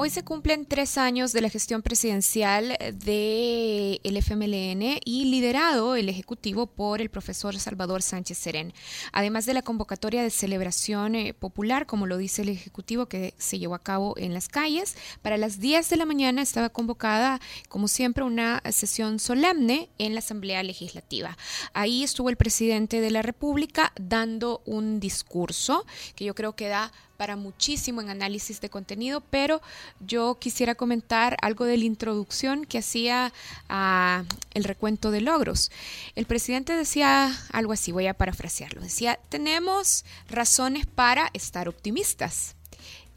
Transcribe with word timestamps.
Hoy 0.00 0.10
se 0.10 0.22
cumplen 0.22 0.64
tres 0.64 0.96
años 0.96 1.32
de 1.32 1.40
la 1.40 1.48
gestión 1.48 1.82
presidencial 1.82 2.78
del 2.94 4.00
el 4.04 4.16
FMLN 4.16 5.00
y 5.04 5.24
liderado 5.24 5.96
el 5.96 6.08
Ejecutivo 6.08 6.68
por 6.68 7.00
el 7.00 7.10
profesor 7.10 7.58
Salvador 7.58 8.00
Sánchez 8.00 8.38
Serén. 8.38 8.72
Además 9.10 9.44
de 9.44 9.54
la 9.54 9.62
convocatoria 9.62 10.22
de 10.22 10.30
celebración 10.30 11.16
eh, 11.16 11.34
popular, 11.34 11.86
como 11.86 12.06
lo 12.06 12.16
dice 12.16 12.42
el 12.42 12.50
Ejecutivo, 12.50 13.06
que 13.06 13.34
se 13.38 13.58
llevó 13.58 13.74
a 13.74 13.80
cabo 13.80 14.14
en 14.18 14.34
las 14.34 14.46
calles, 14.46 14.94
para 15.20 15.36
las 15.36 15.58
10 15.58 15.90
de 15.90 15.96
la 15.96 16.06
mañana 16.06 16.42
estaba 16.42 16.68
convocada, 16.68 17.40
como 17.68 17.88
siempre, 17.88 18.22
una 18.22 18.62
sesión 18.70 19.18
solemne 19.18 19.90
en 19.98 20.14
la 20.14 20.20
Asamblea 20.20 20.62
Legislativa. 20.62 21.36
Ahí 21.72 22.04
estuvo 22.04 22.30
el 22.30 22.36
presidente 22.36 23.00
de 23.00 23.10
la 23.10 23.22
República 23.22 23.92
dando 24.00 24.62
un 24.64 25.00
discurso 25.00 25.84
que 26.14 26.24
yo 26.24 26.36
creo 26.36 26.54
que 26.54 26.68
da 26.68 26.92
para 27.18 27.34
muchísimo 27.34 28.00
en 28.00 28.10
análisis 28.10 28.60
de 28.60 28.70
contenido, 28.70 29.20
pero 29.20 29.60
yo 29.98 30.38
quisiera 30.40 30.76
comentar 30.76 31.36
algo 31.42 31.64
de 31.64 31.76
la 31.76 31.84
introducción 31.84 32.64
que 32.64 32.78
hacía 32.78 33.32
a 33.68 34.24
el 34.54 34.62
recuento 34.62 35.10
de 35.10 35.20
logros. 35.20 35.72
El 36.14 36.26
presidente 36.26 36.76
decía 36.76 37.36
algo 37.52 37.72
así, 37.72 37.90
voy 37.90 38.06
a 38.06 38.14
parafrasearlo, 38.14 38.80
decía, 38.80 39.18
tenemos 39.30 40.04
razones 40.30 40.86
para 40.86 41.28
estar 41.34 41.68
optimistas. 41.68 42.54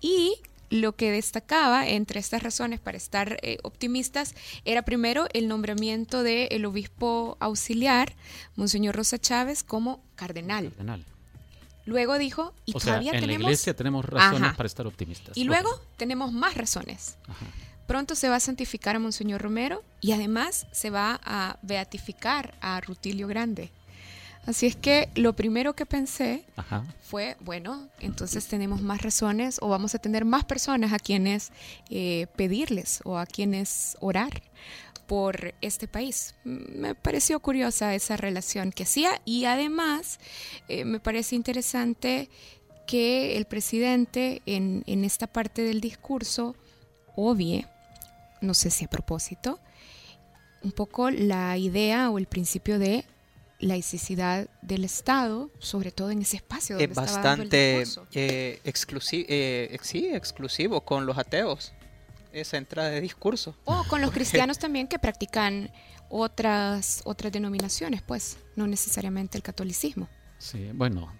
Y 0.01 0.33
lo 0.71 0.95
que 0.95 1.11
destacaba 1.11 1.87
entre 1.87 2.19
estas 2.19 2.41
razones 2.41 2.79
para 2.79 2.97
estar 2.97 3.37
eh, 3.43 3.59
optimistas 3.61 4.33
era 4.65 4.81
primero 4.81 5.27
el 5.33 5.47
nombramiento 5.47 6.23
del 6.23 6.65
obispo 6.65 7.37
auxiliar, 7.39 8.15
Monseñor 8.55 8.95
Rosa 8.95 9.19
Chávez, 9.19 9.61
como 9.61 10.01
cardenal. 10.15 10.69
cardenal. 10.69 11.05
Luego 11.85 12.17
dijo, 12.17 12.53
y 12.65 12.73
todavía 12.73 13.13
en 13.13 13.27
la 13.27 13.33
iglesia 13.33 13.75
tenemos 13.75 14.05
razones 14.05 14.53
para 14.55 14.67
estar 14.67 14.87
optimistas. 14.87 15.35
Y 15.35 15.43
luego 15.45 15.69
tenemos 15.97 16.31
más 16.31 16.55
razones. 16.55 17.17
Pronto 17.87 18.15
se 18.15 18.29
va 18.29 18.37
a 18.37 18.39
santificar 18.39 18.95
a 18.95 18.99
Monseñor 18.99 19.41
Romero 19.41 19.83
y 19.99 20.13
además 20.13 20.67
se 20.71 20.89
va 20.89 21.19
a 21.23 21.57
beatificar 21.61 22.53
a 22.61 22.79
Rutilio 22.79 23.27
Grande. 23.27 23.71
Así 24.45 24.65
es 24.65 24.75
que 24.75 25.09
lo 25.15 25.33
primero 25.33 25.75
que 25.75 25.85
pensé 25.85 26.45
fue, 27.03 27.37
bueno, 27.41 27.89
entonces 27.99 28.47
tenemos 28.47 28.81
más 28.81 29.01
razones 29.01 29.57
o 29.61 29.69
vamos 29.69 29.93
a 29.93 29.99
tener 29.99 30.25
más 30.25 30.45
personas 30.45 30.93
a 30.93 30.99
quienes 30.99 31.51
eh, 31.89 32.27
pedirles 32.35 33.01
o 33.03 33.17
a 33.17 33.25
quienes 33.25 33.97
orar 33.99 34.41
por 35.11 35.55
este 35.59 35.89
país. 35.89 36.35
Me 36.45 36.95
pareció 36.95 37.41
curiosa 37.41 37.93
esa 37.95 38.15
relación 38.15 38.71
que 38.71 38.83
hacía 38.83 39.21
y 39.25 39.43
además 39.43 40.21
eh, 40.69 40.85
me 40.85 41.01
parece 41.01 41.35
interesante 41.35 42.29
que 42.87 43.35
el 43.35 43.43
presidente 43.43 44.41
en, 44.45 44.85
en 44.87 45.03
esta 45.03 45.27
parte 45.27 45.63
del 45.63 45.81
discurso 45.81 46.55
obvie, 47.17 47.67
no 48.39 48.53
sé 48.53 48.69
si 48.69 48.85
a 48.85 48.87
propósito, 48.87 49.59
un 50.63 50.71
poco 50.71 51.11
la 51.11 51.57
idea 51.57 52.09
o 52.09 52.17
el 52.17 52.27
principio 52.27 52.79
de 52.79 53.03
laicidad 53.59 54.47
del 54.61 54.85
Estado, 54.85 55.51
sobre 55.59 55.91
todo 55.91 56.11
en 56.11 56.21
ese 56.21 56.37
espacio 56.37 56.77
donde 56.77 56.85
es 56.85 56.95
bastante 56.95 57.83
eh, 58.13 58.61
exclusivo, 58.63 59.25
eh, 59.27 59.77
sí, 59.81 60.07
exclusivo 60.07 60.85
con 60.85 61.05
los 61.05 61.17
ateos 61.17 61.73
esa 62.33 62.57
entrada 62.57 62.89
de 62.89 63.01
discurso. 63.01 63.55
O 63.65 63.83
con 63.87 64.01
los 64.01 64.11
cristianos 64.13 64.59
también 64.59 64.87
que 64.87 64.99
practican 64.99 65.71
otras, 66.09 67.01
otras 67.05 67.31
denominaciones, 67.31 68.01
pues, 68.01 68.37
no 68.55 68.67
necesariamente 68.67 69.37
el 69.37 69.43
catolicismo. 69.43 70.09
Sí, 70.37 70.69
bueno. 70.73 71.11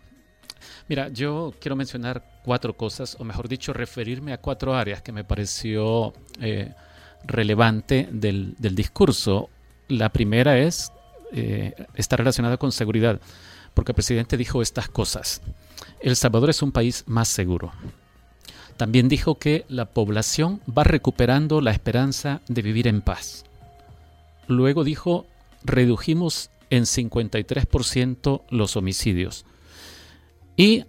Mira, 0.87 1.09
yo 1.09 1.53
quiero 1.59 1.75
mencionar 1.75 2.41
cuatro 2.43 2.75
cosas, 2.75 3.15
o 3.19 3.23
mejor 3.23 3.47
dicho, 3.47 3.73
referirme 3.73 4.33
a 4.33 4.39
cuatro 4.39 4.75
áreas 4.75 5.01
que 5.01 5.11
me 5.11 5.23
pareció 5.23 6.13
eh, 6.39 6.73
relevante 7.23 8.07
del, 8.11 8.55
discurso. 8.59 9.49
La 9.87 10.09
primera 10.09 10.57
es, 10.57 10.91
eh, 11.31 11.73
está 11.95 12.17
relacionada 12.17 12.57
con 12.57 12.71
seguridad, 12.71 13.19
porque 13.73 13.91
el 13.91 13.95
presidente 13.95 14.37
dijo 14.37 14.61
estas 14.61 14.89
cosas. 14.89 15.41
El 15.99 16.15
Salvador 16.15 16.49
es 16.49 16.61
un 16.61 16.71
país 16.71 17.03
más 17.07 17.27
seguro. 17.27 17.71
También 18.81 19.09
dijo 19.09 19.35
que 19.35 19.63
la 19.69 19.85
población 19.85 20.59
va 20.67 20.83
recuperando 20.83 21.61
la 21.61 21.69
esperanza 21.69 22.41
de 22.47 22.63
vivir 22.63 22.87
en 22.87 23.03
paz. 23.03 23.45
Luego 24.47 24.83
dijo, 24.83 25.27
redujimos 25.63 26.49
en 26.71 26.85
53% 26.85 28.41
los 28.49 28.75
homicidios. 28.75 29.45
Y 30.57 30.85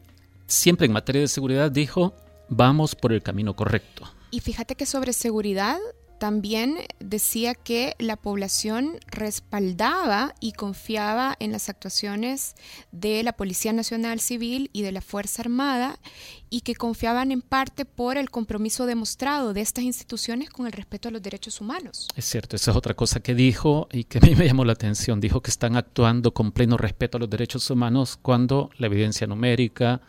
siempre 0.46 0.86
en 0.86 0.94
materia 0.94 1.20
de 1.20 1.28
seguridad 1.28 1.70
dijo, 1.70 2.14
vamos 2.48 2.94
por 2.94 3.12
el 3.12 3.22
camino 3.22 3.54
correcto. 3.54 4.10
Y 4.30 4.40
fíjate 4.40 4.74
que 4.74 4.86
sobre 4.86 5.12
seguridad 5.12 5.76
también 6.22 6.76
decía 7.00 7.56
que 7.56 7.96
la 7.98 8.14
población 8.14 9.00
respaldaba 9.08 10.36
y 10.38 10.52
confiaba 10.52 11.34
en 11.40 11.50
las 11.50 11.68
actuaciones 11.68 12.54
de 12.92 13.24
la 13.24 13.32
Policía 13.32 13.72
Nacional 13.72 14.20
Civil 14.20 14.70
y 14.72 14.82
de 14.82 14.92
la 14.92 15.00
Fuerza 15.00 15.42
Armada 15.42 15.98
y 16.48 16.60
que 16.60 16.76
confiaban 16.76 17.32
en 17.32 17.42
parte 17.42 17.84
por 17.84 18.18
el 18.18 18.30
compromiso 18.30 18.86
demostrado 18.86 19.52
de 19.52 19.62
estas 19.62 19.82
instituciones 19.82 20.48
con 20.48 20.66
el 20.66 20.72
respeto 20.72 21.08
a 21.08 21.10
los 21.10 21.22
derechos 21.22 21.60
humanos. 21.60 22.06
Es 22.14 22.26
cierto, 22.26 22.54
esa 22.54 22.70
es 22.70 22.76
otra 22.76 22.94
cosa 22.94 23.18
que 23.18 23.34
dijo 23.34 23.88
y 23.90 24.04
que 24.04 24.18
a 24.18 24.20
mí 24.20 24.36
me 24.36 24.46
llamó 24.46 24.64
la 24.64 24.74
atención. 24.74 25.20
Dijo 25.20 25.40
que 25.40 25.50
están 25.50 25.74
actuando 25.74 26.32
con 26.32 26.52
pleno 26.52 26.76
respeto 26.76 27.16
a 27.16 27.20
los 27.20 27.30
derechos 27.30 27.68
humanos 27.68 28.16
cuando 28.22 28.70
la 28.78 28.86
evidencia 28.86 29.26
numérica, 29.26 30.02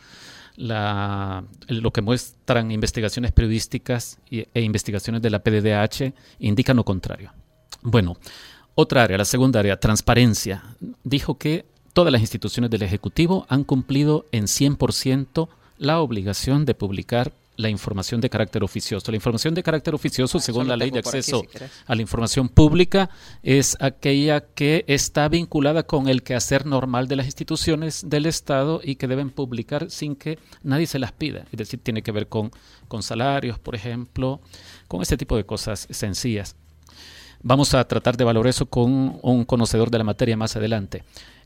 la, 0.56 1.44
lo 1.68 1.92
que 1.92 2.02
muestran 2.02 2.72
investigaciones 2.72 3.32
periodísticas 3.32 4.20
e 4.30 4.62
investigaciones 4.62 5.22
de 5.22 5.30
la 5.30 5.40
PDDH 5.40 6.14
indican 6.40 6.78
lo 6.78 6.86
contrario. 6.86 7.32
Bueno, 7.82 8.18
otra 8.76 9.04
área, 9.04 9.18
la 9.18 9.26
segunda 9.26 9.60
área, 9.60 9.80
transparencia. 9.80 10.64
Dijo 11.04 11.38
que 11.38 11.66
todas 11.94 12.12
las 12.12 12.22
instituciones 12.22 12.72
del 12.72 12.82
Ejecutivo 12.82 13.46
han 13.50 13.64
cumplido 13.64 14.26
en 14.32 14.46
100% 14.46 15.48
la 15.78 16.00
obligación 16.00 16.66
de 16.66 16.76
publicar 16.76 17.34
la 17.56 17.70
información 17.70 18.22
de 18.22 18.30
carácter 18.30 18.64
oficioso. 18.64 19.12
La 19.12 19.18
información 19.18 19.54
de 19.54 19.64
carácter 19.64 19.94
oficioso, 19.94 20.38
ah, 20.38 20.42
según 20.42 20.68
la 20.68 20.78
ley 20.78 20.92
de 20.92 21.00
acceso 21.00 21.44
a 21.86 21.96
la 21.96 22.02
información 22.02 22.50
pública, 22.50 23.10
es 23.42 23.78
aquella 23.80 24.42
que 24.42 24.86
está 24.88 25.28
vinculada 25.30 25.84
con 25.84 26.08
el 26.08 26.24
quehacer 26.24 26.66
normal 26.66 27.08
de 27.08 27.16
las 27.16 27.26
instituciones 27.26 28.10
del 28.10 28.26
Estado 28.26 28.82
y 28.84 28.96
que 28.96 29.08
deben 29.08 29.30
publicar 29.30 29.90
sin 29.90 30.16
que 30.16 30.40
nadie 30.64 30.88
se 30.88 31.00
las 31.00 31.12
pida. 31.12 31.46
Es 31.52 31.58
decir, 31.58 31.80
tiene 31.82 32.02
que 32.02 32.12
ver 32.12 32.28
con, 32.28 32.52
con 32.88 33.04
salarios, 33.04 33.60
por 33.60 33.76
ejemplo, 33.76 34.42
con 34.88 35.02
ese 35.02 35.18
tipo 35.18 35.38
de 35.38 35.46
cosas 35.46 35.88
sencillas. 35.90 36.56
Vamos 37.42 37.74
a 37.74 37.86
tratar 37.86 38.16
de 38.16 38.24
valorar 38.24 38.50
eso 38.50 38.66
con 38.66 39.20
un 39.22 39.44
conocedor 39.44 39.92
de 39.92 39.98
la 39.98 40.06
materia 40.06 40.38
más 40.38 40.56
adelante 40.56 41.04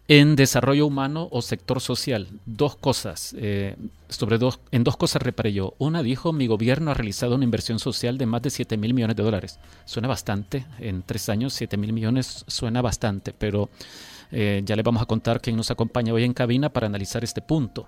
en 0.08 0.36
desarrollo 0.36 0.88
humano 0.88 1.28
o 1.32 1.42
sector 1.42 1.82
social. 1.82 2.30
Dos 2.46 2.76
cosas, 2.78 3.36
eh, 3.38 3.76
sobre 4.08 4.38
dos, 4.38 4.60
en 4.72 4.84
dos 4.84 4.96
cosas 4.96 5.22
reparé 5.22 5.52
yo. 5.54 5.74
Una 5.80 6.02
dijo, 6.02 6.32
mi 6.32 6.48
gobierno 6.48 6.92
ha 6.92 6.94
realizado 6.94 7.36
una 7.36 7.44
inversión 7.44 7.80
social 7.80 8.18
de 8.18 8.26
más 8.26 8.42
de 8.42 8.50
7 8.50 8.78
mil 8.78 8.94
millones 8.94 9.18
de 9.18 9.24
dólares. 9.24 9.60
Suena 9.86 10.08
bastante, 10.08 10.66
en 10.80 11.04
tres 11.04 11.28
años 11.30 11.54
7 11.54 11.76
mil 11.78 11.92
millones 11.92 12.46
suena 12.48 12.82
bastante, 12.82 13.34
pero 13.34 13.70
eh, 14.32 14.62
ya 14.66 14.76
le 14.76 14.84
vamos 14.84 15.02
a 15.02 15.08
contar 15.08 15.42
quién 15.42 15.58
nos 15.58 15.72
acompaña 15.72 16.14
hoy 16.14 16.24
en 16.24 16.34
cabina 16.34 16.70
para 16.70 16.88
analizar 16.88 17.24
este 17.24 17.42
punto. 17.42 17.88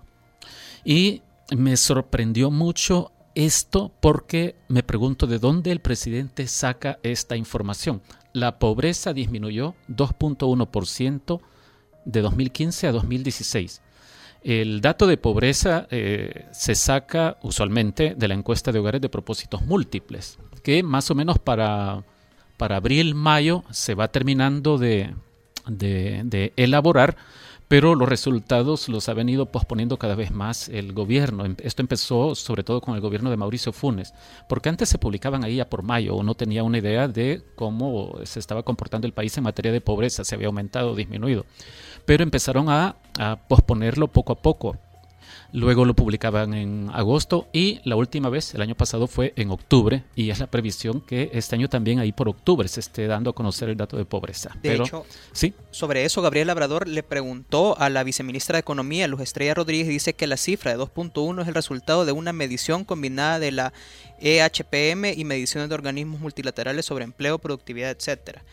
Y 0.83 1.21
me 1.55 1.77
sorprendió 1.77 2.51
mucho 2.51 3.11
esto 3.33 3.91
porque 4.01 4.55
me 4.67 4.83
pregunto 4.83 5.25
de 5.25 5.39
dónde 5.39 5.71
el 5.71 5.79
presidente 5.79 6.47
saca 6.47 6.99
esta 7.03 7.37
información. 7.37 8.01
La 8.33 8.59
pobreza 8.59 9.13
disminuyó 9.13 9.75
2.1% 9.87 11.39
de 12.11 12.21
2015 12.21 12.87
a 12.87 12.91
2016. 12.91 13.81
El 14.41 14.81
dato 14.81 15.05
de 15.05 15.17
pobreza 15.17 15.87
eh, 15.91 16.45
se 16.51 16.75
saca 16.75 17.37
usualmente 17.41 18.15
de 18.15 18.27
la 18.27 18.35
encuesta 18.35 18.71
de 18.71 18.79
hogares 18.79 19.01
de 19.01 19.09
propósitos 19.09 19.61
múltiples, 19.63 20.39
que 20.63 20.81
más 20.81 21.11
o 21.11 21.15
menos 21.15 21.39
para, 21.39 22.03
para 22.57 22.77
abril-mayo 22.77 23.63
se 23.71 23.95
va 23.95 24.07
terminando 24.07 24.77
de, 24.77 25.13
de 25.67 26.53
elaborar 26.55 27.17
pero 27.69 27.93
los 27.93 28.09
resultados 28.09 28.89
los 28.89 29.07
ha 29.09 29.13
venido 29.13 29.45
posponiendo 29.45 29.97
cada 29.97 30.15
vez 30.15 30.31
más 30.31 30.69
el 30.69 30.91
gobierno. 30.91 31.45
Em, 31.45 31.55
esto 31.59 31.83
empezó 31.83 32.33
sobre 32.33 32.63
todo 32.63 32.81
con 32.81 32.95
el 32.95 33.01
gobierno 33.01 33.29
de 33.29 33.37
Mauricio 33.37 33.71
Funes, 33.71 34.13
porque 34.49 34.69
antes 34.69 34.89
se 34.89 34.97
publicaban 34.97 35.43
ahí 35.43 35.57
ya 35.57 35.69
por 35.69 35.83
mayo, 35.83 36.15
uno 36.15 36.33
tenía 36.33 36.63
una 36.63 36.79
idea 36.79 37.07
de 37.07 37.43
cómo 37.55 38.15
se 38.23 38.39
estaba 38.39 38.63
comportando 38.63 39.05
el 39.05 39.13
país 39.13 39.37
en 39.37 39.43
materia 39.43 39.71
de 39.71 39.81
pobreza, 39.81 40.25
si 40.25 40.33
había 40.33 40.47
aumentado 40.47 40.91
o 40.91 40.95
disminuido, 40.95 41.45
pero 42.05 42.23
empezaron 42.23 42.69
a, 42.69 42.97
posponerlo 43.47 44.07
poco 44.07 44.33
a 44.33 44.41
poco. 44.41 44.77
Luego 45.51 45.85
lo 45.85 45.95
publicaban 45.95 46.53
en 46.53 46.89
agosto 46.93 47.47
y 47.53 47.79
la 47.83 47.95
última 47.95 48.29
vez, 48.29 48.53
el 48.53 48.61
año 48.61 48.75
pasado, 48.75 49.07
fue 49.07 49.33
en 49.35 49.51
octubre 49.51 50.03
y 50.15 50.29
es 50.29 50.39
la 50.39 50.47
previsión 50.47 51.01
que 51.01 51.29
este 51.33 51.55
año 51.55 51.69
también 51.69 51.99
ahí 51.99 52.11
por 52.11 52.29
octubre 52.29 52.67
se 52.67 52.79
esté 52.79 53.07
dando 53.07 53.31
a 53.31 53.33
conocer 53.33 53.69
el 53.69 53.77
dato 53.77 53.97
de 53.97 54.05
pobreza. 54.05 54.55
De 54.61 54.75
hecho, 54.75 55.05
¿sí? 55.31 55.53
sobre 55.71 56.05
eso 56.05 56.21
Gabriel 56.21 56.47
Labrador 56.47 56.87
le 56.87 57.03
preguntó 57.03 57.77
a 57.79 57.89
la 57.89 58.03
viceministra 58.03 58.57
de 58.57 58.61
Economía, 58.61 59.07
Luz 59.07 59.21
Estrella 59.21 59.53
Rodríguez, 59.53 59.87
y 59.87 59.91
dice 59.91 60.13
que 60.13 60.27
la 60.27 60.37
cifra 60.37 60.71
de 60.71 60.77
2.1 60.77 61.41
es 61.41 61.47
el 61.47 61.55
resultado 61.55 62.05
de 62.05 62.11
una 62.11 62.33
medición 62.33 62.85
combinada 62.85 63.39
de 63.39 63.51
la 63.51 63.73
EHPM 64.19 65.13
y 65.15 65.23
mediciones 65.25 65.69
de 65.69 65.75
organismos 65.75 66.19
multilaterales 66.19 66.85
sobre 66.85 67.05
empleo, 67.05 67.39
productividad, 67.39 67.91
etcétera 67.91 68.43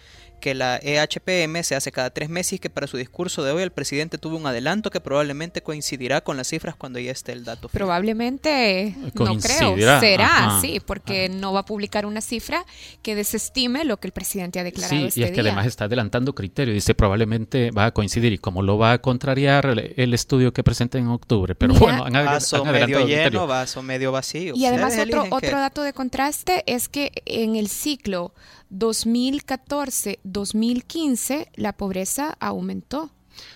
que 0.40 0.54
la 0.54 0.78
EHPM 0.82 1.62
se 1.62 1.74
hace 1.74 1.92
cada 1.92 2.10
tres 2.10 2.28
meses 2.28 2.54
y 2.54 2.58
que 2.58 2.70
para 2.70 2.86
su 2.86 2.96
discurso 2.96 3.42
de 3.42 3.52
hoy 3.52 3.62
el 3.62 3.70
presidente 3.70 4.18
tuvo 4.18 4.36
un 4.36 4.46
adelanto 4.46 4.90
que 4.90 5.00
probablemente 5.00 5.62
coincidirá 5.62 6.20
con 6.20 6.36
las 6.36 6.48
cifras 6.48 6.74
cuando 6.76 6.98
ya 6.98 7.10
esté 7.10 7.32
el 7.32 7.44
dato. 7.44 7.68
Probablemente, 7.68 8.94
no 9.14 9.38
creo, 9.38 9.76
será, 10.00 10.58
sí, 10.60 10.80
porque 10.84 11.28
no 11.28 11.52
va 11.52 11.60
a 11.60 11.64
publicar 11.64 12.06
una 12.06 12.20
cifra 12.20 12.64
que 13.02 13.14
desestime 13.14 13.84
lo 13.84 13.98
que 13.98 14.08
el 14.08 14.12
presidente 14.12 14.60
ha 14.60 14.64
declarado. 14.64 14.96
Sí, 14.96 15.02
y 15.02 15.06
es 15.06 15.16
este 15.16 15.32
que 15.32 15.40
además 15.40 15.66
está 15.66 15.84
adelantando 15.84 16.34
criterio, 16.34 16.74
dice 16.74 16.94
probablemente 16.94 17.70
va 17.70 17.86
a 17.86 17.90
coincidir 17.92 18.32
y 18.32 18.38
como 18.38 18.62
lo 18.62 18.78
va 18.78 18.92
a 18.92 18.98
contrariar 18.98 19.66
el, 19.96 20.14
estudio 20.14 20.52
que 20.52 20.62
presenta 20.62 20.98
en 20.98 21.08
octubre, 21.08 21.54
pero 21.54 21.74
bueno, 21.74 22.04
han, 22.04 22.12
vaso 22.12 22.64
medio 22.64 23.06
lleno, 23.06 23.46
vaso 23.46 23.82
medio 23.82 24.12
vacío. 24.12 24.54
Y 24.56 24.64
además 24.66 24.96
otro, 24.98 25.26
otro 25.30 25.58
dato 25.58 25.82
de 25.82 25.92
contraste 25.92 26.64
es 26.66 26.88
que 26.88 27.12
en 27.26 27.56
el 27.56 27.68
ciclo 27.68 28.32
2014-2015 28.70 31.48
la 31.56 31.76
pobreza 31.76 32.34
aumentó. 32.40 33.10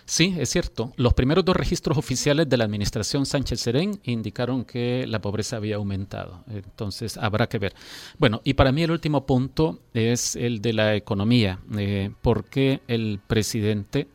Sí, 0.04 0.34
es 0.38 0.50
cierto. 0.50 0.92
Los 0.96 1.14
primeros 1.14 1.44
dos 1.44 1.56
registros 1.56 1.96
oficiales 1.96 2.48
de 2.48 2.56
la 2.56 2.64
administración 2.64 3.26
Sánchez 3.26 3.60
Serén 3.60 4.00
indicaron 4.04 4.64
que 4.64 5.06
la 5.06 5.20
pobreza 5.20 5.56
había 5.56 5.76
aumentado. 5.76 6.44
Entonces, 6.48 7.16
habrá 7.16 7.48
que 7.48 7.58
ver. 7.58 7.74
Bueno, 8.18 8.40
y 8.44 8.54
para 8.54 8.72
mí 8.72 8.82
el 8.82 8.90
último 8.90 9.26
punto 9.26 9.80
es 9.94 10.36
el 10.36 10.60
de 10.60 10.72
la 10.72 10.96
economía, 10.96 11.60
eh, 11.78 12.10
porque 12.22 12.80
el 12.88 13.20
presidente, 13.26 14.08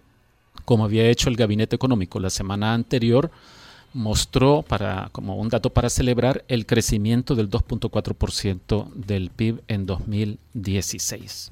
como 0.65 0.85
había 0.85 1.09
hecho 1.09 1.29
el 1.29 1.35
gabinete 1.35 1.75
económico 1.75 2.19
la 2.19 2.29
semana 2.29 2.73
anterior, 2.73 3.31
mostró 3.95 4.61
para 4.61 5.09
como 5.13 5.37
un 5.37 5.47
dato 5.47 5.69
para 5.69 5.89
celebrar 5.89 6.43
el 6.49 6.65
crecimiento 6.65 7.33
del 7.33 7.49
2.4% 7.49 8.91
del 8.93 9.29
PIB 9.29 9.63
en 9.69 9.85
2016. 9.85 11.51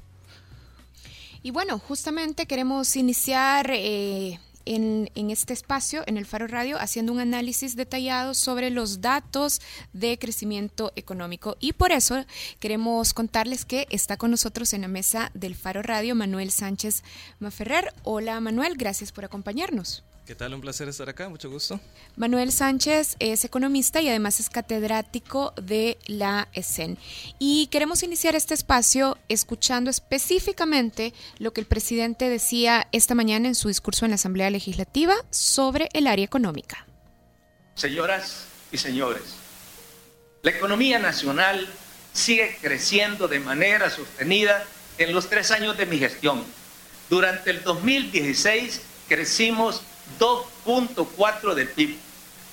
Y 1.42 1.50
bueno, 1.50 1.78
justamente 1.78 2.44
queremos 2.44 2.96
iniciar 2.96 3.70
eh, 3.70 4.38
en, 4.66 5.10
en, 5.14 5.30
este 5.30 5.54
espacio, 5.54 6.02
en 6.06 6.18
el 6.18 6.26
Faro 6.26 6.46
Radio, 6.46 6.78
haciendo 6.78 7.14
un 7.14 7.20
análisis 7.20 7.76
detallado 7.76 8.34
sobre 8.34 8.68
los 8.68 9.00
datos 9.00 9.62
de 9.94 10.18
crecimiento 10.18 10.92
económico. 10.96 11.56
Y 11.60 11.72
por 11.72 11.92
eso 11.92 12.26
queremos 12.60 13.14
contarles 13.14 13.64
que 13.64 13.86
está 13.88 14.18
con 14.18 14.30
nosotros 14.30 14.74
en 14.74 14.82
la 14.82 14.88
mesa 14.88 15.30
del 15.32 15.54
Faro 15.54 15.82
Radio 15.82 16.14
Manuel 16.14 16.50
Sánchez 16.50 17.04
Maferrer. 17.40 17.94
Hola 18.02 18.38
Manuel, 18.40 18.74
gracias 18.76 19.12
por 19.12 19.24
acompañarnos. 19.24 20.04
¿Qué 20.26 20.34
tal? 20.34 20.54
Un 20.54 20.62
placer 20.62 20.88
estar 20.88 21.06
acá, 21.10 21.28
mucho 21.28 21.50
gusto. 21.50 21.78
Manuel 22.16 22.50
Sánchez 22.50 23.16
es 23.18 23.44
economista 23.44 24.00
y 24.00 24.08
además 24.08 24.40
es 24.40 24.48
catedrático 24.48 25.52
de 25.60 25.98
la 26.06 26.48
ESEN. 26.54 26.96
Y 27.38 27.66
queremos 27.66 28.02
iniciar 28.02 28.34
este 28.34 28.54
espacio 28.54 29.18
escuchando 29.28 29.90
específicamente 29.90 31.12
lo 31.36 31.52
que 31.52 31.60
el 31.60 31.66
presidente 31.66 32.30
decía 32.30 32.88
esta 32.92 33.14
mañana 33.14 33.48
en 33.48 33.54
su 33.54 33.68
discurso 33.68 34.06
en 34.06 34.12
la 34.12 34.14
Asamblea 34.14 34.48
Legislativa 34.48 35.14
sobre 35.28 35.90
el 35.92 36.06
área 36.06 36.24
económica. 36.24 36.86
Señoras 37.74 38.46
y 38.72 38.78
señores, 38.78 39.24
la 40.42 40.52
economía 40.52 40.98
nacional 40.98 41.68
sigue 42.14 42.56
creciendo 42.62 43.28
de 43.28 43.40
manera 43.40 43.90
sostenida 43.90 44.64
en 44.96 45.12
los 45.12 45.28
tres 45.28 45.50
años 45.50 45.76
de 45.76 45.84
mi 45.84 45.98
gestión. 45.98 46.42
Durante 47.10 47.50
el 47.50 47.62
2016 47.62 48.80
crecimos 49.06 49.82
2.4 50.18 51.54
del 51.54 51.68
PIB. 51.68 51.96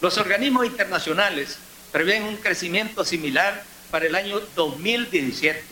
Los 0.01 0.17
organismos 0.17 0.65
internacionales 0.65 1.57
prevén 1.91 2.23
un 2.23 2.37
crecimiento 2.37 3.03
similar 3.05 3.63
para 3.91 4.05
el 4.05 4.15
año 4.15 4.39
2017. 4.55 5.63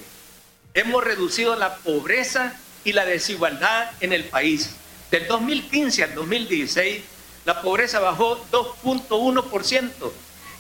Hemos 0.74 1.04
reducido 1.04 1.56
la 1.56 1.78
pobreza 1.78 2.54
y 2.84 2.94
la 2.94 3.06
desigualdad 3.06 3.92
en 4.02 4.14
el 4.14 4.26
país. 4.26 4.72
Del 5.10 5.28
2015 5.28 6.04
al 6.04 6.16
2016, 6.16 7.02
la 7.46 7.62
pobreza 7.62 8.00
bajó 8.00 8.46
2.1%. 8.52 9.90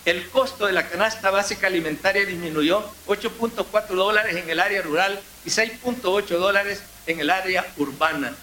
El 0.05 0.27
costo 0.29 0.65
de 0.65 0.73
la 0.73 0.87
canasta 0.87 1.29
básica 1.29 1.67
alimentaria 1.67 2.25
disminuyó 2.25 2.89
8.4 3.05 3.87
dólares 3.89 4.35
en 4.37 4.49
el 4.49 4.59
área 4.59 4.81
rural 4.81 5.19
y 5.45 5.49
6.8 5.49 6.25
dólares 6.37 6.81
en 7.05 7.19
el 7.19 7.29
área 7.29 7.71
urbana. 7.77 8.33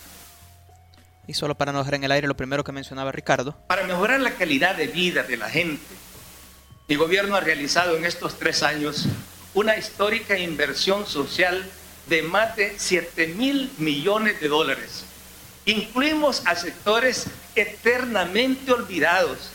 Y 1.26 1.34
solo 1.34 1.56
para 1.56 1.72
no 1.72 1.78
dejar 1.78 1.94
en 1.94 2.04
el 2.04 2.12
aire 2.12 2.28
lo 2.28 2.36
primero 2.36 2.62
que 2.62 2.72
mencionaba 2.72 3.12
Ricardo. 3.12 3.56
Para 3.66 3.84
mejorar 3.84 4.20
la 4.20 4.32
calidad 4.32 4.76
de 4.76 4.86
vida 4.86 5.22
de 5.24 5.36
la 5.36 5.50
gente, 5.50 5.82
mi 6.88 6.94
gobierno 6.94 7.34
ha 7.34 7.40
realizado 7.40 7.96
en 7.96 8.04
estos 8.04 8.38
tres 8.38 8.62
años 8.62 9.06
una 9.54 9.76
histórica 9.76 10.38
inversión 10.38 11.06
social 11.06 11.68
de 12.08 12.22
más 12.22 12.54
de 12.56 12.74
7 12.78 13.28
mil 13.28 13.72
millones 13.78 14.40
de 14.40 14.48
dólares. 14.48 15.04
Incluimos 15.64 16.46
a 16.46 16.54
sectores 16.54 17.26
eternamente 17.56 18.70
olvidados. 18.70 19.50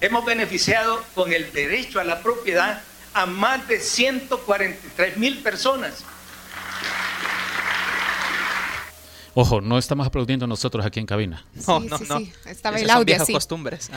Hemos 0.00 0.24
beneficiado 0.24 1.04
con 1.14 1.32
el 1.32 1.52
derecho 1.52 2.00
a 2.00 2.04
la 2.04 2.22
propiedad 2.22 2.80
a 3.12 3.26
más 3.26 3.68
de 3.68 3.80
143 3.80 5.18
mil 5.18 5.42
personas 5.42 6.04
Ojo, 9.40 9.62
no 9.62 9.78
estamos 9.78 10.06
aplaudiendo 10.06 10.46
nosotros 10.46 10.84
aquí 10.84 11.00
en 11.00 11.06
cabina. 11.06 11.46
No, 11.66 11.80
no, 11.80 11.96
no. 11.96 12.18
Sí. 12.18 12.30
Estaba 12.44 12.78
el 12.78 12.90
audio 12.90 13.16
son 13.16 13.32
costumbres. 13.32 13.90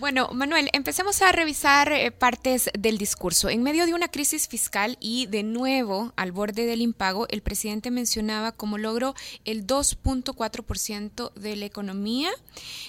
Bueno, 0.00 0.28
Manuel, 0.32 0.70
empecemos 0.72 1.22
a 1.22 1.30
revisar 1.30 1.92
eh, 1.92 2.10
partes 2.10 2.68
del 2.76 2.98
discurso. 2.98 3.48
En 3.48 3.62
medio 3.62 3.86
de 3.86 3.94
una 3.94 4.08
crisis 4.08 4.48
fiscal 4.48 4.96
y 4.98 5.26
de 5.26 5.44
nuevo 5.44 6.12
al 6.16 6.32
borde 6.32 6.66
del 6.66 6.82
impago, 6.82 7.28
el 7.28 7.42
presidente 7.42 7.92
mencionaba 7.92 8.50
como 8.50 8.76
logro 8.76 9.14
el 9.44 9.68
2.4% 9.68 11.32
de 11.32 11.54
la 11.54 11.64
economía 11.64 12.30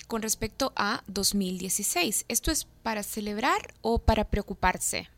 con 0.07 0.23
respecto 0.23 0.73
a 0.75 1.03
2016. 1.05 2.25
¿Esto 2.27 2.49
es 2.49 2.65
para 2.81 3.03
celebrar 3.03 3.75
o 3.81 3.99
para 3.99 4.23
preocuparse? 4.23 5.09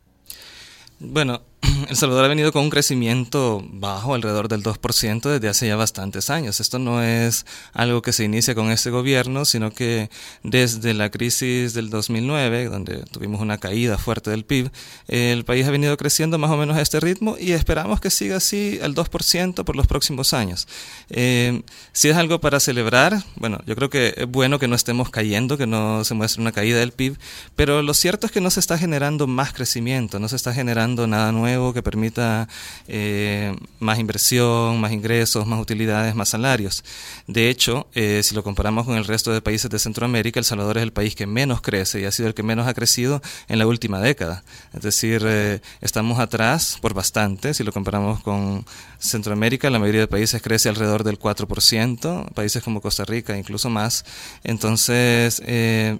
Bueno, 0.98 1.40
El 1.88 1.96
Salvador 1.96 2.24
ha 2.24 2.28
venido 2.28 2.52
con 2.52 2.64
un 2.64 2.70
crecimiento 2.70 3.64
bajo, 3.70 4.14
alrededor 4.14 4.48
del 4.48 4.62
2%, 4.62 5.22
desde 5.22 5.48
hace 5.48 5.66
ya 5.66 5.76
bastantes 5.76 6.30
años. 6.30 6.60
Esto 6.60 6.78
no 6.78 7.02
es 7.02 7.46
algo 7.72 8.02
que 8.02 8.12
se 8.12 8.24
inicia 8.24 8.54
con 8.54 8.70
este 8.70 8.90
gobierno, 8.90 9.44
sino 9.44 9.70
que 9.70 10.10
desde 10.42 10.94
la 10.94 11.10
crisis 11.10 11.74
del 11.74 11.90
2009, 11.90 12.66
donde 12.66 13.02
tuvimos 13.04 13.40
una 13.40 13.58
caída 13.58 13.98
fuerte 13.98 14.30
del 14.30 14.44
PIB, 14.44 14.70
el 15.08 15.44
país 15.44 15.66
ha 15.66 15.70
venido 15.70 15.96
creciendo 15.96 16.38
más 16.38 16.50
o 16.50 16.56
menos 16.56 16.76
a 16.76 16.82
este 16.82 17.00
ritmo 17.00 17.36
y 17.38 17.52
esperamos 17.52 18.00
que 18.00 18.10
siga 18.10 18.36
así 18.36 18.78
al 18.82 18.94
2% 18.94 19.64
por 19.64 19.76
los 19.76 19.86
próximos 19.86 20.34
años. 20.34 20.68
Eh, 21.10 21.62
si 21.92 22.08
es 22.08 22.16
algo 22.16 22.40
para 22.40 22.60
celebrar, 22.60 23.22
bueno, 23.36 23.60
yo 23.66 23.74
creo 23.76 23.90
que 23.90 24.14
es 24.16 24.26
bueno 24.26 24.58
que 24.58 24.68
no 24.68 24.76
estemos 24.76 25.10
cayendo, 25.10 25.58
que 25.58 25.66
no 25.66 26.04
se 26.04 26.14
muestre 26.14 26.42
una 26.42 26.52
caída 26.52 26.78
del 26.78 26.92
PIB, 26.92 27.16
pero 27.56 27.82
lo 27.82 27.94
cierto 27.94 28.26
es 28.26 28.32
que 28.32 28.40
no 28.40 28.50
se 28.50 28.60
está 28.60 28.78
generando 28.78 29.26
más 29.26 29.52
crecimiento, 29.52 30.18
no 30.18 30.28
se 30.28 30.36
está 30.36 30.52
generando 30.52 31.06
nada 31.06 31.32
nuevo 31.32 31.71
que 31.72 31.82
permita 31.82 32.48
eh, 32.88 33.56
más 33.80 33.98
inversión, 33.98 34.80
más 34.80 34.92
ingresos, 34.92 35.46
más 35.46 35.60
utilidades, 35.60 36.14
más 36.14 36.30
salarios. 36.30 36.84
De 37.26 37.50
hecho, 37.50 37.86
eh, 37.94 38.22
si 38.22 38.34
lo 38.34 38.42
comparamos 38.42 38.86
con 38.86 38.96
el 38.96 39.04
resto 39.04 39.32
de 39.32 39.40
países 39.40 39.70
de 39.70 39.78
Centroamérica, 39.78 40.40
El 40.40 40.44
Salvador 40.44 40.78
es 40.78 40.82
el 40.82 40.92
país 40.92 41.14
que 41.14 41.26
menos 41.26 41.60
crece 41.60 42.00
y 42.00 42.04
ha 42.04 42.12
sido 42.12 42.28
el 42.28 42.34
que 42.34 42.42
menos 42.42 42.66
ha 42.66 42.74
crecido 42.74 43.22
en 43.48 43.58
la 43.58 43.66
última 43.66 44.00
década. 44.00 44.44
Es 44.72 44.82
decir, 44.82 45.22
eh, 45.26 45.60
estamos 45.80 46.18
atrás 46.18 46.78
por 46.80 46.94
bastante. 46.94 47.54
Si 47.54 47.64
lo 47.64 47.72
comparamos 47.72 48.22
con 48.22 48.64
Centroamérica, 49.02 49.68
la 49.68 49.80
mayoría 49.80 50.02
de 50.02 50.06
países 50.06 50.40
crece 50.40 50.68
alrededor 50.68 51.02
del 51.02 51.18
4%, 51.18 52.32
países 52.34 52.62
como 52.62 52.80
Costa 52.80 53.04
Rica 53.04 53.36
incluso 53.36 53.68
más. 53.68 54.04
Entonces, 54.44 55.42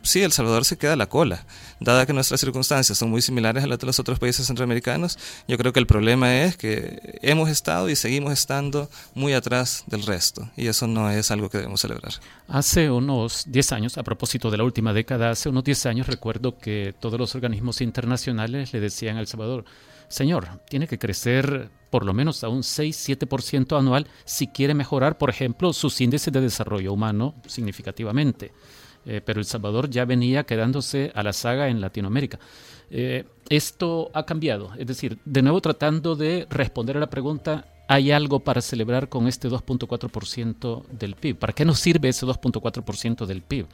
sí, 0.03 0.23
El 0.23 0.33
Salvador 0.33 0.65
se 0.65 0.79
queda 0.79 0.93
a 0.93 0.97
la 0.97 1.09
cola. 1.09 1.45
Dada 1.81 2.07
que 2.07 2.13
nuestras 2.13 2.41
circunstancias 2.41 2.97
son 2.97 3.11
muy 3.11 3.21
similares 3.21 3.65
a 3.65 3.67
las 3.67 3.81
de 3.81 3.87
los 3.87 3.99
otros 3.99 4.21
países 4.21 4.47
centroamericanos, 4.47 5.19
yo 5.49 5.59
creo 5.59 5.73
que 5.73 5.81
el 5.81 5.87
problema 5.87 6.43
es 6.43 6.57
que 6.57 7.19
hemos 7.23 7.49
estado 7.49 7.91
y 7.91 7.97
seguimos 7.97 8.33
estando 8.33 8.89
muy 9.15 9.33
atrás 9.33 9.83
del 9.89 10.05
resto 10.05 10.49
y 10.57 10.69
eso 10.69 10.87
no 10.87 11.11
es 11.11 11.31
algo 11.33 11.51
que 11.51 11.59
debemos 11.59 11.81
celebrar. 11.81 12.13
Hace 12.47 12.89
unos 12.89 13.47
10 13.49 13.73
años, 13.73 13.99
a 13.99 14.05
propósito 14.05 14.51
de 14.51 14.59
la 14.59 14.65
última 14.65 14.93
década, 14.93 15.31
hace 15.31 15.49
unos 15.49 15.65
10 15.65 15.87
años 15.87 16.07
recuerdo 16.07 16.57
que 16.57 16.95
todos 17.01 17.19
los 17.19 17.35
organismos 17.35 17.81
internacionales 17.81 18.73
le 18.73 18.79
decían 18.79 19.17
a 19.17 19.21
El 19.21 19.27
Salvador, 19.27 19.65
señor, 20.09 20.61
tiene 20.69 20.87
que 20.87 20.99
crecer 20.99 21.71
por 21.93 22.07
lo 22.07 22.15
menos 22.15 22.43
a 22.43 22.49
un 22.49 22.63
6-7% 22.63 23.79
anual 23.79 24.07
si 24.25 24.47
quiere 24.49 24.73
mejorar, 24.73 25.19
por 25.19 25.29
ejemplo, 25.29 25.75
sus 25.75 26.01
índices 26.01 26.33
de 26.33 26.41
desarrollo 26.41 26.91
humano 26.91 27.35
significativamente. 27.47 28.51
eh, 29.05 29.21
pero 29.23 29.41
El 29.41 29.45
Salvador 29.45 29.91
ya 29.91 30.07
venía 30.07 30.45
quedándose 30.45 31.13
a 31.15 31.23
la 31.23 31.35
saga 31.35 31.69
en 31.69 31.81
Latinoamérica. 31.83 32.39
Eh, 32.91 33.25
esto 33.51 34.11
ha 34.15 34.25
cambiado, 34.25 34.71
es 34.79 34.87
decir, 34.87 35.19
de 35.27 35.43
nuevo 35.43 35.61
tratando 35.61 36.17
de 36.17 36.47
responder 36.49 36.97
a 36.97 37.01
la 37.01 37.11
pregunta, 37.11 37.67
¿hay 37.89 38.11
algo 38.11 38.41
para 38.41 38.63
celebrar 38.63 39.11
con 39.11 39.29
este 39.29 39.51
2.4% 39.51 40.87
del 40.87 41.15
PIB? 41.17 41.37
¿Para 41.37 41.53
qué 41.53 41.67
nos 41.67 41.79
sirve 41.79 42.09
ese 42.09 42.25
2.4% 42.25 43.27
del 43.27 43.43
PIB? 43.43 43.67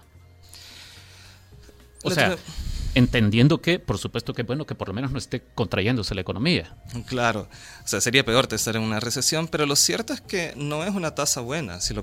O 2.02 2.10
sea, 2.10 2.37
entendiendo 2.95 3.61
que, 3.61 3.78
por 3.78 3.99
supuesto 3.99 4.35
que 4.35 4.42
bueno, 4.42 4.66
que 4.66 4.75
por 4.75 4.88
lo 4.88 4.95
menos 4.95 5.12
no 5.12 5.18
esté 5.18 5.42
contrayéndose 5.54 6.14
la 6.14 6.21
economía. 6.21 6.76
Claro, 7.07 7.49
o 7.85 7.88
sea, 7.88 8.00
sería 8.00 8.25
peor 8.25 8.49
estar 8.50 8.76
en 8.76 8.83
una 8.83 9.00
recesión, 9.00 9.49
pero 9.49 9.66
lo 9.66 9.76
cierto 9.76 10.12
es 10.12 10.21
que 10.21 10.52
no 10.57 10.85
es 10.85 10.95
una 10.95 11.14
tasa 11.14 11.40
buena. 11.40 11.80
Si 11.80 11.95
lo 11.95 12.02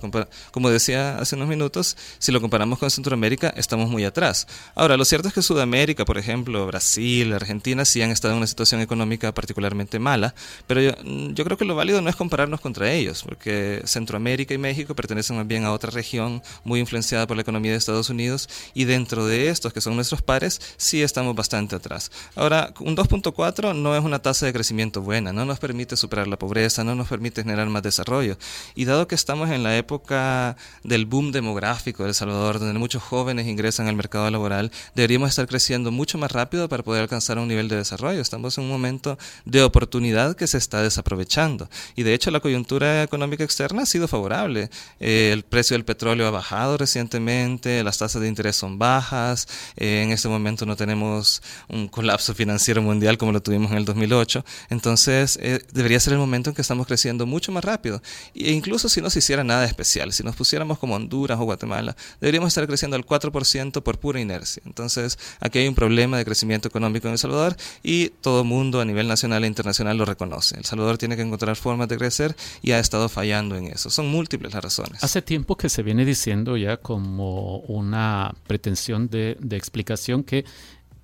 como 0.52 0.70
decía 0.70 1.18
hace 1.18 1.36
unos 1.36 1.48
minutos, 1.48 1.98
si 2.20 2.32
lo 2.32 2.42
comparamos 2.42 2.80
con 2.80 2.92
Centroamérica, 2.92 3.54
estamos 3.58 3.90
muy 3.90 4.06
atrás. 4.06 4.48
Ahora, 4.76 4.98
lo 4.98 5.06
cierto 5.06 5.28
es 5.28 5.34
que 5.34 5.42
Sudamérica, 5.42 6.06
por 6.06 6.18
ejemplo, 6.18 6.66
Brasil, 6.68 7.34
Argentina, 7.34 7.86
sí 7.86 8.02
han 8.02 8.12
estado 8.12 8.34
en 8.34 8.38
una 8.38 8.48
situación 8.48 8.82
económica 8.82 9.34
particularmente 9.34 10.00
mala, 10.00 10.36
pero 10.68 10.82
yo, 10.82 10.92
yo 11.04 11.44
creo 11.44 11.58
que 11.58 11.66
lo 11.66 11.76
válido 11.76 12.02
no 12.02 12.10
es 12.10 12.16
compararnos 12.16 12.62
contra 12.62 12.92
ellos, 12.92 13.24
porque 13.24 13.82
Centroamérica 13.86 14.54
y 14.54 14.58
México 14.58 14.96
pertenecen 14.96 15.38
más 15.38 15.48
bien 15.48 15.66
a 15.66 15.72
otra 15.72 15.90
región 15.92 16.44
muy 16.64 16.80
influenciada 16.80 17.28
por 17.28 17.38
la 17.38 17.42
economía 17.42 17.72
de 17.72 17.78
Estados 17.78 18.10
Unidos, 18.10 18.50
y 18.74 18.86
dentro 18.86 19.26
de 19.26 19.50
estos, 19.50 19.74
que 19.74 19.82
son 19.82 19.96
nuestros 19.96 20.22
pares, 20.22 20.62
sí 20.78 21.02
estamos 21.02 21.36
bastante 21.36 21.76
atrás. 21.76 22.12
Ahora, 22.36 22.74
un 22.80 22.96
2.4 22.96 23.76
no 23.76 23.96
es 23.96 24.04
una 24.04 24.20
tasa 24.20 24.46
de 24.46 24.54
crecimiento 24.54 25.02
buena, 25.02 25.34
no 25.34 25.46
nos 25.46 25.60
permite 25.60 25.98
superar 25.98 26.28
la 26.28 26.38
pobreza, 26.38 26.84
no 26.84 26.96
nos 26.96 27.08
permite 27.08 27.44
generar 27.44 27.68
más 27.68 27.84
desarrollo. 27.84 28.38
Y 28.76 28.86
dado 28.86 29.08
que 29.08 29.16
estamos 29.16 29.50
en 29.50 29.64
la 29.64 29.78
época 29.78 30.58
del 30.84 31.06
boom 31.06 31.32
demográfico 31.32 32.04
de 32.04 32.10
El 32.10 32.16
Salvador, 32.16 32.60
donde 32.60 32.78
muchos 32.80 33.04
jóvenes 33.04 33.48
ingresan 33.48 33.88
al 33.88 33.96
mercado 33.96 34.30
laboral, 34.30 34.72
deberíamos 34.96 35.30
estar 35.30 35.48
creciendo 35.48 35.92
mucho 35.92 36.18
más 36.18 36.32
rápido 36.32 36.70
para 36.70 36.84
poder 36.84 37.02
alcanzar 37.02 37.38
un 37.38 37.48
nivel 37.48 37.68
de 37.68 37.78
desarrollo. 37.78 38.22
Estamos 38.22 38.58
en 38.58 38.66
un 38.66 38.70
momento 38.70 39.18
de 39.46 39.64
oportunidad 39.64 40.36
que 40.36 40.48
se 40.48 40.58
está 40.58 40.82
desaprovechando. 40.82 41.70
Y 41.96 42.04
de 42.04 42.14
hecho 42.14 42.32
la 42.32 42.40
coyuntura 42.40 43.04
económica 43.04 43.44
externa 43.44 43.84
ha 43.84 43.86
sido 43.86 44.08
favorable. 44.08 44.70
Eh, 45.00 45.32
el 45.34 45.44
precio 45.44 45.76
del 45.76 45.86
petróleo 45.86 46.28
ha 46.28 46.32
bajado 46.32 46.78
recientemente, 46.78 47.84
las 47.84 47.98
tasas 47.98 48.22
de 48.22 48.28
interés 48.28 48.56
son 48.56 48.78
bajas, 48.78 49.48
eh, 49.78 50.04
en 50.04 50.12
este 50.12 50.28
momento 50.28 50.65
no 50.66 50.76
tenemos 50.76 51.42
un 51.68 51.88
colapso 51.88 52.34
financiero 52.34 52.82
mundial 52.82 53.18
como 53.18 53.32
lo 53.32 53.42
tuvimos 53.42 53.72
en 53.72 53.78
el 53.78 53.86
2008. 53.86 54.44
Entonces, 54.70 55.38
eh, 55.42 55.62
debería 55.74 56.00
ser 56.00 56.14
el 56.14 56.20
momento 56.20 56.50
en 56.50 56.56
que 56.56 56.62
estamos 56.62 56.88
creciendo 56.88 57.26
mucho 57.26 57.52
más 57.52 57.64
rápido. 57.64 58.02
E 58.34 58.52
incluso 58.52 58.90
si 58.90 59.02
no 59.02 59.10
se 59.10 59.20
hiciera 59.20 59.44
nada 59.44 59.66
especial, 59.66 60.14
si 60.14 60.24
nos 60.24 60.36
pusiéramos 60.36 60.80
como 60.80 60.96
Honduras 60.96 61.40
o 61.40 61.44
Guatemala, 61.44 61.96
deberíamos 62.20 62.50
estar 62.50 62.68
creciendo 62.68 62.96
al 62.96 63.06
4% 63.06 63.82
por 63.82 64.00
pura 64.00 64.20
inercia. 64.20 64.62
Entonces, 64.66 65.18
aquí 65.40 65.60
hay 65.60 65.68
un 65.68 65.76
problema 65.76 66.18
de 66.18 66.26
crecimiento 66.26 66.68
económico 66.68 67.08
en 67.08 67.14
El 67.14 67.20
Salvador 67.20 67.56
y 67.84 68.10
todo 68.10 68.44
mundo 68.44 68.82
a 68.82 68.86
nivel 68.86 69.08
nacional 69.08 69.44
e 69.44 69.48
internacional 69.48 69.98
lo 69.98 70.06
reconoce. 70.06 70.58
El 70.58 70.66
Salvador 70.66 70.98
tiene 70.98 71.16
que 71.16 71.22
encontrar 71.22 71.56
formas 71.56 71.88
de 71.88 71.98
crecer 71.98 72.36
y 72.62 72.72
ha 72.72 72.80
estado 72.80 73.10
fallando 73.10 73.56
en 73.56 73.68
eso. 73.68 73.90
Son 73.90 74.08
múltiples 74.08 74.54
las 74.54 74.64
razones. 74.64 75.04
Hace 75.04 75.22
tiempo 75.22 75.56
que 75.56 75.70
se 75.70 75.84
viene 75.84 76.06
diciendo 76.06 76.58
ya 76.58 76.78
como 76.78 77.60
una 77.60 78.34
pretensión 78.48 79.10
de 79.10 79.36
explicación 79.52 80.24
que 80.24 80.46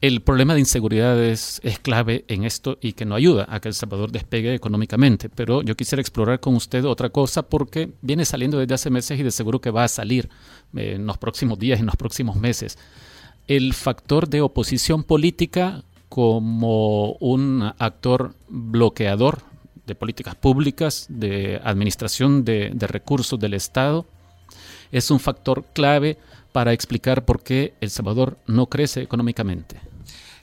el 0.02 0.22
problema 0.22 0.56
de 0.56 0.60
inseguridad 0.60 1.24
es, 1.24 1.62
clave 1.84 2.26
en 2.28 2.44
esto 2.44 2.80
y 2.82 2.94
que 2.94 3.06
no 3.06 3.14
ayuda 3.14 3.46
a 3.48 3.60
que 3.60 3.68
El 3.68 3.76
Salvador 3.76 4.12
despegue 4.12 4.56
económicamente. 4.56 5.30
Pero 5.30 5.62
yo 5.62 5.78
quisiera 5.78 6.02
explorar 6.02 6.40
con 6.40 6.56
usted 6.56 6.84
otra 6.86 7.10
cosa 7.10 7.44
porque 7.44 7.92
viene 8.02 8.26
saliendo 8.26 8.58
desde 8.58 8.74
hace 8.74 8.90
meses 8.90 9.20
y 9.20 9.24
de 9.24 9.30
seguro 9.30 9.62
que 9.62 9.70
va 9.70 9.84
a 9.84 9.88
salir 9.88 10.28
eh, 10.76 10.94
en 10.96 11.06
los 11.06 11.20
próximos 11.20 11.60
días, 11.60 11.80
en 11.80 11.86
los 11.86 11.96
próximos 11.96 12.36
meses. 12.36 12.80
El 13.48 13.76
factor 13.76 14.28
de 14.28 14.42
oposición 14.42 15.04
política 15.04 15.84
como 16.10 17.14
un 17.14 17.72
actor 17.78 18.34
bloqueador 18.50 19.44
de 19.86 19.94
políticas 19.94 20.34
públicas, 20.36 21.06
de 21.10 21.62
administración 21.64 22.44
de 22.44 22.88
recursos 22.88 23.40
del 23.40 23.54
Estado, 23.54 24.08
es 24.92 25.12
un 25.12 25.20
factor 25.20 25.66
clave 25.74 26.18
para 26.52 26.74
explicar 26.74 27.24
por 27.24 27.44
qué 27.44 27.74
El 27.82 27.90
Salvador 27.90 28.38
no 28.48 28.68
crece 28.68 29.02
económicamente. 29.02 29.91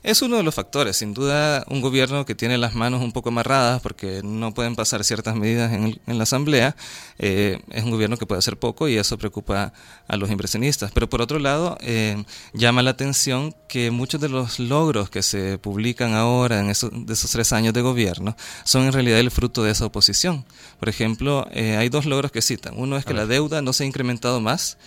Es 0.01 0.21
uno 0.21 0.37
de 0.37 0.43
los 0.43 0.55
factores, 0.55 0.97
sin 0.97 1.13
duda 1.13 1.65
un 1.67 1.81
gobierno 1.81 2.25
que 2.25 2.33
tiene 2.33 2.57
las 2.57 2.73
manos 2.73 3.01
un 3.01 3.11
poco 3.11 3.29
amarradas 3.29 3.81
porque 3.81 4.21
no 4.23 4.53
pueden 4.53 4.75
pasar 4.75 5.03
ciertas 5.03 5.35
medidas 5.35 5.73
en, 5.73 5.99
la 6.05 6.23
Asamblea, 6.23 6.75
eh, 7.17 7.61
es 7.69 7.83
un 7.83 7.91
gobierno 7.91 8.17
que 8.17 8.25
puede 8.25 8.39
hacer 8.39 8.57
poco 8.57 8.87
y 8.87 8.95
eso 8.95 9.17
preocupa 9.17 9.73
a 10.07 10.17
los 10.17 10.29
inversionistas. 10.29 10.91
Pero 10.91 11.09
por 11.09 11.21
otro 11.21 11.39
lado, 11.39 11.77
eh, 11.81 12.23
llama 12.53 12.81
la 12.81 12.91
atención 12.91 13.53
que 13.67 13.91
muchos 13.91 14.21
de 14.21 14.29
los 14.29 14.59
logros 14.59 15.09
que 15.09 15.21
se 15.21 15.57
publican 15.57 16.13
ahora 16.13 16.61
en 16.61 16.69
esos, 16.69 16.91
de 16.93 17.13
esos 17.13 17.31
tres 17.31 17.51
años 17.51 17.73
de 17.73 17.81
gobierno 17.81 18.35
son 18.63 18.83
en 18.83 18.93
realidad 18.93 19.19
el 19.19 19.31
fruto 19.31 19.63
de 19.63 19.71
esa 19.71 19.85
oposición. 19.85 20.45
Por 20.79 20.87
ejemplo, 20.87 21.47
eh, 21.51 21.75
hay 21.77 21.89
dos 21.89 22.05
logros 22.05 22.31
que 22.31 22.41
citan. 22.41 22.73
Uno 22.77 22.95
es 22.97 23.05
que 23.05 23.13
la 23.13 23.25
deuda 23.25 23.61
no 23.61 23.73
se 23.73 23.83
ha 23.83 23.87
incrementado 23.87 24.39
más, 24.39 24.77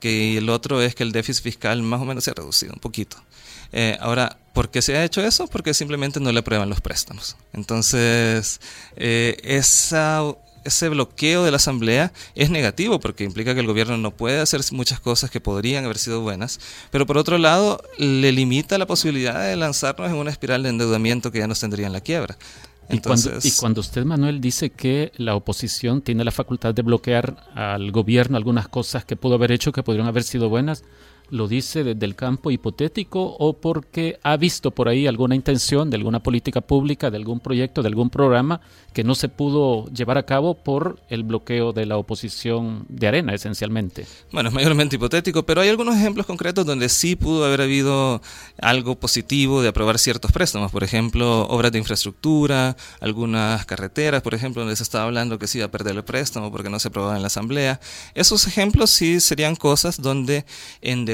que 0.00 0.38
el 0.38 0.48
otro 0.50 0.82
es 0.82 0.94
que 0.94 1.02
el 1.02 1.12
déficit 1.12 1.42
fiscal 1.42 1.82
más 1.82 2.00
o 2.00 2.04
menos 2.04 2.24
se 2.24 2.30
ha 2.30 2.34
reducido 2.34 2.72
un 2.74 2.80
poquito. 2.80 3.16
Eh, 3.72 3.96
ahora, 4.00 4.38
¿por 4.54 4.70
qué 4.70 4.80
se 4.80 4.96
ha 4.96 5.04
hecho 5.04 5.20
eso? 5.20 5.48
Porque 5.48 5.74
simplemente 5.74 6.20
no 6.20 6.32
le 6.32 6.38
aprueban 6.38 6.70
los 6.70 6.80
préstamos. 6.80 7.36
Entonces, 7.52 8.60
eh, 8.96 9.36
ese 9.44 10.88
bloqueo 10.88 11.44
de 11.44 11.50
la 11.50 11.56
Asamblea 11.58 12.12
es 12.36 12.48
negativo 12.48 13.00
porque 13.00 13.24
implica 13.24 13.52
que 13.52 13.60
el 13.60 13.66
gobierno 13.66 13.98
no 13.98 14.12
puede 14.12 14.40
hacer 14.40 14.62
muchas 14.70 15.00
cosas 15.00 15.30
que 15.30 15.40
podrían 15.40 15.84
haber 15.84 15.98
sido 15.98 16.22
buenas, 16.22 16.60
pero 16.90 17.04
por 17.04 17.18
otro 17.18 17.36
lado 17.36 17.82
le 17.98 18.32
limita 18.32 18.78
la 18.78 18.86
posibilidad 18.86 19.46
de 19.46 19.56
lanzarnos 19.56 20.08
en 20.08 20.16
una 20.16 20.30
espiral 20.30 20.62
de 20.62 20.70
endeudamiento 20.70 21.30
que 21.30 21.40
ya 21.40 21.48
nos 21.48 21.60
tendría 21.60 21.88
en 21.88 21.92
la 21.92 22.00
quiebra. 22.00 22.38
y, 22.88 23.00
cuando, 23.00 23.30
y 23.42 23.50
cuando 23.52 23.80
usted, 23.80 24.04
Manuel, 24.04 24.40
dice 24.40 24.70
que 24.70 25.10
la 25.16 25.34
oposición 25.34 26.00
tiene 26.00 26.22
la 26.22 26.30
facultad 26.30 26.72
de 26.74 26.82
bloquear 26.82 27.44
al 27.56 27.90
gobierno 27.90 28.36
algunas 28.36 28.68
cosas 28.68 29.04
que 29.04 29.16
pudo 29.16 29.34
haber 29.34 29.50
hecho 29.50 29.72
que 29.72 29.82
podrían 29.82 30.06
haber 30.06 30.22
sido 30.22 30.48
buenas, 30.48 30.84
lo 31.30 31.48
dice 31.48 31.84
desde 31.84 32.06
el 32.06 32.14
campo 32.14 32.50
hipotético 32.50 33.36
o 33.38 33.54
porque 33.54 34.18
ha 34.22 34.36
visto 34.36 34.70
por 34.70 34.88
ahí 34.88 35.06
alguna 35.06 35.34
intención 35.34 35.90
de 35.90 35.96
alguna 35.96 36.22
política 36.22 36.60
pública, 36.60 37.10
de 37.10 37.16
algún 37.16 37.40
proyecto, 37.40 37.82
de 37.82 37.88
algún 37.88 38.10
programa 38.10 38.60
que 38.92 39.04
no 39.04 39.14
se 39.14 39.28
pudo 39.28 39.86
llevar 39.88 40.18
a 40.18 40.24
cabo 40.24 40.54
por 40.54 41.00
el 41.08 41.24
bloqueo 41.24 41.72
de 41.72 41.86
la 41.86 41.96
oposición 41.96 42.86
de 42.88 43.08
arena, 43.08 43.34
esencialmente. 43.34 44.06
Bueno, 44.30 44.50
es 44.50 44.54
mayormente 44.54 44.96
hipotético, 44.96 45.44
pero 45.44 45.60
hay 45.60 45.68
algunos 45.68 45.96
ejemplos 45.96 46.26
concretos 46.26 46.64
donde 46.64 46.88
sí 46.88 47.16
pudo 47.16 47.44
haber 47.44 47.62
habido 47.62 48.22
algo 48.60 48.94
positivo 48.94 49.62
de 49.62 49.68
aprobar 49.68 49.98
ciertos 49.98 50.30
préstamos, 50.30 50.70
por 50.70 50.84
ejemplo, 50.84 51.46
obras 51.48 51.72
de 51.72 51.78
infraestructura, 51.78 52.76
algunas 53.00 53.66
carreteras, 53.66 54.22
por 54.22 54.34
ejemplo, 54.34 54.62
donde 54.62 54.76
se 54.76 54.84
estaba 54.84 55.04
hablando 55.04 55.38
que 55.38 55.48
se 55.48 55.58
iba 55.58 55.66
a 55.66 55.70
perder 55.70 55.96
el 55.96 56.04
préstamo 56.04 56.52
porque 56.52 56.70
no 56.70 56.78
se 56.78 56.88
aprobaba 56.88 57.16
en 57.16 57.22
la 57.22 57.28
Asamblea. 57.28 57.80
Esos 58.14 58.46
ejemplos 58.46 58.90
sí 58.90 59.18
serían 59.18 59.56
cosas 59.56 60.00
donde 60.00 60.44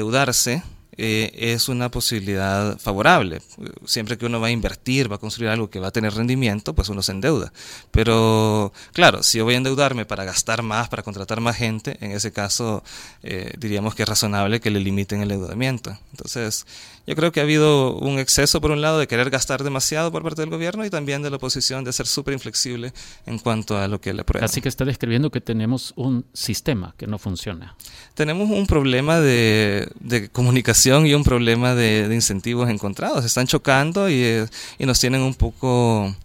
endeudarse 0.01 0.63
eh, 0.97 1.31
es 1.53 1.69
una 1.69 1.89
posibilidad 1.89 2.77
favorable. 2.77 3.41
Siempre 3.85 4.17
que 4.17 4.25
uno 4.25 4.39
va 4.39 4.47
a 4.47 4.51
invertir, 4.51 5.09
va 5.11 5.15
a 5.15 5.19
construir 5.19 5.49
algo 5.49 5.69
que 5.69 5.79
va 5.79 5.87
a 5.87 5.91
tener 5.91 6.13
rendimiento, 6.13 6.73
pues 6.73 6.89
uno 6.89 7.01
se 7.01 7.11
endeuda. 7.11 7.53
Pero 7.91 8.73
claro, 8.93 9.23
si 9.23 9.37
yo 9.37 9.45
voy 9.45 9.53
a 9.53 9.57
endeudarme 9.57 10.05
para 10.05 10.25
gastar 10.25 10.63
más, 10.63 10.89
para 10.89 11.03
contratar 11.03 11.39
más 11.39 11.55
gente, 11.55 11.97
en 12.01 12.11
ese 12.11 12.31
caso 12.31 12.83
eh, 13.23 13.53
diríamos 13.57 13.95
que 13.95 14.03
es 14.03 14.09
razonable 14.09 14.59
que 14.59 14.71
le 14.71 14.79
limiten 14.79 15.21
el 15.21 15.31
endeudamiento. 15.31 15.97
Entonces, 16.11 16.65
yo 17.07 17.15
creo 17.15 17.31
que 17.31 17.39
ha 17.39 17.43
habido 17.43 17.95
un 17.97 18.19
exceso, 18.19 18.61
por 18.61 18.71
un 18.71 18.81
lado, 18.81 18.99
de 18.99 19.07
querer 19.07 19.29
gastar 19.29 19.63
demasiado 19.63 20.11
por 20.11 20.23
parte 20.23 20.41
del 20.41 20.49
gobierno 20.49 20.85
y 20.85 20.89
también 20.89 21.21
de 21.21 21.29
la 21.29 21.37
oposición 21.37 21.83
de 21.83 21.93
ser 21.93 22.07
súper 22.07 22.33
inflexible 22.33 22.93
en 23.25 23.39
cuanto 23.39 23.77
a 23.77 23.87
lo 23.87 23.99
que 23.99 24.13
le 24.13 24.21
aprueba. 24.21 24.45
Así 24.45 24.61
que 24.61 24.69
está 24.69 24.85
describiendo 24.85 25.31
que 25.31 25.41
tenemos 25.41 25.93
un 25.95 26.25
sistema 26.33 26.93
que 26.97 27.07
no 27.07 27.17
funciona. 27.17 27.75
Tenemos 28.13 28.49
un 28.49 28.67
problema 28.67 29.19
de, 29.19 29.89
de 29.99 30.29
comunicación 30.29 31.07
y 31.07 31.13
un 31.13 31.23
problema 31.23 31.75
de, 31.75 32.07
de 32.07 32.15
incentivos 32.15 32.69
encontrados. 32.69 33.25
Están 33.25 33.47
chocando 33.47 34.09
y, 34.09 34.21
eh, 34.21 34.45
y 34.77 34.85
nos 34.85 34.99
tienen 34.99 35.21
un 35.21 35.33
poco 35.33 36.15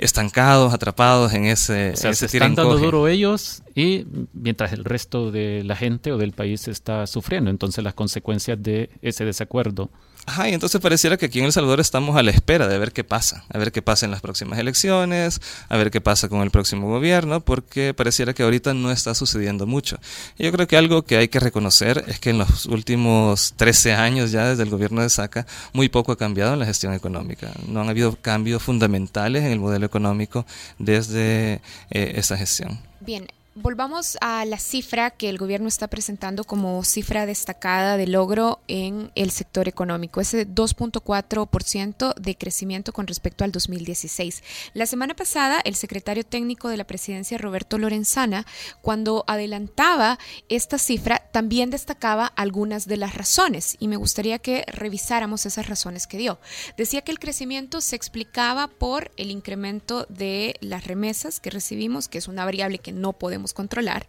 estancados, 0.00 0.72
atrapados 0.72 1.34
en 1.34 1.44
ese, 1.44 1.92
o 1.92 1.96
sea, 1.96 2.14
se 2.14 2.24
están 2.24 2.54
dando 2.54 2.78
duro 2.78 3.06
ellos 3.06 3.62
y 3.80 4.06
mientras 4.34 4.74
el 4.74 4.84
resto 4.84 5.30
de 5.30 5.64
la 5.64 5.74
gente 5.74 6.12
o 6.12 6.18
del 6.18 6.32
país 6.32 6.68
está 6.68 7.06
sufriendo. 7.06 7.50
Entonces 7.50 7.82
las 7.82 7.94
consecuencias 7.94 8.62
de 8.62 8.90
ese 9.00 9.24
desacuerdo 9.24 9.90
Ajá, 10.26 10.48
y 10.48 10.54
entonces 10.54 10.80
pareciera 10.80 11.16
que 11.16 11.26
aquí 11.26 11.38
en 11.38 11.46
El 11.46 11.52
Salvador 11.52 11.80
estamos 11.80 12.16
a 12.16 12.22
la 12.22 12.30
espera 12.30 12.68
de 12.68 12.78
ver 12.78 12.92
qué 12.92 13.04
pasa, 13.04 13.44
a 13.52 13.58
ver 13.58 13.72
qué 13.72 13.82
pasa 13.82 14.04
en 14.04 14.12
las 14.12 14.20
próximas 14.20 14.58
elecciones, 14.58 15.40
a 15.68 15.76
ver 15.76 15.90
qué 15.90 16.00
pasa 16.00 16.28
con 16.28 16.42
el 16.42 16.50
próximo 16.50 16.88
gobierno, 16.88 17.40
porque 17.40 17.94
pareciera 17.94 18.34
que 18.34 18.42
ahorita 18.42 18.74
no 18.74 18.92
está 18.92 19.14
sucediendo 19.14 19.66
mucho. 19.66 19.98
Y 20.38 20.44
yo 20.44 20.52
creo 20.52 20.66
que 20.68 20.76
algo 20.76 21.02
que 21.02 21.16
hay 21.16 21.28
que 21.28 21.40
reconocer 21.40 22.04
es 22.06 22.20
que 22.20 22.30
en 22.30 22.38
los 22.38 22.66
últimos 22.66 23.54
13 23.56 23.94
años 23.94 24.30
ya 24.30 24.46
desde 24.46 24.62
el 24.62 24.70
gobierno 24.70 25.02
de 25.02 25.08
Saca, 25.08 25.46
muy 25.72 25.88
poco 25.88 26.12
ha 26.12 26.18
cambiado 26.18 26.52
en 26.52 26.58
la 26.58 26.66
gestión 26.66 26.92
económica. 26.92 27.50
No 27.66 27.80
han 27.80 27.88
habido 27.88 28.14
cambios 28.16 28.62
fundamentales 28.62 29.42
en 29.44 29.52
el 29.52 29.58
modelo 29.58 29.86
económico 29.86 30.44
desde 30.78 31.54
eh, 31.90 32.12
esa 32.16 32.36
gestión. 32.36 32.78
Bien, 33.00 33.26
Volvamos 33.56 34.16
a 34.20 34.44
la 34.44 34.60
cifra 34.60 35.10
que 35.10 35.28
el 35.28 35.36
gobierno 35.36 35.66
está 35.66 35.88
presentando 35.88 36.44
como 36.44 36.84
cifra 36.84 37.26
destacada 37.26 37.96
de 37.96 38.06
logro 38.06 38.60
en 38.68 39.10
el 39.16 39.32
sector 39.32 39.66
económico, 39.66 40.20
ese 40.20 40.46
2.4% 40.46 42.14
de 42.14 42.36
crecimiento 42.36 42.92
con 42.92 43.08
respecto 43.08 43.42
al 43.42 43.50
2016. 43.50 44.44
La 44.72 44.86
semana 44.86 45.16
pasada, 45.16 45.60
el 45.64 45.74
secretario 45.74 46.22
técnico 46.22 46.68
de 46.68 46.76
la 46.76 46.86
presidencia, 46.86 47.38
Roberto 47.38 47.76
Lorenzana, 47.76 48.46
cuando 48.82 49.24
adelantaba 49.26 50.20
esta 50.48 50.78
cifra, 50.78 51.18
también 51.32 51.70
destacaba 51.70 52.26
algunas 52.26 52.86
de 52.86 52.98
las 52.98 53.16
razones 53.16 53.76
y 53.80 53.88
me 53.88 53.96
gustaría 53.96 54.38
que 54.38 54.64
revisáramos 54.68 55.44
esas 55.44 55.68
razones 55.68 56.06
que 56.06 56.18
dio. 56.18 56.38
Decía 56.76 57.02
que 57.02 57.10
el 57.10 57.18
crecimiento 57.18 57.80
se 57.80 57.96
explicaba 57.96 58.68
por 58.68 59.10
el 59.16 59.32
incremento 59.32 60.06
de 60.08 60.54
las 60.60 60.86
remesas 60.86 61.40
que 61.40 61.50
recibimos, 61.50 62.06
que 62.06 62.18
es 62.18 62.28
una 62.28 62.44
variable 62.44 62.78
que 62.78 62.92
no 62.92 63.12
controlar. 63.52 64.06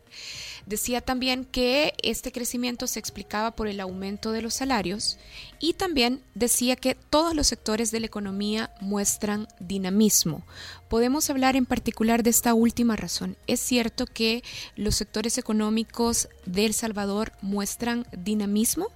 Decía 0.65 1.01
también 1.01 1.45
que 1.45 1.93
este 2.03 2.31
crecimiento 2.31 2.85
se 2.87 2.99
explicaba 2.99 3.51
por 3.55 3.67
el 3.67 3.79
aumento 3.79 4.31
de 4.31 4.41
los 4.41 4.53
salarios 4.53 5.17
y 5.59 5.73
también 5.73 6.21
decía 6.35 6.75
que 6.75 6.95
todos 6.95 7.35
los 7.35 7.47
sectores 7.47 7.91
de 7.91 7.99
la 7.99 8.05
economía 8.05 8.71
muestran 8.79 9.47
dinamismo. 9.59 10.45
Podemos 10.87 11.29
hablar 11.29 11.55
en 11.55 11.65
particular 11.65 12.21
de 12.21 12.29
esta 12.29 12.53
última 12.53 12.95
razón. 12.95 13.37
Es 13.47 13.59
cierto 13.59 14.05
que 14.05 14.43
los 14.75 14.95
sectores 14.95 15.37
económicos 15.37 16.29
de 16.45 16.65
El 16.65 16.73
Salvador 16.73 17.31
muestran 17.41 18.05
dinamismo. 18.11 18.89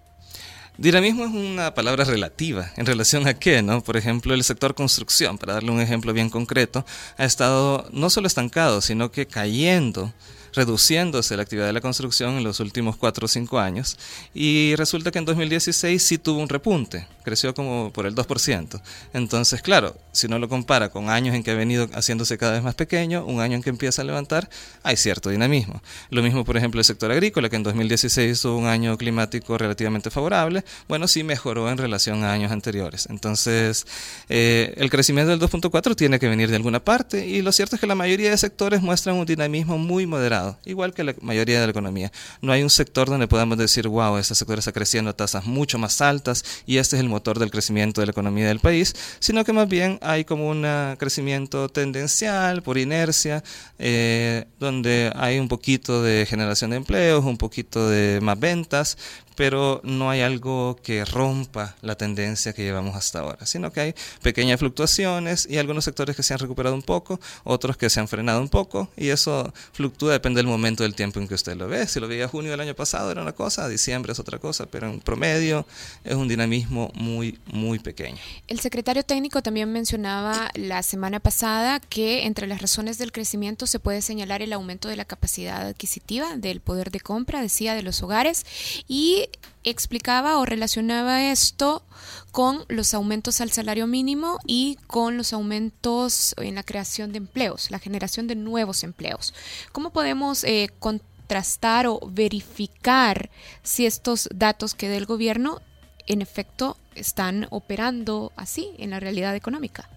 Dinamismo 0.77 1.24
es 1.24 1.32
una 1.32 1.74
palabra 1.74 2.03
relativa. 2.03 2.72
¿En 2.75 2.86
relación 2.86 3.27
a 3.27 3.34
qué? 3.34 3.62
¿no? 3.62 3.82
Por 3.82 3.96
ejemplo, 3.96 4.34
el 4.34 4.44
sector 4.44 4.75
construcción, 4.75 5.38
para 5.38 5.53
darle 5.53 5.72
un 5.72 5.79
ejemplo 5.79 6.12
bien 6.12 6.29
concreto, 6.29 6.86
ha 7.17 7.24
estado 7.24 7.88
no 7.94 8.10
solo 8.10 8.27
estancado, 8.27 8.82
sino 8.82 9.10
que 9.10 9.25
cayendo 9.25 10.13
reduciéndose 10.55 11.35
la 11.35 11.43
actividad 11.43 11.67
de 11.67 11.74
la 11.74 11.81
construcción 11.81 12.35
en 12.38 12.43
los 12.43 12.59
últimos 12.59 12.95
4 12.95 13.25
o 13.25 13.27
5 13.27 13.59
años 13.59 13.97
y 14.33 14.74
resulta 14.75 15.12
que 15.12 15.19
en 15.19 15.25
2016 15.25 16.01
sí 16.01 16.17
tuvo 16.17 16.41
un 16.41 16.50
repunte, 16.50 17.07
creció 17.24 17.53
como 17.53 17.91
por 17.91 18.05
el 18.05 18.15
2%. 18.15 18.81
Entonces, 19.13 19.62
claro, 19.62 19.95
si 20.12 20.27
uno 20.27 20.39
lo 20.39 20.50
compara 20.50 20.89
con 20.89 21.09
años 21.09 21.35
en 21.35 21.43
que 21.43 21.51
ha 21.51 21.55
venido 21.55 21.88
haciéndose 21.93 22.38
cada 22.38 22.53
vez 22.53 22.63
más 22.63 22.75
pequeño, 22.75 23.25
un 23.25 23.41
año 23.41 23.55
en 23.55 23.63
que 23.63 23.69
empieza 23.69 24.01
a 24.01 24.05
levantar, 24.05 24.50
hay 24.83 24.97
cierto 24.97 25.29
dinamismo. 25.29 25.81
Lo 26.09 26.24
mismo, 26.24 26.45
por 26.45 26.57
ejemplo, 26.57 26.79
el 26.79 26.85
sector 26.85 27.12
agrícola, 27.12 27.50
que 27.50 27.57
en 27.57 27.63
2016 27.63 28.41
tuvo 28.41 28.57
un 28.57 28.67
año 28.67 28.97
climático 28.97 29.57
relativamente 29.57 30.09
favorable, 30.09 30.63
bueno, 30.88 31.07
sí 31.07 31.24
mejoró 31.24 31.69
en 31.69 31.77
relación 31.77 32.24
a 32.24 32.31
años 32.31 32.51
anteriores. 32.51 33.07
Entonces, 33.09 33.85
eh, 34.29 34.74
el 34.77 34.89
crecimiento 34.89 35.31
del 35.31 35.39
2.4 35.39 35.95
tiene 35.95 36.19
que 36.19 36.29
venir 36.29 36.50
de 36.50 36.55
alguna 36.55 36.79
parte 36.83 37.25
y 37.27 37.41
lo 37.41 37.51
cierto 37.51 37.75
es 37.75 37.81
que 37.81 37.88
la 37.88 37.95
mayoría 37.95 38.29
de 38.29 38.38
sectores 38.38 38.81
muestran 38.81 39.15
un 39.15 39.25
dinamismo 39.25 39.77
muy 39.77 40.05
moderado 40.05 40.45
igual 40.66 40.94
que 40.94 41.04
la 41.04 41.16
mayoría 41.22 41.60
de 41.60 41.68
la 41.68 41.72
economía. 41.72 42.12
No 42.42 42.52
hay 42.52 42.64
un 42.64 42.70
sector 42.70 43.10
donde 43.10 43.28
podamos 43.28 43.58
decir, 43.58 43.88
wow, 43.88 44.18
este 44.18 44.36
sector 44.36 44.60
está 44.60 44.72
creciendo 44.72 45.12
a 45.12 45.14
tasas 45.14 45.46
mucho 45.46 45.78
más 45.78 46.02
altas 46.02 46.44
y 46.66 46.78
este 46.78 46.96
es 46.96 47.02
el 47.02 47.10
motor 47.10 47.40
del 47.40 47.52
crecimiento 47.52 48.02
de 48.02 48.08
la 48.08 48.12
economía 48.12 48.48
del 48.48 48.60
país, 48.60 48.96
sino 49.20 49.44
que 49.44 49.54
más 49.54 49.68
bien 49.68 50.00
hay 50.02 50.25
como 50.25 50.50
un 50.50 50.66
crecimiento 50.98 51.70
tendencial 51.70 52.62
por 52.62 52.78
inercia, 52.78 53.44
eh, 53.80 54.46
donde 54.60 55.12
hay 55.16 55.40
un 55.40 55.48
poquito 55.48 56.02
de 56.02 56.25
generación 56.28 56.72
de 56.72 56.78
empleos, 56.78 57.24
un 57.25 57.38
poquito 57.38 57.90
de 57.90 58.20
más 58.22 58.40
ventas, 58.40 58.98
pero 59.36 59.82
no 59.84 60.10
hay 60.10 60.22
algo 60.22 60.78
que 60.82 61.06
rompa 61.06 61.75
la 61.82 61.96
tendencia 61.96 62.54
que 62.54 62.64
llevamos 62.64 62.96
hasta 62.96 63.20
ahora, 63.20 63.46
sino 63.46 63.72
que 63.72 63.82
hay 63.82 63.96
pequeñas 64.22 64.60
fluctuaciones 64.60 65.48
y 65.50 65.58
algunos 65.58 65.84
sectores 65.84 66.16
que 66.16 66.24
se 66.24 66.34
han 66.34 66.40
recuperado 66.40 66.75
un 66.75 66.82
poco, 66.82 67.20
otros 67.44 67.78
que 67.78 67.90
se 67.90 68.00
han 68.00 68.08
frenado 68.08 68.42
un 68.42 68.50
poco, 68.50 68.90
y 68.96 69.10
eso 69.10 69.54
fluctúa, 69.74 70.16
depende 70.36 70.46
del 70.46 70.48
momento 70.48 70.84
del 70.84 70.96
tiempo 70.96 71.20
en 71.20 71.27
que 71.27 71.34
usted 71.34 71.56
lo 71.56 71.68
ve. 71.68 71.88
Si 71.88 72.00
lo 72.00 72.08
veía 72.08 72.27
junio 72.27 72.51
del 72.51 72.60
año 72.60 72.75
pasado 72.75 73.12
era 73.12 73.22
una 73.22 73.34
cosa, 73.34 73.68
diciembre 73.68 74.12
es 74.12 74.20
otra 74.20 74.38
cosa, 74.38 74.65
pero 74.65 74.89
en 74.89 75.00
promedio 75.00 75.65
es 76.04 76.15
un 76.15 76.27
dinamismo 76.27 76.92
muy, 76.94 77.39
muy 77.48 77.80
pequeño. 77.80 78.18
El 78.48 78.60
secretario 78.60 79.04
técnico 79.04 79.42
también 79.42 79.72
mencionaba 79.72 80.50
la 80.56 80.84
semana 80.84 81.20
pasada 81.20 81.80
que 81.80 82.25
entre 82.25 82.48
las 82.48 82.62
razones 82.62 82.98
del 82.98 83.12
crecimiento 83.12 83.65
se 83.65 83.80
puede 83.80 84.01
señalar 84.01 84.42
el 84.42 84.54
aumento 84.54 84.89
de 84.89 84.96
la 84.96 85.06
capacidad 85.06 85.68
adquisitiva, 85.68 86.36
del 86.36 86.60
poder 86.60 86.92
de 86.92 87.00
compra, 87.00 87.42
decía, 87.42 87.74
de 87.74 87.84
los 87.84 88.04
hogares, 88.04 88.46
y 88.88 89.30
explicaba 89.65 90.38
o 90.38 90.45
relacionaba 90.45 91.24
esto 91.31 91.84
con 92.31 92.63
los 92.67 92.93
aumentos 92.93 93.41
al 93.41 93.51
salario 93.51 93.88
mínimo 93.88 94.39
y 94.45 94.77
con 94.88 95.17
los 95.17 95.34
aumentos 95.34 96.36
en 96.38 96.55
la 96.55 96.63
creación 96.63 97.12
de 97.12 97.17
empleos, 97.17 97.72
la 97.72 97.79
generación 97.79 98.27
de 98.27 98.36
nuevos 98.36 98.84
empleos. 98.84 99.34
¿Cómo 99.72 99.91
podemos 99.91 100.44
eh, 100.44 100.70
contrastar 100.79 101.87
o 101.87 102.00
verificar 102.07 103.29
si 103.63 103.85
estos 103.85 104.29
datos 104.33 104.75
que 104.75 104.87
dé 104.87 104.98
el 104.98 105.05
gobierno 105.05 105.61
en 106.07 106.22
efecto 106.22 106.77
están 106.96 107.48
operando 107.50 108.31
así 108.36 108.72
en 108.77 108.90
la 108.90 109.00
realidad 109.00 109.36
económica? 109.36 109.90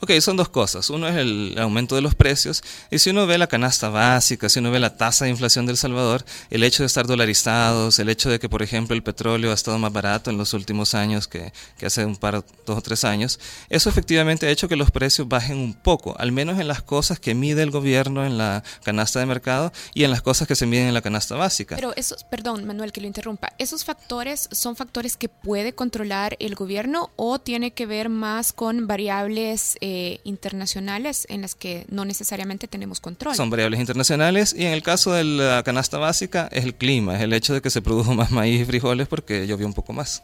Ok, 0.00 0.10
son 0.20 0.36
dos 0.36 0.50
cosas. 0.50 0.90
Uno 0.90 1.08
es 1.08 1.16
el 1.16 1.54
aumento 1.58 1.94
de 1.94 2.02
los 2.02 2.14
precios 2.14 2.62
y 2.90 2.98
si 2.98 3.08
uno 3.10 3.26
ve 3.26 3.38
la 3.38 3.46
canasta 3.46 3.88
básica, 3.88 4.50
si 4.50 4.58
uno 4.58 4.70
ve 4.70 4.78
la 4.78 4.98
tasa 4.98 5.24
de 5.24 5.30
inflación 5.30 5.64
del 5.64 5.78
Salvador, 5.78 6.26
el 6.50 6.62
hecho 6.62 6.82
de 6.82 6.88
estar 6.88 7.06
dolarizados, 7.06 7.98
el 7.98 8.10
hecho 8.10 8.28
de 8.28 8.38
que, 8.38 8.48
por 8.50 8.62
ejemplo, 8.62 8.94
el 8.94 9.02
petróleo 9.02 9.50
ha 9.50 9.54
estado 9.54 9.78
más 9.78 9.92
barato 9.92 10.30
en 10.30 10.36
los 10.36 10.52
últimos 10.52 10.94
años 10.94 11.26
que, 11.26 11.54
que 11.78 11.86
hace 11.86 12.04
un 12.04 12.16
par, 12.16 12.44
dos 12.66 12.78
o 12.78 12.82
tres 12.82 13.04
años, 13.04 13.40
eso 13.70 13.88
efectivamente 13.88 14.46
ha 14.46 14.50
hecho 14.50 14.68
que 14.68 14.76
los 14.76 14.90
precios 14.90 15.26
bajen 15.26 15.56
un 15.56 15.72
poco, 15.72 16.14
al 16.18 16.32
menos 16.32 16.60
en 16.60 16.68
las 16.68 16.82
cosas 16.82 17.18
que 17.18 17.34
mide 17.34 17.62
el 17.62 17.70
gobierno 17.70 18.26
en 18.26 18.36
la 18.36 18.62
canasta 18.82 19.20
de 19.20 19.26
mercado 19.26 19.72
y 19.94 20.04
en 20.04 20.10
las 20.10 20.20
cosas 20.20 20.46
que 20.46 20.54
se 20.54 20.66
miden 20.66 20.88
en 20.88 20.94
la 20.94 21.02
canasta 21.02 21.34
básica. 21.36 21.76
Pero 21.76 21.94
esos, 21.96 22.24
perdón, 22.24 22.66
Manuel, 22.66 22.92
que 22.92 23.00
lo 23.00 23.06
interrumpa, 23.06 23.54
¿esos 23.58 23.84
factores 23.84 24.50
son 24.52 24.76
factores 24.76 25.16
que 25.16 25.30
puede 25.30 25.74
controlar 25.74 26.36
el 26.46 26.54
gobierno 26.54 27.10
o 27.16 27.38
tiene 27.38 27.72
que 27.72 27.86
ver 27.86 28.08
más 28.08 28.52
con 28.52 28.86
variables 28.86 29.76
eh, 29.80 30.20
internacionales 30.24 31.26
en 31.28 31.42
las 31.42 31.54
que 31.54 31.86
no 31.88 32.04
necesariamente 32.04 32.68
tenemos 32.68 33.00
control. 33.00 33.34
Son 33.34 33.50
variables 33.50 33.80
internacionales 33.80 34.54
y 34.56 34.64
en 34.64 34.72
el 34.72 34.82
caso 34.82 35.12
de 35.12 35.24
la 35.24 35.62
canasta 35.62 35.98
básica 35.98 36.48
es 36.52 36.64
el 36.64 36.74
clima, 36.74 37.16
es 37.16 37.22
el 37.22 37.32
hecho 37.32 37.54
de 37.54 37.62
que 37.62 37.70
se 37.70 37.82
produjo 37.82 38.14
más 38.14 38.30
maíz 38.30 38.60
y 38.60 38.64
frijoles 38.64 39.08
porque 39.08 39.46
llovió 39.46 39.66
un 39.66 39.74
poco 39.74 39.92
más. 39.92 40.22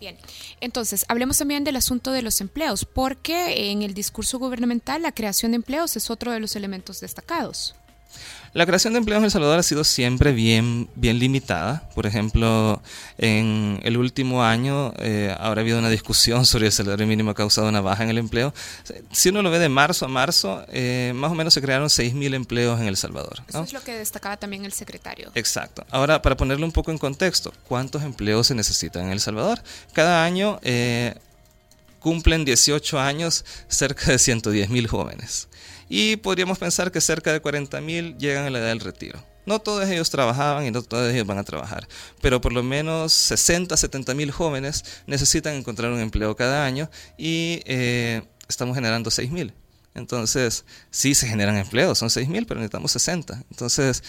Bien, 0.00 0.16
entonces 0.60 1.04
hablemos 1.08 1.38
también 1.38 1.64
del 1.64 1.76
asunto 1.76 2.10
de 2.10 2.22
los 2.22 2.40
empleos, 2.40 2.84
porque 2.84 3.70
en 3.70 3.82
el 3.82 3.94
discurso 3.94 4.38
gubernamental 4.38 5.02
la 5.02 5.12
creación 5.12 5.52
de 5.52 5.56
empleos 5.56 5.96
es 5.96 6.10
otro 6.10 6.32
de 6.32 6.40
los 6.40 6.56
elementos 6.56 7.00
destacados. 7.00 7.74
La 8.54 8.66
creación 8.66 8.92
de 8.92 9.00
empleos 9.00 9.18
en 9.18 9.24
El 9.24 9.30
Salvador 9.32 9.58
ha 9.58 9.64
sido 9.64 9.82
siempre 9.82 10.32
bien, 10.32 10.88
bien 10.94 11.18
limitada. 11.18 11.88
Por 11.96 12.06
ejemplo, 12.06 12.80
en 13.18 13.80
el 13.82 13.96
último 13.96 14.44
año 14.44 14.94
eh, 14.98 15.34
habrá 15.40 15.62
habido 15.62 15.80
una 15.80 15.88
discusión 15.90 16.46
sobre 16.46 16.66
el 16.66 16.72
salario 16.72 17.04
mínimo 17.04 17.32
ha 17.32 17.34
causado 17.34 17.68
una 17.68 17.80
baja 17.80 18.04
en 18.04 18.10
el 18.10 18.18
empleo. 18.18 18.54
Si 19.10 19.30
uno 19.30 19.42
lo 19.42 19.50
ve 19.50 19.58
de 19.58 19.68
marzo 19.68 20.04
a 20.04 20.08
marzo, 20.08 20.64
eh, 20.68 21.12
más 21.16 21.32
o 21.32 21.34
menos 21.34 21.52
se 21.52 21.60
crearon 21.60 21.88
6.000 21.88 22.32
empleos 22.34 22.80
en 22.80 22.86
El 22.86 22.96
Salvador. 22.96 23.42
Eso 23.48 23.64
es 23.64 23.72
lo 23.72 23.82
que 23.82 23.94
destacaba 23.94 24.36
también 24.36 24.64
el 24.64 24.72
secretario. 24.72 25.32
Exacto. 25.34 25.84
Ahora, 25.90 26.22
para 26.22 26.36
ponerlo 26.36 26.64
un 26.64 26.72
poco 26.72 26.92
en 26.92 26.98
contexto, 26.98 27.52
¿cuántos 27.66 28.04
empleos 28.04 28.46
se 28.46 28.54
necesitan 28.54 29.06
en 29.06 29.10
El 29.10 29.20
Salvador? 29.20 29.60
Cada 29.92 30.24
año... 30.24 30.60
Eh, 30.62 31.14
cumplen 32.04 32.44
18 32.44 33.00
años 33.00 33.46
cerca 33.66 34.10
de 34.10 34.16
110.000 34.16 34.86
jóvenes 34.88 35.48
y 35.88 36.16
podríamos 36.16 36.58
pensar 36.58 36.92
que 36.92 37.00
cerca 37.00 37.32
de 37.32 37.40
40.000 37.40 38.18
llegan 38.18 38.44
a 38.44 38.50
la 38.50 38.58
edad 38.58 38.68
del 38.68 38.80
retiro. 38.80 39.24
No 39.46 39.58
todos 39.58 39.88
ellos 39.88 40.10
trabajaban 40.10 40.66
y 40.66 40.70
no 40.70 40.82
todos 40.82 41.10
ellos 41.10 41.26
van 41.26 41.38
a 41.38 41.44
trabajar, 41.44 41.88
pero 42.20 42.42
por 42.42 42.52
lo 42.52 42.62
menos 42.62 43.14
60, 43.14 43.74
70 43.74 44.12
mil 44.12 44.30
jóvenes 44.30 44.84
necesitan 45.06 45.54
encontrar 45.54 45.92
un 45.92 46.00
empleo 46.00 46.36
cada 46.36 46.66
año 46.66 46.90
y 47.16 47.62
eh, 47.64 48.22
estamos 48.48 48.74
generando 48.74 49.10
6 49.10 49.30
mil. 49.30 49.54
Entonces, 49.94 50.66
sí 50.90 51.14
se 51.14 51.26
generan 51.26 51.56
empleos, 51.56 51.96
son 51.96 52.10
6 52.10 52.28
mil, 52.28 52.44
pero 52.46 52.60
necesitamos 52.60 52.92
60. 52.92 53.44
Entonces, 53.50 54.02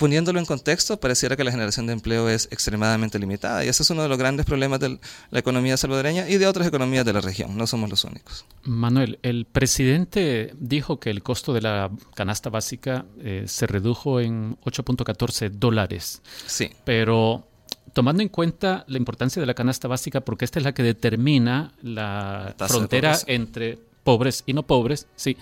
poniéndolo 0.00 0.38
en 0.38 0.46
contexto, 0.46 0.98
pareciera 0.98 1.36
que 1.36 1.44
la 1.44 1.50
generación 1.50 1.86
de 1.86 1.92
empleo 1.92 2.30
es 2.30 2.48
extremadamente 2.50 3.18
limitada 3.18 3.66
y 3.66 3.68
ese 3.68 3.82
es 3.82 3.90
uno 3.90 4.02
de 4.02 4.08
los 4.08 4.16
grandes 4.16 4.46
problemas 4.46 4.80
de 4.80 4.98
la 5.30 5.38
economía 5.38 5.76
salvadoreña 5.76 6.26
y 6.26 6.38
de 6.38 6.46
otras 6.46 6.66
economías 6.66 7.04
de 7.04 7.12
la 7.12 7.20
región. 7.20 7.54
No 7.54 7.66
somos 7.66 7.90
los 7.90 8.02
únicos. 8.04 8.46
Manuel, 8.62 9.18
el 9.22 9.44
presidente 9.44 10.54
dijo 10.58 10.98
que 10.98 11.10
el 11.10 11.22
costo 11.22 11.52
de 11.52 11.60
la 11.60 11.90
canasta 12.14 12.48
básica 12.48 13.04
eh, 13.20 13.44
se 13.46 13.66
redujo 13.66 14.20
en 14.20 14.56
8.14 14.60 15.50
dólares. 15.50 16.22
Sí. 16.46 16.70
Pero 16.84 17.46
tomando 17.92 18.22
en 18.22 18.30
cuenta 18.30 18.86
la 18.88 18.96
importancia 18.96 19.38
de 19.38 19.44
la 19.44 19.52
canasta 19.52 19.86
básica, 19.86 20.22
porque 20.22 20.46
esta 20.46 20.58
es 20.60 20.64
la 20.64 20.72
que 20.72 20.82
determina 20.82 21.74
la, 21.82 22.54
frontera 22.56 23.18
entre 23.26 23.78
pobres 24.02 24.44
y 24.46 24.54
no 24.54 24.62
pobres, 24.62 25.08
sí. 25.14 25.36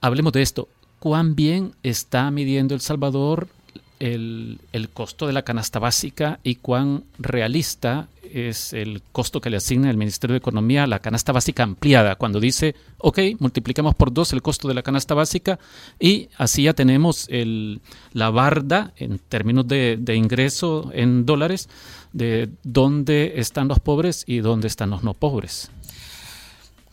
Hablemos 0.00 0.32
de 0.32 0.42
esto. 0.42 0.68
¿Cuán 0.98 1.36
bien 1.36 1.76
está 1.84 2.28
midiendo 2.32 2.74
El 2.74 2.80
Salvador 2.80 3.46
el, 4.00 4.58
el, 4.72 4.88
costo 4.88 5.26
de 5.26 5.32
la 5.32 5.42
canasta 5.42 5.78
básica 5.78 6.40
y 6.42 6.56
cuán 6.56 7.04
realista 7.18 8.08
es 8.32 8.72
el 8.72 9.02
costo 9.12 9.40
que 9.40 9.50
le 9.50 9.56
asigna 9.56 9.90
el 9.90 9.96
Ministerio 9.96 10.34
de 10.34 10.38
Economía 10.38 10.84
a 10.84 10.86
la 10.86 10.98
canasta 10.98 11.32
básica 11.32 11.62
ampliada, 11.62 12.16
cuando 12.16 12.40
dice, 12.40 12.74
ok, 12.98 13.18
multiplicamos 13.38 13.94
por 13.94 14.12
dos 14.12 14.32
el 14.32 14.42
costo 14.42 14.68
de 14.68 14.74
la 14.74 14.82
canasta 14.82 15.14
básica 15.14 15.58
y 15.98 16.28
así 16.36 16.64
ya 16.64 16.74
tenemos 16.74 17.26
el, 17.30 17.80
la 18.12 18.30
barda 18.30 18.92
en 18.96 19.18
términos 19.18 19.66
de, 19.66 19.98
de 20.00 20.14
ingreso 20.14 20.90
en 20.92 21.26
dólares 21.26 21.68
de 22.12 22.48
dónde 22.62 23.34
están 23.36 23.68
los 23.68 23.80
pobres 23.80 24.24
y 24.26 24.38
dónde 24.38 24.68
están 24.68 24.90
los 24.90 25.02
no 25.02 25.14
pobres. 25.14 25.70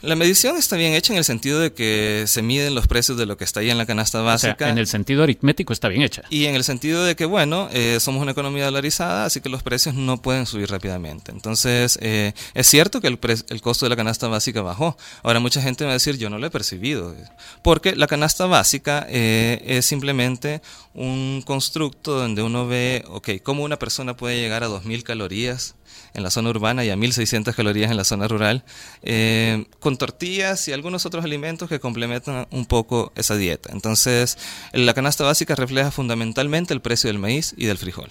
La 0.02 0.16
medición 0.16 0.58
está 0.58 0.76
bien 0.76 0.94
hecha 0.94 1.14
en 1.14 1.18
el 1.18 1.24
sentido 1.24 1.60
de 1.60 1.74
que 1.74 2.26
se 2.28 2.42
miden 2.42 2.76
los 2.76 2.88
precios 2.88 3.18
de 3.18 3.26
lo 3.26 3.38
que 3.38 3.44
está 3.44 3.62
ahí 3.62 3.70
en 3.70 3.78
la 3.78 3.86
canasta 3.86 4.22
básica. 4.22 4.70
en 4.70 4.78
el 4.78 4.88
sentido 4.88 5.24
aritmético 5.24 5.74
está 5.74 5.88
bien 5.88 6.02
hecha. 6.02 6.24
Y 6.30 6.46
en 6.46 6.56
el 6.56 6.64
sentido 6.64 7.04
de 7.04 7.16
que, 7.16 7.26
bueno, 7.26 7.70
eh, 7.72 8.00
somos 8.00 8.22
una 8.22 8.32
economía 8.32 8.66
dolarizada, 8.66 9.26
así 9.26 9.42
que 9.42 9.50
los 9.50 9.64
precios 9.64 9.96
no 9.96 10.22
pueden 10.22 10.46
subir 10.46 10.70
rápidamente. 10.70 11.32
Entonces, 11.32 11.98
eh, 12.02 12.34
es 12.54 12.68
cierto 12.68 13.02
que 13.02 13.08
el, 13.08 13.20
el, 13.50 13.62
costo 13.62 13.86
de 13.86 13.90
la 13.90 13.96
canasta 13.96 14.28
básica 14.28 14.62
bajó. 14.62 14.98
Ahora, 15.24 15.40
mucha 15.40 15.62
gente 15.62 15.86
va 15.86 15.92
a 15.92 15.94
decir, 15.94 16.18
yo 16.18 16.30
no 16.30 16.40
lo 16.40 16.48
he 16.48 16.52
percibido. 16.52 17.16
Porque 17.64 17.96
la 17.96 18.08
canasta 18.08 18.46
básica 18.46 19.08
eh, 19.10 19.64
es 19.66 19.86
simplemente 19.86 20.62
un 20.94 21.42
constructo 21.46 22.20
donde 22.20 22.44
uno 22.44 22.68
ve, 22.68 23.04
ok, 23.08 23.30
cómo 23.42 23.64
una 23.64 23.80
persona 23.80 24.16
puede 24.16 24.40
llegar 24.40 24.64
a 24.64 24.68
2.000 24.68 25.04
calorías 25.04 25.76
en 26.14 26.24
la 26.24 26.30
zona 26.30 26.50
urbana 26.50 26.84
y 26.86 26.90
a 26.90 26.96
1.600 26.96 27.54
calorías 27.54 27.92
en 27.92 27.98
la 27.98 28.04
zona 28.04 28.28
rural, 28.28 28.64
eh, 29.04 29.66
con 29.80 29.98
tortillas 29.98 30.68
y 30.68 30.74
algunos 30.74 31.06
otros 31.06 31.24
alimentos 31.24 31.70
que 31.70 31.80
complementan 31.80 32.48
un 32.52 32.66
poco 32.66 33.12
esa 33.16 33.36
dieta. 33.36 33.72
Entonces, 33.72 34.38
la 34.72 34.94
canasta 34.94 35.24
básica 35.24 35.56
refleja 35.56 35.92
fundamentalmente 35.92 36.74
el 36.74 36.82
precio 36.82 37.10
del 37.10 37.20
maíz 37.20 37.54
y 37.58 37.66
del 37.66 37.78
frijol 37.78 38.10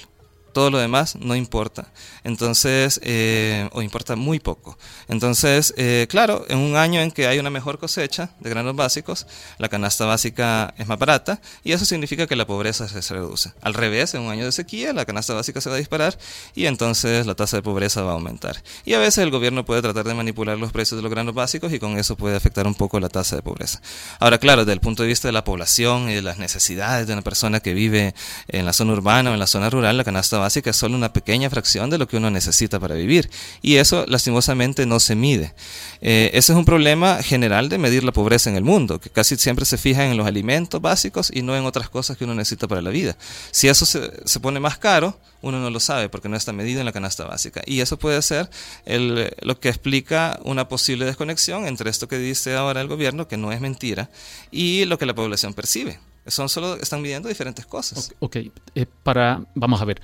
todo 0.55 0.71
lo 0.71 0.79
demás 0.79 1.17
no 1.17 1.37
importa. 1.37 1.89
Entonces, 2.23 2.99
eh, 3.03 3.69
o 3.73 3.83
importa 3.83 4.17
muy 4.17 4.41
poco. 4.41 4.79
Entonces, 5.09 5.75
eh, 5.77 6.07
claro, 6.09 6.47
en 6.49 6.59
un 6.59 6.77
año 6.77 7.03
en 7.03 7.11
que 7.11 7.27
hay 7.27 7.39
una 7.39 7.51
mejor 7.51 7.79
cosecha 7.79 8.31
de 8.41 8.49
granos 8.49 8.75
básicos, 8.75 9.27
la 9.59 9.69
canasta 9.69 10.07
básica 10.07 10.73
es 10.79 10.87
más 10.87 10.99
barata 10.99 11.41
y 11.63 11.73
eso 11.73 11.85
significa 11.85 12.27
que 12.27 12.37
la 12.37 12.47
pobreza 12.47 12.89
se, 12.89 13.15
reduce. 13.15 13.53
Al 13.61 13.75
revés, 13.75 14.15
en 14.15 14.23
un 14.23 14.31
año 14.31 14.47
de 14.47 14.53
sequía, 14.53 14.95
la 14.95 15.05
canasta 15.05 15.35
básica 15.35 15.61
se 15.61 15.69
va 15.69 15.77
a 15.77 15.79
disparar 15.79 16.17
y 16.55 16.65
entonces 16.67 17.27
la 17.27 17.35
tasa 17.35 17.59
de 17.59 17.63
pobreza 17.63 18.03
va 18.03 18.13
a 18.13 18.15
aumentar. 18.15 18.63
Y 18.87 18.95
a 18.95 18.99
veces 18.99 19.19
el 19.19 19.31
gobierno 19.31 19.65
puede 19.65 19.83
tratar 19.83 20.05
de 20.05 20.15
manipular 20.15 20.57
los 20.57 20.73
precios 20.73 20.97
de 20.97 21.03
los 21.03 21.11
granos 21.11 21.35
básicos 21.35 21.73
y 21.73 21.79
con 21.79 21.99
eso 21.99 22.17
puede 22.17 22.37
afectar 22.37 22.67
un 22.67 22.75
poco 22.75 23.01
la 23.01 23.09
tasa 23.09 23.37
de 23.37 23.43
pobreza. 23.43 23.83
Ahora, 24.21 24.39
claro, 24.39 24.65
desde 24.65 24.73
el 24.73 24.81
punto 24.81 25.03
de 25.03 25.09
vista 25.09 25.29
de 25.29 25.33
la 25.33 25.45
población 25.45 26.09
y 26.09 26.15
de 26.15 26.23
las 26.23 26.39
necesidades 26.39 27.07
de 27.07 27.13
una 27.13 27.23
persona 27.23 27.61
que 27.61 27.75
vive 27.75 28.15
en 28.49 28.65
la 28.65 28.73
zona 28.73 28.93
urbana 28.93 29.31
o 29.31 29.35
en 29.35 29.41
la 29.41 29.47
zona 29.47 29.69
rural, 29.69 29.97
la 29.97 30.05
canasta 30.05 30.39
básica 30.45 30.71
es 30.71 30.77
solo 30.77 30.95
una 30.95 31.13
pequeña 31.13 31.51
fracción 31.51 31.91
de 31.91 31.99
lo 31.99 32.07
que 32.07 32.17
uno 32.17 32.31
necesita 32.31 32.79
para 32.79 32.95
vivir. 32.95 33.31
Y 33.63 33.77
eso 33.77 34.05
lastimosamente 34.07 34.87
no 34.87 35.01
se 35.01 35.15
mide. 35.15 35.55
Eh, 36.01 36.31
ese 36.35 36.53
es 36.53 36.59
un 36.59 36.65
problema 36.65 37.23
general 37.23 37.69
de 37.69 37.79
medir 37.79 38.05
la 38.05 38.13
pobreza 38.13 38.51
en 38.51 38.57
el 38.57 38.65
mundo, 38.65 39.01
que 39.01 39.11
casi 39.11 39.37
siempre 39.37 39.65
se 39.65 39.79
fija 39.79 40.05
en 40.05 40.17
los 40.17 40.27
alimentos 40.27 40.81
básicos 40.81 41.31
y 41.33 41.43
no 41.43 41.57
en 41.57 41.65
otras 41.65 41.89
cosas 41.89 42.17
que 42.17 42.25
uno 42.25 42.35
necesita 42.35 42.69
para 42.69 42.83
la 42.83 42.91
vida. 42.91 43.17
Si 43.51 43.69
eso 43.69 43.87
se, 43.87 44.11
se 44.25 44.41
pone 44.41 44.61
más 44.61 44.79
caro, 44.79 45.19
uno 45.45 45.61
no 45.61 45.71
lo 45.71 45.81
sabe 45.81 46.09
porque 46.09 46.29
no 46.29 46.37
está 46.37 46.53
medido 46.53 46.81
en 46.81 46.87
la 46.87 46.93
canasta 46.93 47.25
básica. 47.25 47.63
Y 47.67 47.81
eso 47.81 47.99
puede 47.99 48.21
ser 48.23 48.49
el, 48.85 49.35
lo 49.43 49.59
que 49.61 49.69
explica 49.69 50.41
una 50.45 50.69
posible 50.69 51.05
desconexión 51.05 51.67
entre 51.67 51.91
esto 51.91 52.09
que 52.09 52.19
dice 52.19 52.55
ahora 52.55 52.81
el 52.81 52.89
gobierno, 52.89 53.29
que 53.29 53.37
no 53.37 53.53
es 53.53 53.61
mentira, 53.61 54.11
y 54.51 54.85
lo 54.87 54.99
que 54.99 55.07
la 55.07 55.15
población 55.15 55.55
percibe. 55.55 55.99
Son 56.27 56.49
solo, 56.49 56.77
están 56.77 57.03
midiendo 57.03 57.29
diferentes 57.29 57.67
cosas. 57.67 58.13
Ok, 58.19 58.37
eh, 58.75 58.87
para, 59.03 59.45
vamos 59.55 59.81
a 59.81 59.85
ver. 59.85 60.01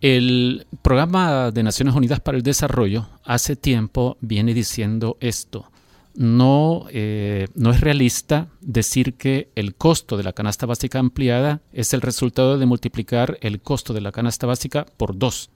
El 0.00 0.66
Programa 0.82 1.50
de 1.50 1.64
Naciones 1.64 1.96
Unidas 1.96 2.20
para 2.20 2.36
el 2.36 2.44
Desarrollo 2.44 3.08
hace 3.24 3.56
tiempo 3.56 4.16
viene 4.20 4.54
diciendo 4.54 5.16
esto. 5.18 5.72
No, 6.14 6.86
eh, 6.90 7.48
no 7.54 7.70
es 7.70 7.80
realista 7.80 8.46
decir 8.60 9.14
que 9.14 9.50
el 9.56 9.74
costo 9.74 10.16
de 10.16 10.22
la 10.22 10.32
canasta 10.32 10.66
básica 10.66 11.00
ampliada 11.00 11.62
es 11.72 11.94
el 11.94 12.00
resultado 12.00 12.58
de 12.58 12.66
multiplicar 12.66 13.38
el 13.40 13.60
costo 13.60 13.92
de 13.92 14.00
la 14.00 14.12
canasta 14.12 14.46
básica 14.46 14.86
por 14.96 15.18
dos. 15.18 15.50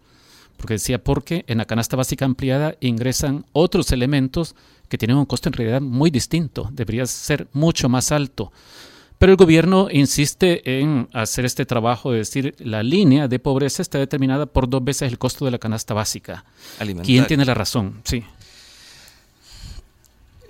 Porque 0.56 0.74
decía, 0.74 1.02
porque 1.02 1.44
en 1.46 1.58
la 1.58 1.64
canasta 1.64 1.96
básica 1.96 2.24
ampliada 2.24 2.74
ingresan 2.80 3.46
otros 3.52 3.92
elementos 3.92 4.56
que 4.88 4.98
tienen 4.98 5.16
un 5.16 5.26
costo 5.26 5.48
en 5.48 5.54
realidad 5.54 5.80
muy 5.80 6.10
distinto, 6.10 6.68
debería 6.72 7.06
ser 7.06 7.46
mucho 7.52 7.88
más 7.88 8.10
alto. 8.10 8.52
Pero 9.22 9.30
el 9.30 9.36
gobierno 9.36 9.86
insiste 9.88 10.80
en 10.80 11.08
hacer 11.12 11.44
este 11.44 11.64
trabajo 11.64 12.10
de 12.10 12.18
decir 12.18 12.56
la 12.58 12.82
línea 12.82 13.28
de 13.28 13.38
pobreza 13.38 13.80
está 13.80 13.98
determinada 13.98 14.46
por 14.46 14.68
dos 14.68 14.82
veces 14.82 15.12
el 15.12 15.16
costo 15.16 15.44
de 15.44 15.52
la 15.52 15.60
canasta 15.60 15.94
básica. 15.94 16.44
¿Quién 17.04 17.28
tiene 17.28 17.44
la 17.44 17.54
razón? 17.54 18.00
Sí. 18.02 18.24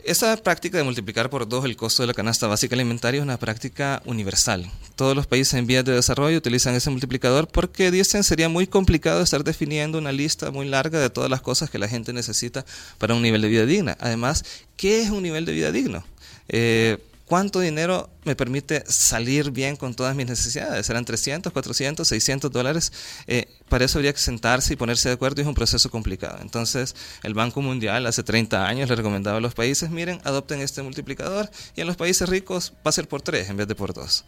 Esa 0.04 0.34
práctica 0.38 0.78
de 0.78 0.84
multiplicar 0.84 1.28
por 1.28 1.46
dos 1.46 1.66
el 1.66 1.76
costo 1.76 2.02
de 2.02 2.06
la 2.06 2.14
canasta 2.14 2.46
básica 2.46 2.74
alimentaria 2.74 3.18
es 3.18 3.22
una 3.22 3.36
práctica 3.36 4.00
universal. 4.06 4.70
Todos 4.96 5.14
los 5.14 5.26
países 5.26 5.52
en 5.52 5.66
vías 5.66 5.84
de 5.84 5.92
desarrollo 5.92 6.38
utilizan 6.38 6.74
ese 6.74 6.88
multiplicador 6.88 7.48
porque 7.48 7.90
dicen 7.90 8.24
sería 8.24 8.48
muy 8.48 8.66
complicado 8.66 9.20
estar 9.20 9.44
definiendo 9.44 9.98
una 9.98 10.12
lista 10.12 10.50
muy 10.50 10.66
larga 10.66 10.98
de 10.98 11.10
todas 11.10 11.28
las 11.28 11.42
cosas 11.42 11.68
que 11.68 11.78
la 11.78 11.88
gente 11.88 12.14
necesita 12.14 12.64
para 12.96 13.14
un 13.14 13.20
nivel 13.20 13.42
de 13.42 13.48
vida 13.48 13.66
digna. 13.66 13.98
Además, 14.00 14.46
¿qué 14.78 15.02
es 15.02 15.10
un 15.10 15.22
nivel 15.22 15.44
de 15.44 15.52
vida 15.52 15.72
digno? 15.72 16.02
Eh, 16.48 16.96
¿Cuánto 17.26 17.60
dinero 17.60 18.10
me 18.24 18.36
permite 18.36 18.84
salir 18.86 19.50
bien 19.50 19.76
con 19.76 19.94
todas 19.94 20.14
mis 20.14 20.26
necesidades? 20.26 20.84
¿Serán 20.86 21.04
300, 21.04 21.52
400, 21.52 22.06
600 22.06 22.50
dólares? 22.50 22.92
Eh, 23.26 23.46
para 23.68 23.84
eso 23.84 23.98
habría 23.98 24.12
que 24.12 24.18
sentarse 24.18 24.74
y 24.74 24.76
ponerse 24.76 25.08
de 25.08 25.14
acuerdo 25.14 25.40
y 25.40 25.42
es 25.42 25.48
un 25.48 25.54
proceso 25.54 25.88
complicado. 25.90 26.38
Entonces, 26.42 26.94
el 27.22 27.34
Banco 27.34 27.62
Mundial 27.62 28.06
hace 28.06 28.22
30 28.22 28.66
años 28.66 28.88
le 28.88 28.96
recomendaba 28.96 29.38
a 29.38 29.40
los 29.40 29.54
países, 29.54 29.90
miren, 29.90 30.20
adopten 30.24 30.60
este 30.60 30.82
multiplicador 30.82 31.50
y 31.74 31.80
en 31.80 31.86
los 31.86 31.96
países 31.96 32.28
ricos 32.28 32.72
va 32.84 32.90
a 32.90 32.92
ser 32.92 33.08
por 33.08 33.22
3 33.22 33.50
en 33.50 33.56
vez 33.56 33.68
de 33.68 33.74
por 33.74 33.94
2. 33.94 34.24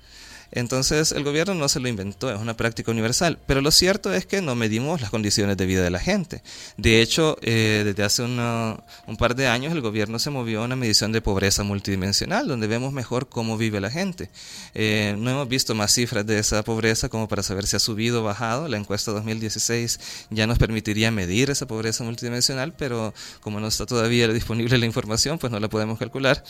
Entonces 0.55 1.11
el 1.11 1.25
gobierno 1.25 1.55
no 1.55 1.69
se 1.69 1.81
lo 1.81 1.89
inventó, 1.89 2.31
es 2.31 2.41
una 2.41 2.57
práctica 2.57 2.93
universal. 2.93 3.39
Pero 3.47 3.61
lo 3.61 3.71
cierto 3.71 4.15
es 4.15 4.25
que 4.25 4.41
no 4.41 4.55
medimos 4.55 5.01
las 5.01 5.11
condiciones 5.11 5.57
de 5.57 5.67
vida 5.67 5.83
de 5.83 5.91
la 5.91 5.99
gente. 5.99 6.43
De 6.77 7.03
hecho, 7.03 7.37
eh, 7.43 7.83
desde 7.85 8.05
hace 8.05 8.23
un 8.23 9.17
par 9.19 9.35
de 9.35 9.49
años 9.49 9.73
el 9.73 9.81
gobierno 9.81 10.19
se 10.19 10.31
movió 10.31 10.63
a 10.63 10.65
una 10.65 10.77
medición 10.77 11.11
de 11.11 11.21
pobreza 11.21 11.65
multidimensional, 11.65 12.47
donde 12.47 12.69
vemos 12.69 12.93
mejor 12.93 13.29
cómo 13.29 13.59
vive 13.59 13.81
la 13.81 13.91
gente. 13.91 14.31
Eh, 14.75 15.17
no 15.19 15.31
hemos 15.31 15.49
visto 15.49 15.75
más 15.75 15.93
cifras 15.93 16.25
de 16.25 16.39
esa 16.39 16.63
pobreza 16.63 17.09
como 17.09 17.27
para 17.27 17.43
saber 17.43 17.67
si 17.67 17.75
ha 17.75 17.81
subido 17.81 18.21
o 18.21 18.25
bajado. 18.25 18.69
La 18.69 18.77
encuesta 18.77 19.11
2016 19.11 19.99
ya 20.31 20.47
nos 20.47 20.59
permitiría 20.59 21.11
medir 21.11 21.51
esa 21.51 21.67
pobreza 21.67 22.05
multidimensional, 22.05 22.73
pero 22.73 23.13
como 23.41 23.59
no 23.59 23.67
está 23.67 23.87
todavía 23.87 24.29
disponible 24.29 24.79
la 24.79 24.87
información, 24.87 25.39
pues 25.39 25.53
no 25.53 25.59
la 25.59 25.69
podemos 25.69 25.99
calcular. 25.99 26.45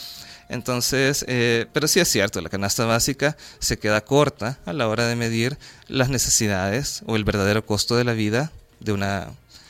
Entonces, 0.48 1.24
eh, 1.26 1.66
pero 1.72 1.88
sí 1.88 2.00
es 2.00 2.08
cierto, 2.08 2.40
la 2.40 2.50
canasta 2.50 2.84
básica 2.84 3.36
se 3.58 3.78
queda 3.78 3.93
corta 4.02 4.58
a 4.66 4.72
la 4.72 4.88
hora 4.88 5.06
de 5.06 5.16
medir 5.16 5.58
las 5.88 6.08
necesidades 6.08 7.02
o 7.06 7.16
el 7.16 7.24
verdadero 7.24 7.64
costo 7.64 7.96
de 7.96 8.04
la 8.04 8.12
vida 8.12 8.52
de 8.80 8.92
una 8.92 9.28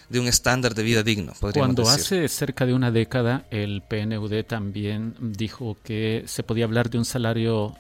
de 0.08 0.20
un 0.20 0.26
estándar 0.26 0.74
de 0.74 0.82
vida 0.82 1.02
digno. 1.02 1.32
Cuando 1.54 1.88
hace 1.88 2.28
cerca 2.28 2.66
de 2.66 2.74
una 2.74 2.90
década 2.90 3.44
el 3.50 3.82
PNUD 3.82 4.44
también 4.44 5.14
dijo 5.18 5.76
que 5.82 6.24
se 6.26 6.42
podía 6.42 6.66
hablar 6.66 6.90
de 6.90 6.98
un 6.98 7.04
salario 7.04 7.74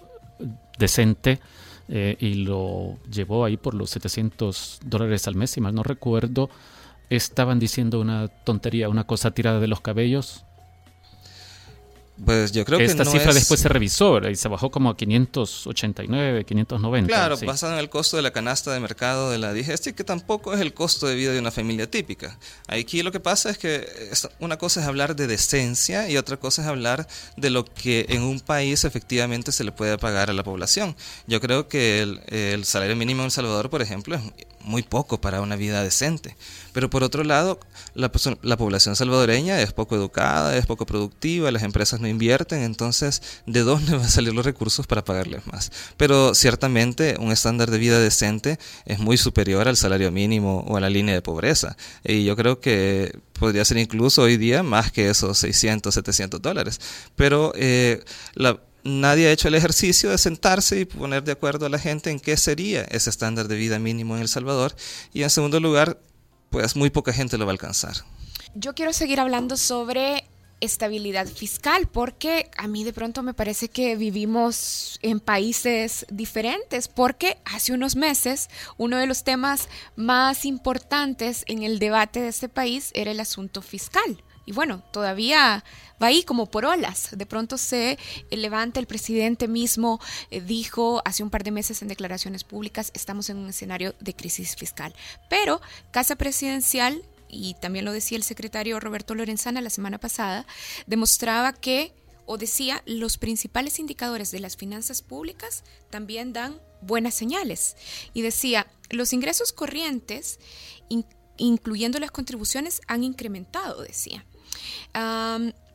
decente 0.78 1.40
eh, 1.88 2.16
y 2.18 2.34
lo 2.34 2.98
llevó 3.10 3.44
ahí 3.44 3.56
por 3.56 3.74
los 3.74 3.90
700 3.90 4.80
dólares 4.84 5.28
al 5.28 5.34
mes, 5.34 5.50
si 5.50 5.60
mal 5.60 5.74
no 5.74 5.82
recuerdo, 5.82 6.48
estaban 7.10 7.58
diciendo 7.58 8.00
una 8.00 8.28
tontería, 8.28 8.88
una 8.88 9.04
cosa 9.04 9.32
tirada 9.32 9.60
de 9.60 9.68
los 9.68 9.80
cabellos. 9.80 10.44
Pues 12.22 12.52
yo 12.52 12.64
creo 12.64 12.78
Esta 12.78 13.02
que 13.02 13.10
cifra 13.10 13.34
después 13.34 13.58
se 13.58 13.68
revisó 13.68 14.20
y 14.28 14.36
se 14.36 14.46
bajó 14.46 14.70
como 14.70 14.90
a 14.90 14.96
589, 14.96 16.44
590. 16.44 17.08
Claro, 17.08 17.36
basado 17.44 17.72
en 17.72 17.80
el 17.80 17.90
costo 17.90 18.16
de 18.16 18.22
la 18.22 18.30
canasta 18.30 18.72
de 18.72 18.78
mercado 18.78 19.30
de 19.30 19.38
la 19.38 19.52
digestia, 19.52 19.92
que 19.92 20.04
tampoco 20.04 20.54
es 20.54 20.60
el 20.60 20.72
costo 20.74 21.08
de 21.08 21.16
vida 21.16 21.32
de 21.32 21.40
una 21.40 21.50
familia 21.50 21.90
típica. 21.90 22.38
Aquí 22.68 23.02
lo 23.02 23.10
que 23.10 23.18
pasa 23.18 23.50
es 23.50 23.58
que 23.58 23.84
una 24.38 24.58
cosa 24.58 24.80
es 24.80 24.86
hablar 24.86 25.16
de 25.16 25.26
decencia 25.26 26.08
y 26.08 26.16
otra 26.16 26.36
cosa 26.36 26.62
es 26.62 26.68
hablar 26.68 27.08
de 27.36 27.50
lo 27.50 27.64
que 27.64 28.06
en 28.08 28.22
un 28.22 28.38
país 28.38 28.84
efectivamente 28.84 29.50
se 29.50 29.64
le 29.64 29.72
puede 29.72 29.98
pagar 29.98 30.30
a 30.30 30.32
la 30.34 30.44
población. 30.44 30.94
Yo 31.26 31.40
creo 31.40 31.66
que 31.66 32.00
el, 32.00 32.20
el 32.28 32.64
salario 32.64 32.94
mínimo 32.94 33.22
en 33.22 33.26
El 33.26 33.32
Salvador, 33.32 33.70
por 33.70 33.82
ejemplo, 33.82 34.14
es 34.14 34.22
muy 34.64 34.82
poco 34.82 35.20
para 35.20 35.40
una 35.40 35.56
vida 35.56 35.82
decente. 35.82 36.36
Pero 36.72 36.90
por 36.90 37.04
otro 37.04 37.22
lado, 37.22 37.60
la, 37.94 38.10
la, 38.42 38.56
población 38.56 38.96
salvadoreña 38.96 39.60
es 39.60 39.72
poco 39.72 39.94
educada, 39.94 40.56
es 40.56 40.66
poco 40.66 40.86
productiva, 40.86 41.50
las 41.50 41.62
empresas 41.62 42.00
no 42.00 42.08
invierten, 42.08 42.62
entonces, 42.62 43.22
¿de 43.46 43.60
dónde 43.60 43.92
van 43.92 44.06
a 44.06 44.08
salir 44.08 44.34
los 44.34 44.44
recursos 44.44 44.86
para 44.86 45.04
pagarles 45.04 45.46
más? 45.46 45.70
Pero 45.96 46.34
ciertamente 46.34 47.16
un 47.20 47.30
estándar 47.30 47.70
de 47.70 47.78
vida 47.78 48.00
decente 48.00 48.58
es 48.86 48.98
muy 48.98 49.16
superior 49.16 49.68
al 49.68 49.76
salario 49.76 50.10
mínimo 50.10 50.64
o 50.66 50.76
a 50.76 50.80
la 50.80 50.90
línea 50.90 51.14
de 51.14 51.22
pobreza. 51.22 51.76
Y 52.02 52.24
yo 52.24 52.34
creo 52.36 52.60
que 52.60 53.18
podría 53.38 53.64
ser 53.64 53.78
incluso 53.78 54.22
hoy 54.22 54.36
día 54.36 54.62
más 54.62 54.90
que 54.90 55.10
esos 55.10 55.38
600, 55.38 55.94
700 55.94 56.40
dólares. 56.40 56.80
Pero 57.16 57.52
eh, 57.56 58.02
la 58.34 58.58
nadie 58.84 59.26
ha 59.26 59.32
hecho 59.32 59.48
el 59.48 59.54
ejercicio 59.54 60.10
de 60.10 60.18
sentarse 60.18 60.80
y 60.80 60.84
poner 60.84 61.24
de 61.24 61.32
acuerdo 61.32 61.66
a 61.66 61.68
la 61.68 61.78
gente 61.78 62.10
en 62.10 62.20
qué 62.20 62.36
sería 62.36 62.82
ese 62.82 63.10
estándar 63.10 63.48
de 63.48 63.56
vida 63.56 63.78
mínimo 63.78 64.14
en 64.14 64.22
El 64.22 64.28
Salvador. 64.28 64.76
Y 65.12 65.22
en 65.22 65.30
segundo 65.30 65.58
lugar, 65.58 65.98
pues 66.50 66.76
muy 66.76 66.90
poca 66.90 67.12
gente 67.12 67.38
lo 67.38 67.46
va 67.46 67.50
a 67.50 67.54
alcanzar. 67.54 67.96
Yo 68.54 68.74
quiero 68.74 68.92
seguir 68.92 69.18
hablando 69.18 69.56
sobre 69.56 70.24
estabilidad 70.60 71.26
fiscal, 71.26 71.88
porque 71.88 72.50
a 72.56 72.68
mí 72.68 72.84
de 72.84 72.92
pronto 72.92 73.22
me 73.22 73.34
parece 73.34 73.68
que 73.68 73.96
vivimos 73.96 74.98
en 75.02 75.20
países 75.20 76.06
diferentes, 76.10 76.88
porque 76.88 77.38
hace 77.44 77.72
unos 77.72 77.96
meses 77.96 78.48
uno 78.76 78.96
de 78.96 79.06
los 79.06 79.24
temas 79.24 79.68
más 79.96 80.44
importantes 80.44 81.44
en 81.46 81.62
el 81.62 81.78
debate 81.78 82.20
de 82.20 82.28
este 82.28 82.48
país 82.48 82.90
era 82.94 83.10
el 83.10 83.20
asunto 83.20 83.62
fiscal. 83.62 84.22
Y 84.46 84.52
bueno, 84.52 84.82
todavía 84.92 85.64
va 86.02 86.08
ahí 86.08 86.22
como 86.22 86.46
por 86.46 86.64
olas. 86.64 87.08
De 87.12 87.26
pronto 87.26 87.58
se 87.58 87.98
levanta 88.30 88.80
el 88.80 88.86
presidente 88.86 89.48
mismo, 89.48 90.00
eh, 90.30 90.40
dijo 90.40 91.02
hace 91.04 91.22
un 91.22 91.30
par 91.30 91.44
de 91.44 91.50
meses 91.50 91.82
en 91.82 91.88
declaraciones 91.88 92.44
públicas, 92.44 92.90
estamos 92.94 93.30
en 93.30 93.38
un 93.38 93.48
escenario 93.48 93.94
de 94.00 94.14
crisis 94.14 94.56
fiscal. 94.56 94.94
Pero 95.28 95.60
Casa 95.90 96.16
Presidencial 96.16 97.02
y 97.34 97.54
también 97.54 97.84
lo 97.84 97.92
decía 97.92 98.16
el 98.16 98.22
secretario 98.22 98.80
Roberto 98.80 99.14
Lorenzana 99.14 99.60
la 99.60 99.70
semana 99.70 99.98
pasada, 99.98 100.46
demostraba 100.86 101.52
que, 101.52 101.92
o 102.26 102.38
decía, 102.38 102.82
los 102.86 103.18
principales 103.18 103.78
indicadores 103.78 104.30
de 104.30 104.40
las 104.40 104.56
finanzas 104.56 105.02
públicas 105.02 105.64
también 105.90 106.32
dan 106.32 106.60
buenas 106.80 107.14
señales. 107.14 107.76
Y 108.12 108.22
decía, 108.22 108.66
los 108.90 109.12
ingresos 109.12 109.52
corrientes, 109.52 110.38
incluyendo 111.36 111.98
las 111.98 112.10
contribuciones, 112.10 112.80
han 112.86 113.02
incrementado, 113.02 113.82
decía. 113.82 114.24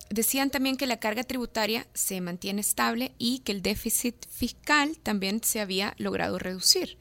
Decían 0.10 0.50
también 0.50 0.78
que 0.78 0.88
la 0.88 1.00
carga 1.00 1.24
tributaria 1.24 1.86
se 1.94 2.22
mantiene 2.22 2.62
estable 2.62 3.13
y 3.18 3.39
que 3.39 3.52
el 3.52 3.62
déficit 3.62 4.15
fiscal 4.30 4.98
también 5.04 5.42
se 5.44 5.60
había 5.60 5.94
logrado 5.98 6.39
reducir. 6.39 6.98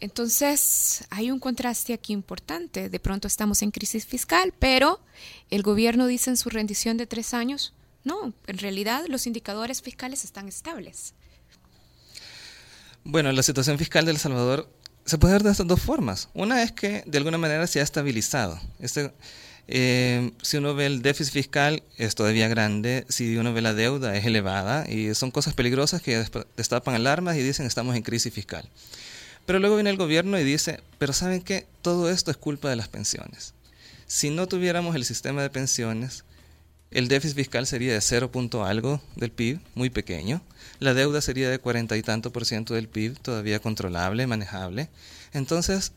Entonces, 0.00 1.04
hay 1.10 1.30
un 1.30 1.38
contraste 1.38 1.92
aquí 1.92 2.14
importante. 2.14 2.88
De 2.88 3.00
pronto 3.00 3.28
estamos 3.28 3.60
en 3.62 3.70
crisis 3.70 4.06
fiscal, 4.06 4.54
pero 4.58 5.00
el 5.50 5.62
gobierno 5.62 6.06
dice 6.06 6.30
en 6.30 6.38
su 6.38 6.48
rendición 6.48 6.96
de 6.96 7.06
tres 7.06 7.34
años, 7.34 7.74
no, 8.02 8.32
en 8.46 8.58
realidad 8.58 9.04
los 9.08 9.26
indicadores 9.26 9.82
fiscales 9.82 10.24
están 10.24 10.48
estables. 10.48 11.14
Bueno, 13.04 13.30
la 13.32 13.42
situación 13.42 13.78
fiscal 13.78 14.06
de 14.06 14.12
El 14.12 14.18
Salvador 14.18 14.70
se 15.04 15.18
puede 15.18 15.34
ver 15.34 15.42
de 15.42 15.50
estas 15.50 15.66
dos 15.66 15.80
formas. 15.80 16.30
Una 16.32 16.62
es 16.62 16.72
que 16.72 17.02
de 17.06 17.18
alguna 17.18 17.38
manera 17.38 17.66
se 17.66 17.80
ha 17.80 17.82
estabilizado. 17.82 18.58
Este, 18.78 19.12
eh, 19.68 20.32
si 20.42 20.56
uno 20.56 20.74
ve 20.74 20.86
el 20.86 21.02
déficit 21.02 21.32
fiscal 21.32 21.82
es 21.96 22.14
todavía 22.14 22.48
grande, 22.48 23.04
si 23.08 23.36
uno 23.36 23.52
ve 23.52 23.62
la 23.62 23.74
deuda 23.74 24.16
es 24.16 24.24
elevada 24.24 24.88
y 24.88 25.14
son 25.14 25.30
cosas 25.30 25.54
peligrosas 25.54 26.02
que 26.02 26.24
destapan 26.56 26.94
alarmas 26.94 27.36
y 27.36 27.42
dicen 27.42 27.66
estamos 27.66 27.96
en 27.96 28.02
crisis 28.02 28.32
fiscal. 28.32 28.68
Pero 29.46 29.58
luego 29.58 29.76
viene 29.76 29.90
el 29.90 29.96
gobierno 29.96 30.38
y 30.38 30.44
dice, 30.44 30.80
pero 30.98 31.12
¿saben 31.12 31.42
qué? 31.42 31.66
Todo 31.82 32.10
esto 32.10 32.30
es 32.30 32.36
culpa 32.36 32.68
de 32.68 32.76
las 32.76 32.88
pensiones. 32.88 33.54
Si 34.06 34.30
no 34.30 34.48
tuviéramos 34.48 34.96
el 34.96 35.04
sistema 35.04 35.42
de 35.42 35.50
pensiones, 35.50 36.24
el 36.90 37.06
déficit 37.06 37.36
fiscal 37.36 37.66
sería 37.66 37.92
de 37.92 38.00
cero 38.00 38.32
punto 38.32 38.64
algo 38.64 39.00
del 39.14 39.30
PIB, 39.30 39.60
muy 39.74 39.90
pequeño. 39.90 40.42
La 40.80 40.94
deuda 40.94 41.20
sería 41.20 41.48
de 41.48 41.60
cuarenta 41.60 41.96
y 41.96 42.02
tanto 42.02 42.32
por 42.32 42.44
ciento 42.44 42.74
del 42.74 42.88
PIB, 42.88 43.18
todavía 43.20 43.60
controlable, 43.60 44.26
manejable. 44.26 44.88
Entonces, 45.32 45.92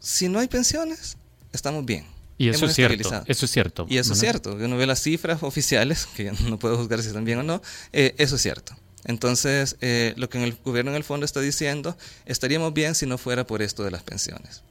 si 0.00 0.28
no 0.28 0.38
hay 0.38 0.48
pensiones, 0.48 1.18
estamos 1.52 1.84
bien. 1.84 2.06
Y 2.38 2.48
eso 2.48 2.66
es 2.66 2.74
cierto. 2.74 3.22
Eso 3.26 3.44
es 3.44 3.50
cierto. 3.50 3.86
Y 3.88 3.98
eso 3.98 4.12
es 4.12 4.20
cierto. 4.20 4.54
Uno 4.54 4.76
ve 4.76 4.86
las 4.86 5.02
cifras 5.02 5.42
oficiales, 5.42 6.06
que 6.16 6.32
no 6.48 6.58
puedo 6.58 6.76
juzgar 6.76 7.02
si 7.02 7.08
están 7.08 7.24
bien 7.24 7.40
o 7.40 7.42
no, 7.42 7.60
eh, 7.92 8.14
eso 8.18 8.36
es 8.36 8.42
cierto. 8.42 8.76
Entonces, 9.04 9.76
eh, 9.80 10.14
lo 10.16 10.28
que 10.28 10.42
el 10.42 10.56
gobierno 10.64 10.92
en 10.92 10.96
el 10.96 11.04
fondo 11.04 11.26
está 11.26 11.40
diciendo, 11.40 11.96
estaríamos 12.26 12.72
bien 12.72 12.94
si 12.94 13.06
no 13.06 13.18
fuera 13.18 13.46
por 13.46 13.62
esto 13.62 13.84
de 13.84 13.90
las 13.90 14.02
pensiones 14.02 14.62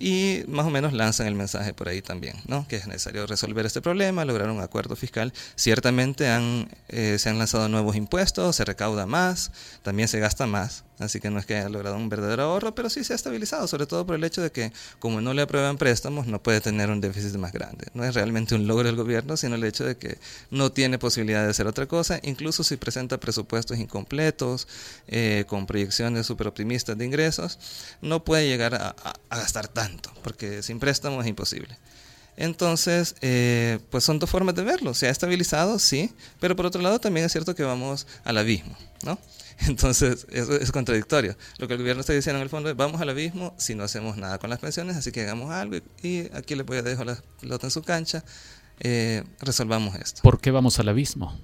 y 0.00 0.44
más 0.48 0.66
o 0.66 0.70
menos 0.70 0.94
lanzan 0.94 1.26
el 1.26 1.34
mensaje 1.34 1.74
por 1.74 1.88
ahí 1.88 2.00
también, 2.00 2.34
¿no? 2.46 2.66
que 2.66 2.76
es 2.76 2.86
necesario 2.86 3.26
resolver 3.26 3.66
este 3.66 3.82
problema, 3.82 4.24
lograr 4.24 4.50
un 4.50 4.60
acuerdo 4.60 4.96
fiscal. 4.96 5.32
Ciertamente 5.56 6.28
han, 6.28 6.70
eh, 6.88 7.18
se 7.18 7.28
han 7.28 7.38
lanzado 7.38 7.68
nuevos 7.68 7.94
impuestos, 7.94 8.56
se 8.56 8.64
recauda 8.64 9.04
más, 9.04 9.52
también 9.82 10.08
se 10.08 10.18
gasta 10.18 10.46
más, 10.46 10.84
así 11.00 11.20
que 11.20 11.30
no 11.30 11.38
es 11.38 11.46
que 11.46 11.56
haya 11.56 11.68
logrado 11.68 11.96
un 11.96 12.08
verdadero 12.08 12.44
ahorro, 12.44 12.74
pero 12.74 12.90
sí 12.90 13.04
se 13.04 13.12
ha 13.12 13.16
estabilizado, 13.16 13.66
sobre 13.66 13.86
todo 13.86 14.06
por 14.06 14.16
el 14.16 14.24
hecho 14.24 14.42
de 14.42 14.52
que 14.52 14.72
como 14.98 15.20
no 15.20 15.34
le 15.34 15.42
aprueban 15.42 15.78
préstamos, 15.78 16.26
no 16.26 16.42
puede 16.42 16.60
tener 16.60 16.90
un 16.90 17.00
déficit 17.00 17.34
más 17.36 17.52
grande. 17.52 17.86
No 17.94 18.04
es 18.04 18.14
realmente 18.14 18.54
un 18.54 18.66
logro 18.66 18.86
del 18.86 18.96
gobierno, 18.96 19.36
sino 19.36 19.56
el 19.56 19.64
hecho 19.64 19.84
de 19.84 19.96
que 19.96 20.18
no 20.50 20.72
tiene 20.72 20.98
posibilidad 20.98 21.44
de 21.44 21.50
hacer 21.50 21.66
otra 21.66 21.86
cosa, 21.86 22.20
incluso 22.22 22.64
si 22.64 22.76
presenta 22.76 23.18
presupuestos 23.18 23.78
incompletos, 23.78 24.68
eh, 25.08 25.44
con 25.48 25.66
proyecciones 25.66 26.26
súper 26.26 26.48
optimistas 26.48 26.96
de 26.96 27.04
ingresos, 27.04 27.58
no 28.00 28.24
puede 28.24 28.46
llegar 28.46 28.74
a, 28.74 28.94
a 29.28 29.36
gastar 29.36 29.68
tanto 29.68 30.10
porque 30.22 30.62
sin 30.62 30.78
préstamo 30.78 31.20
es 31.20 31.26
imposible. 31.26 31.76
Entonces, 32.36 33.16
eh, 33.20 33.78
pues 33.90 34.04
son 34.04 34.18
dos 34.18 34.30
formas 34.30 34.54
de 34.54 34.62
verlo. 34.62 34.94
Se 34.94 35.08
ha 35.08 35.10
estabilizado, 35.10 35.78
sí, 35.78 36.12
pero 36.38 36.56
por 36.56 36.66
otro 36.66 36.80
lado 36.80 36.98
también 36.98 37.26
es 37.26 37.32
cierto 37.32 37.54
que 37.54 37.62
vamos 37.62 38.06
al 38.24 38.38
abismo, 38.38 38.76
¿no? 39.04 39.18
Entonces, 39.66 40.26
eso 40.30 40.56
es 40.56 40.72
contradictorio. 40.72 41.36
Lo 41.58 41.68
que 41.68 41.74
el 41.74 41.80
gobierno 41.80 42.00
está 42.00 42.12
diciendo 42.12 42.38
en 42.38 42.42
el 42.42 42.48
fondo 42.48 42.70
es, 42.70 42.76
vamos 42.76 43.00
al 43.00 43.10
abismo 43.10 43.54
si 43.58 43.74
no 43.74 43.84
hacemos 43.84 44.16
nada 44.16 44.38
con 44.38 44.50
las 44.50 44.58
pensiones, 44.58 44.96
así 44.96 45.12
que 45.12 45.22
hagamos 45.22 45.50
algo 45.50 45.76
y, 46.02 46.30
aquí 46.32 46.54
les 46.54 46.64
voy 46.64 46.78
a 46.78 46.82
dejar 46.82 47.06
la 47.06 47.22
pelota 47.40 47.66
en 47.66 47.70
su 47.70 47.82
cancha, 47.82 48.24
eh, 48.80 49.24
resolvamos 49.40 49.96
esto. 49.96 50.22
¿Por 50.22 50.40
qué 50.40 50.50
vamos 50.50 50.78
al 50.78 50.88
abismo? 50.88 51.38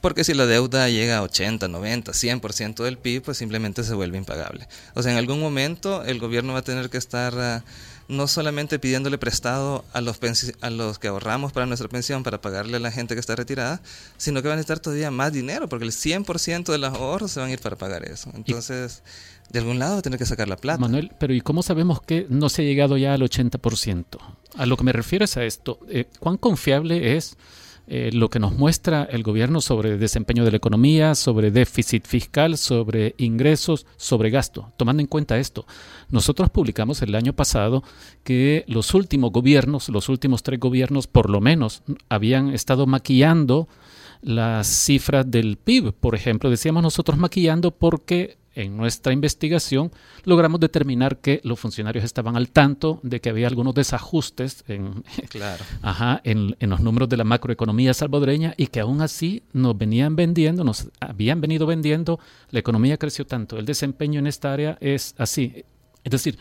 Porque 0.00 0.24
si 0.24 0.34
la 0.34 0.46
deuda 0.46 0.88
llega 0.88 1.18
a 1.18 1.22
80, 1.22 1.68
90, 1.68 2.12
100% 2.12 2.82
del 2.82 2.98
PIB, 2.98 3.22
pues 3.22 3.38
simplemente 3.38 3.84
se 3.84 3.94
vuelve 3.94 4.18
impagable. 4.18 4.66
O 4.94 5.02
sea, 5.02 5.12
en 5.12 5.18
algún 5.18 5.38
momento 5.38 6.02
el 6.04 6.18
gobierno 6.18 6.54
va 6.54 6.58
a 6.58 6.62
tener 6.64 6.90
que 6.90 6.98
estar 6.98 7.38
ah, 7.38 7.64
no 8.12 8.28
solamente 8.28 8.78
pidiéndole 8.78 9.18
prestado 9.18 9.84
a 9.92 10.00
los, 10.00 10.20
a 10.60 10.70
los 10.70 10.98
que 10.98 11.08
ahorramos 11.08 11.52
para 11.52 11.66
nuestra 11.66 11.88
pensión 11.88 12.22
para 12.22 12.40
pagarle 12.40 12.76
a 12.76 12.80
la 12.80 12.92
gente 12.92 13.14
que 13.14 13.20
está 13.20 13.34
retirada, 13.34 13.80
sino 14.18 14.42
que 14.42 14.48
va 14.48 14.54
a 14.54 14.56
necesitar 14.56 14.80
todavía 14.80 15.10
más 15.10 15.32
dinero, 15.32 15.68
porque 15.68 15.84
el 15.84 15.92
100% 15.92 16.70
de 16.70 16.78
los 16.78 16.94
ahorros 16.94 17.32
se 17.32 17.40
van 17.40 17.48
a 17.48 17.52
ir 17.52 17.60
para 17.60 17.76
pagar 17.76 18.04
eso. 18.04 18.30
Entonces, 18.34 19.02
de 19.50 19.58
algún 19.58 19.78
lado 19.78 19.94
va 19.94 19.98
a 20.00 20.02
tener 20.02 20.18
que 20.18 20.26
sacar 20.26 20.48
la 20.48 20.56
plata. 20.56 20.78
Manuel, 20.78 21.12
pero 21.18 21.34
¿y 21.34 21.40
cómo 21.40 21.62
sabemos 21.62 22.02
que 22.02 22.26
no 22.28 22.48
se 22.48 22.62
ha 22.62 22.64
llegado 22.64 22.96
ya 22.96 23.14
al 23.14 23.22
80%? 23.22 24.04
A 24.56 24.66
lo 24.66 24.76
que 24.76 24.84
me 24.84 24.92
refiero 24.92 25.24
es 25.24 25.36
a 25.36 25.44
esto. 25.44 25.80
Eh, 25.88 26.06
¿Cuán 26.20 26.36
confiable 26.36 27.16
es 27.16 27.36
eh, 27.88 28.10
lo 28.12 28.30
que 28.30 28.38
nos 28.38 28.52
muestra 28.52 29.02
el 29.10 29.22
gobierno 29.22 29.60
sobre 29.60 29.98
desempeño 29.98 30.44
de 30.44 30.52
la 30.52 30.56
economía, 30.56 31.14
sobre 31.14 31.50
déficit 31.50 32.06
fiscal, 32.06 32.56
sobre 32.56 33.14
ingresos, 33.18 33.86
sobre 33.96 34.30
gasto. 34.30 34.72
Tomando 34.76 35.00
en 35.00 35.08
cuenta 35.08 35.38
esto, 35.38 35.66
nosotros 36.08 36.50
publicamos 36.50 37.02
el 37.02 37.14
año 37.14 37.32
pasado 37.32 37.82
que 38.24 38.64
los 38.68 38.94
últimos 38.94 39.32
gobiernos, 39.32 39.88
los 39.88 40.08
últimos 40.08 40.42
tres 40.42 40.60
gobiernos 40.60 41.06
por 41.06 41.28
lo 41.28 41.40
menos, 41.40 41.82
habían 42.08 42.50
estado 42.50 42.86
maquillando 42.86 43.68
las 44.22 44.66
cifras 44.66 45.30
del 45.30 45.56
PIB, 45.56 45.92
por 45.92 46.14
ejemplo. 46.14 46.48
Decíamos 46.48 46.82
nosotros 46.82 47.18
maquillando 47.18 47.72
porque 47.72 48.38
en 48.54 48.76
nuestra 48.76 49.12
investigación 49.12 49.90
logramos 50.24 50.60
determinar 50.60 51.18
que 51.18 51.40
los 51.42 51.58
funcionarios 51.58 52.04
estaban 52.04 52.36
al 52.36 52.50
tanto 52.50 53.00
de 53.02 53.20
que 53.20 53.30
había 53.30 53.46
algunos 53.46 53.74
desajustes 53.74 54.64
en, 54.68 55.04
ajá, 55.82 56.20
en, 56.24 56.56
en, 56.60 56.70
los 56.70 56.80
números 56.80 57.08
de 57.08 57.16
la 57.16 57.24
macroeconomía 57.24 57.94
salvadoreña 57.94 58.54
y 58.56 58.66
que 58.66 58.80
aún 58.80 59.00
así 59.00 59.42
nos 59.52 59.76
venían 59.76 60.16
vendiendo, 60.16 60.64
nos 60.64 60.88
habían 61.00 61.40
venido 61.40 61.66
vendiendo, 61.66 62.20
la 62.50 62.60
economía 62.60 62.98
creció 62.98 63.26
tanto, 63.26 63.58
el 63.58 63.64
desempeño 63.64 64.18
en 64.18 64.26
esta 64.26 64.52
área 64.52 64.76
es 64.80 65.14
así. 65.18 65.64
Es 66.04 66.10
decir, 66.10 66.38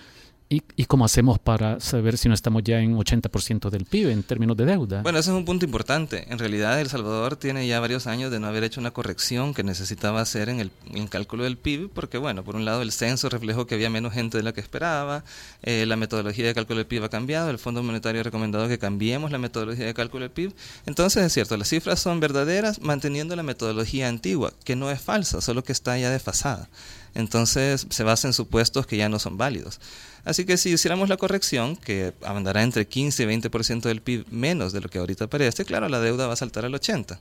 ¿Y, 0.53 0.83
cómo 0.83 1.05
hacemos 1.05 1.39
para 1.39 1.79
saber 1.79 2.17
si 2.17 2.27
no 2.27 2.35
estamos 2.35 2.61
ya 2.65 2.81
en 2.81 2.97
80% 2.97 3.69
del 3.69 3.85
PIB 3.85 4.09
en 4.09 4.21
términos 4.21 4.57
de 4.57 4.65
deuda? 4.65 5.01
Bueno, 5.01 5.17
ese 5.17 5.31
es 5.31 5.37
un 5.37 5.45
punto 5.45 5.63
importante. 5.63 6.25
En 6.29 6.39
realidad, 6.39 6.81
El 6.81 6.89
Salvador 6.89 7.37
tiene 7.37 7.65
ya 7.65 7.79
varios 7.79 8.05
años 8.05 8.31
de 8.31 8.41
no 8.41 8.47
haber 8.47 8.65
hecho 8.65 8.81
una 8.81 8.91
corrección 8.91 9.53
que 9.53 9.63
necesitaba 9.63 10.19
hacer 10.19 10.49
en 10.49 10.59
el, 10.59 10.71
cálculo 11.09 11.45
del 11.45 11.57
PIB, 11.57 11.89
porque, 11.93 12.17
bueno, 12.17 12.43
por 12.43 12.57
un 12.57 12.65
lado, 12.65 12.81
el 12.81 12.91
censo 12.91 13.29
reflejó 13.29 13.65
que 13.65 13.75
había 13.75 13.89
menos 13.89 14.11
gente 14.11 14.35
de 14.35 14.43
la 14.43 14.51
que 14.51 14.59
esperaba, 14.59 15.23
eh, 15.63 15.85
la 15.85 15.95
metodología 15.95 16.45
de 16.45 16.53
cálculo 16.53 16.79
del 16.79 16.87
PIB 16.87 17.05
ha 17.05 17.09
cambiado, 17.09 17.49
el 17.49 17.57
Fondo 17.57 17.81
Monetario 17.81 18.19
ha 18.19 18.23
recomendado 18.25 18.67
que 18.67 18.77
cambiemos 18.77 19.31
la 19.31 19.37
metodología 19.37 19.85
de 19.85 19.93
cálculo 19.93 20.23
del 20.23 20.31
PIB. 20.31 20.53
Entonces, 20.85 21.23
es 21.23 21.31
cierto, 21.31 21.55
las 21.55 21.69
cifras 21.69 22.01
son 22.01 22.19
verdaderas 22.19 22.81
manteniendo 22.81 23.37
la 23.37 23.43
metodología 23.43 24.09
antigua, 24.09 24.51
que 24.65 24.75
no 24.75 24.91
es 24.91 24.99
falsa, 24.99 25.39
solo 25.39 25.63
que 25.63 25.71
está 25.71 25.97
ya 25.97 26.09
desfasada. 26.09 26.67
Entonces, 27.13 27.87
se 27.89 28.03
basa 28.03 28.27
en 28.27 28.33
supuestos 28.33 28.87
que 28.87 28.97
ya 28.97 29.09
no 29.09 29.19
son 29.19 29.37
válidos. 29.37 29.79
Así 30.23 30.45
que 30.45 30.57
si 30.57 30.69
hiciéramos 30.69 31.09
la 31.09 31.17
corrección, 31.17 31.75
que 31.75 32.13
andará 32.23 32.63
entre 32.63 32.87
15 32.87 33.23
y 33.23 33.25
20% 33.25 33.81
del 33.81 34.01
PIB 34.01 34.25
menos 34.31 34.71
de 34.71 34.81
lo 34.81 34.89
que 34.89 34.99
ahorita 34.99 35.27
parece, 35.27 35.65
claro, 35.65 35.89
la 35.89 35.99
deuda 35.99 36.27
va 36.27 36.33
a 36.33 36.37
saltar 36.37 36.65
al 36.65 36.75
80. 36.75 37.19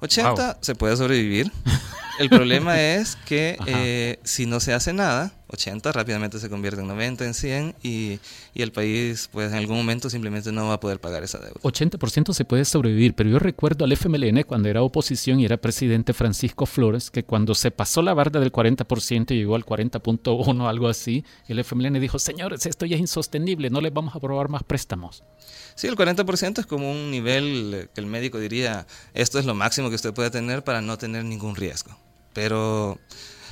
80 0.00 0.58
se 0.60 0.74
puede 0.74 0.96
sobrevivir. 0.96 1.50
el 2.18 2.28
problema 2.28 2.80
es 2.94 3.16
que 3.26 3.58
eh, 3.66 4.18
si 4.24 4.46
no 4.46 4.60
se 4.60 4.72
hace 4.72 4.92
nada, 4.92 5.32
80 5.48 5.92
rápidamente 5.92 6.38
se 6.38 6.50
convierte 6.50 6.80
en 6.80 6.88
90, 6.88 7.24
en 7.24 7.34
100 7.34 7.74
y, 7.82 8.18
y, 8.54 8.62
el 8.62 8.72
país 8.72 9.28
pues 9.32 9.52
en 9.52 9.58
algún 9.58 9.76
momento 9.76 10.10
simplemente 10.10 10.52
no 10.52 10.68
va 10.68 10.74
a 10.74 10.80
poder 10.80 11.00
pagar 11.00 11.22
esa 11.22 11.38
deuda. 11.38 11.54
80% 11.62 12.32
se 12.32 12.44
puede 12.44 12.64
sobrevivir, 12.64 13.14
pero 13.14 13.30
yo 13.30 13.38
recuerdo 13.38 13.84
al 13.84 13.92
FMLN 13.92 14.42
cuando 14.42 14.68
era 14.68 14.82
oposición 14.82 15.40
y 15.40 15.44
era 15.44 15.56
presidente 15.56 16.12
Francisco 16.12 16.66
Flores 16.66 17.10
que 17.10 17.24
cuando 17.24 17.54
se 17.54 17.70
pasó 17.70 18.02
la 18.02 18.14
barda 18.14 18.40
del 18.40 18.52
40% 18.52 19.30
y 19.30 19.36
llegó 19.36 19.54
al 19.54 19.64
40.1 19.64 20.68
algo 20.68 20.88
así, 20.88 21.24
el 21.48 21.58
FMLN 21.58 22.00
dijo, 22.00 22.18
señores, 22.18 22.66
esto 22.66 22.86
ya 22.86 22.96
es 22.96 23.00
insostenible, 23.00 23.70
no 23.70 23.80
les 23.80 23.92
vamos 23.92 24.14
a 24.14 24.18
aprobar 24.18 24.48
más 24.48 24.62
préstamos. 24.62 25.22
Sí, 25.74 25.86
el 25.86 25.96
40% 25.96 26.60
es 26.60 26.66
como 26.66 26.90
un 26.90 27.10
nivel 27.10 27.88
que 27.94 28.00
el 28.00 28.06
médico 28.06 28.38
diría, 28.38 28.86
esto 29.12 29.38
es 29.38 29.44
lo 29.44 29.54
máximo 29.54 29.88
que 29.88 29.96
usted 29.96 30.14
puede 30.14 30.30
tener 30.30 30.62
para 30.62 30.80
no 30.80 30.98
tener 30.98 31.24
ningún 31.24 31.56
riesgo. 31.56 31.96
Pero 32.32 32.98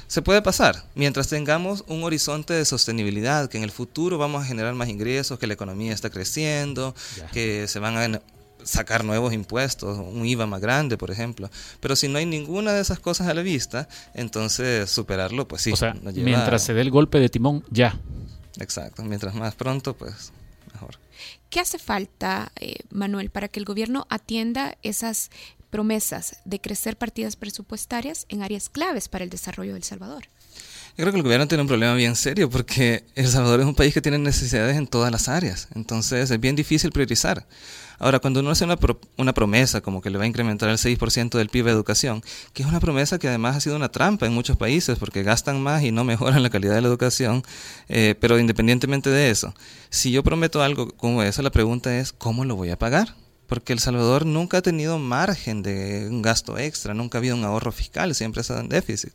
se 0.07 0.23
puede 0.23 0.43
pasar 0.43 0.85
mientras 0.95 1.29
tengamos 1.29 1.85
un 1.89 2.05
horizonte 2.05 2.53
de 2.53 2.65
sostenibilidad, 2.65 3.49
que 3.49 3.59
en 3.59 3.65
el 3.65 3.71
futuro 3.71 4.19
vamos 4.19 4.43
a 4.43 4.47
generar 4.47 4.75
más 4.75 4.89
ingresos, 4.89 5.39
que 5.39 5.47
la 5.47 5.55
economía 5.55 5.93
está 5.93 6.11
creciendo, 6.11 6.95
que 7.33 7.67
se 7.67 7.79
van 7.79 7.97
a 7.97 8.21
sacar 8.63 9.05
nuevos 9.05 9.33
impuestos, 9.33 9.99
un 9.99 10.25
IVA 10.25 10.47
más 10.47 10.61
grande, 10.61 10.97
por 10.97 11.11
ejemplo. 11.11 11.51
Pero 11.81 11.97
si 11.97 12.09
no 12.09 12.19
hay 12.19 12.27
ninguna 12.27 12.73
de 12.73 12.81
esas 12.81 13.01
cosas 13.01 13.29
a 13.29 13.35
la 13.35 13.43
vista, 13.43 13.89
entonces 14.15 14.91
superarlo, 14.91 15.49
pues 15.49 15.63
sí. 15.63 15.73
O 15.73 15.77
sea, 15.77 15.95
mientras 15.95 16.63
se 16.63 16.75
dé 16.75 16.83
el 16.83 16.91
golpe 16.91 17.19
de 17.19 17.29
timón, 17.29 17.65
ya. 17.71 17.99
Exacto, 18.59 19.03
mientras 19.03 19.35
más 19.35 19.55
pronto, 19.55 19.95
pues. 19.95 20.33
¿Qué 21.53 21.61
hace 21.61 21.79
falta, 21.79 22.51
eh, 22.59 22.77
Manuel, 22.89 23.29
para 23.29 23.47
que 23.47 23.61
el 23.61 23.67
gobierno 23.67 24.07
atienda 24.09 24.79
esas 24.83 25.31
promesas 25.69 26.37
de 26.47 26.63
crecer 26.63 26.97
partidas 26.97 27.37
presupuestarias 27.37 28.25
en 28.31 28.43
áreas 28.43 28.71
claves 28.71 29.11
para 29.11 29.23
el 29.23 29.29
desarrollo 29.29 29.75
de 29.75 29.83
Salvador? 29.83 30.31
Yo 30.97 31.05
creo 31.05 31.13
que 31.13 31.19
el 31.19 31.23
gobierno 31.23 31.49
tiene 31.49 31.61
un 31.61 31.69
problema 31.69 31.93
bien 31.93 32.17
serio 32.17 32.49
porque 32.49 33.05
El 33.15 33.29
Salvador 33.29 33.61
es 33.61 33.67
un 33.67 33.75
país 33.75 33.93
que 33.93 34.01
tiene 34.01 34.17
necesidades 34.17 34.79
en 34.79 34.87
todas 34.87 35.13
las 35.13 35.29
áreas. 35.29 35.69
Entonces 35.75 36.31
es 36.31 36.41
bien 36.41 36.57
difícil 36.57 36.91
priorizar. 36.91 37.47
Ahora, 38.03 38.19
cuando 38.19 38.41
uno 38.41 38.51
hace 38.51 38.65
una, 38.65 38.77
una 39.17 39.33
promesa 39.33 39.81
como 39.81 40.03
que 40.03 40.11
le 40.11 40.19
va 40.19 40.25
a 40.25 40.27
incrementar 40.27 40.69
el 40.69 40.77
6% 40.77 41.39
del 41.39 41.51
PIB 41.51 41.67
de 41.67 41.71
educación, 41.71 42.21
que 42.53 42.65
es 42.65 42.69
una 42.69 42.81
promesa 42.81 43.17
que 43.21 43.29
además 43.29 43.55
ha 43.55 43.61
sido 43.61 43.77
una 43.77 43.93
trampa 43.93 44.27
en 44.27 44.35
muchos 44.35 44.57
países 44.57 44.99
porque 44.99 45.23
gastan 45.23 45.63
más 45.63 45.85
y 45.85 45.93
no 45.93 46.03
mejoran 46.03 46.43
la 46.43 46.51
calidad 46.51 46.75
de 46.75 46.81
la 46.81 46.89
educación, 46.89 47.45
eh, 47.89 48.17
pero 48.21 48.41
independientemente 48.41 49.09
de 49.09 49.31
eso, 49.31 49.55
si 49.89 50.11
yo 50.11 50.25
prometo 50.25 50.65
algo 50.65 50.89
como 50.97 51.23
eso, 51.23 51.43
la 51.43 51.53
pregunta 51.53 51.97
es, 51.97 52.13
¿cómo 52.13 52.45
lo 52.45 52.57
voy 52.57 52.71
a 52.71 52.77
pagar? 52.77 53.15
Porque 53.53 53.75
El 53.75 53.81
Salvador 53.81 54.25
nunca 54.25 54.57
ha 54.57 54.63
tenido 54.63 54.99
margen 54.99 55.63
de 55.63 56.09
un 56.09 56.23
gasto 56.23 56.57
extra, 56.57 56.95
nunca 56.95 57.19
ha 57.19 57.21
habido 57.21 57.37
un 57.37 57.45
ahorro 57.45 57.71
fiscal, 57.71 58.15
siempre 58.15 58.41
ha 58.41 58.41
estado 58.41 58.61
en 58.61 58.71
déficit. 58.71 59.13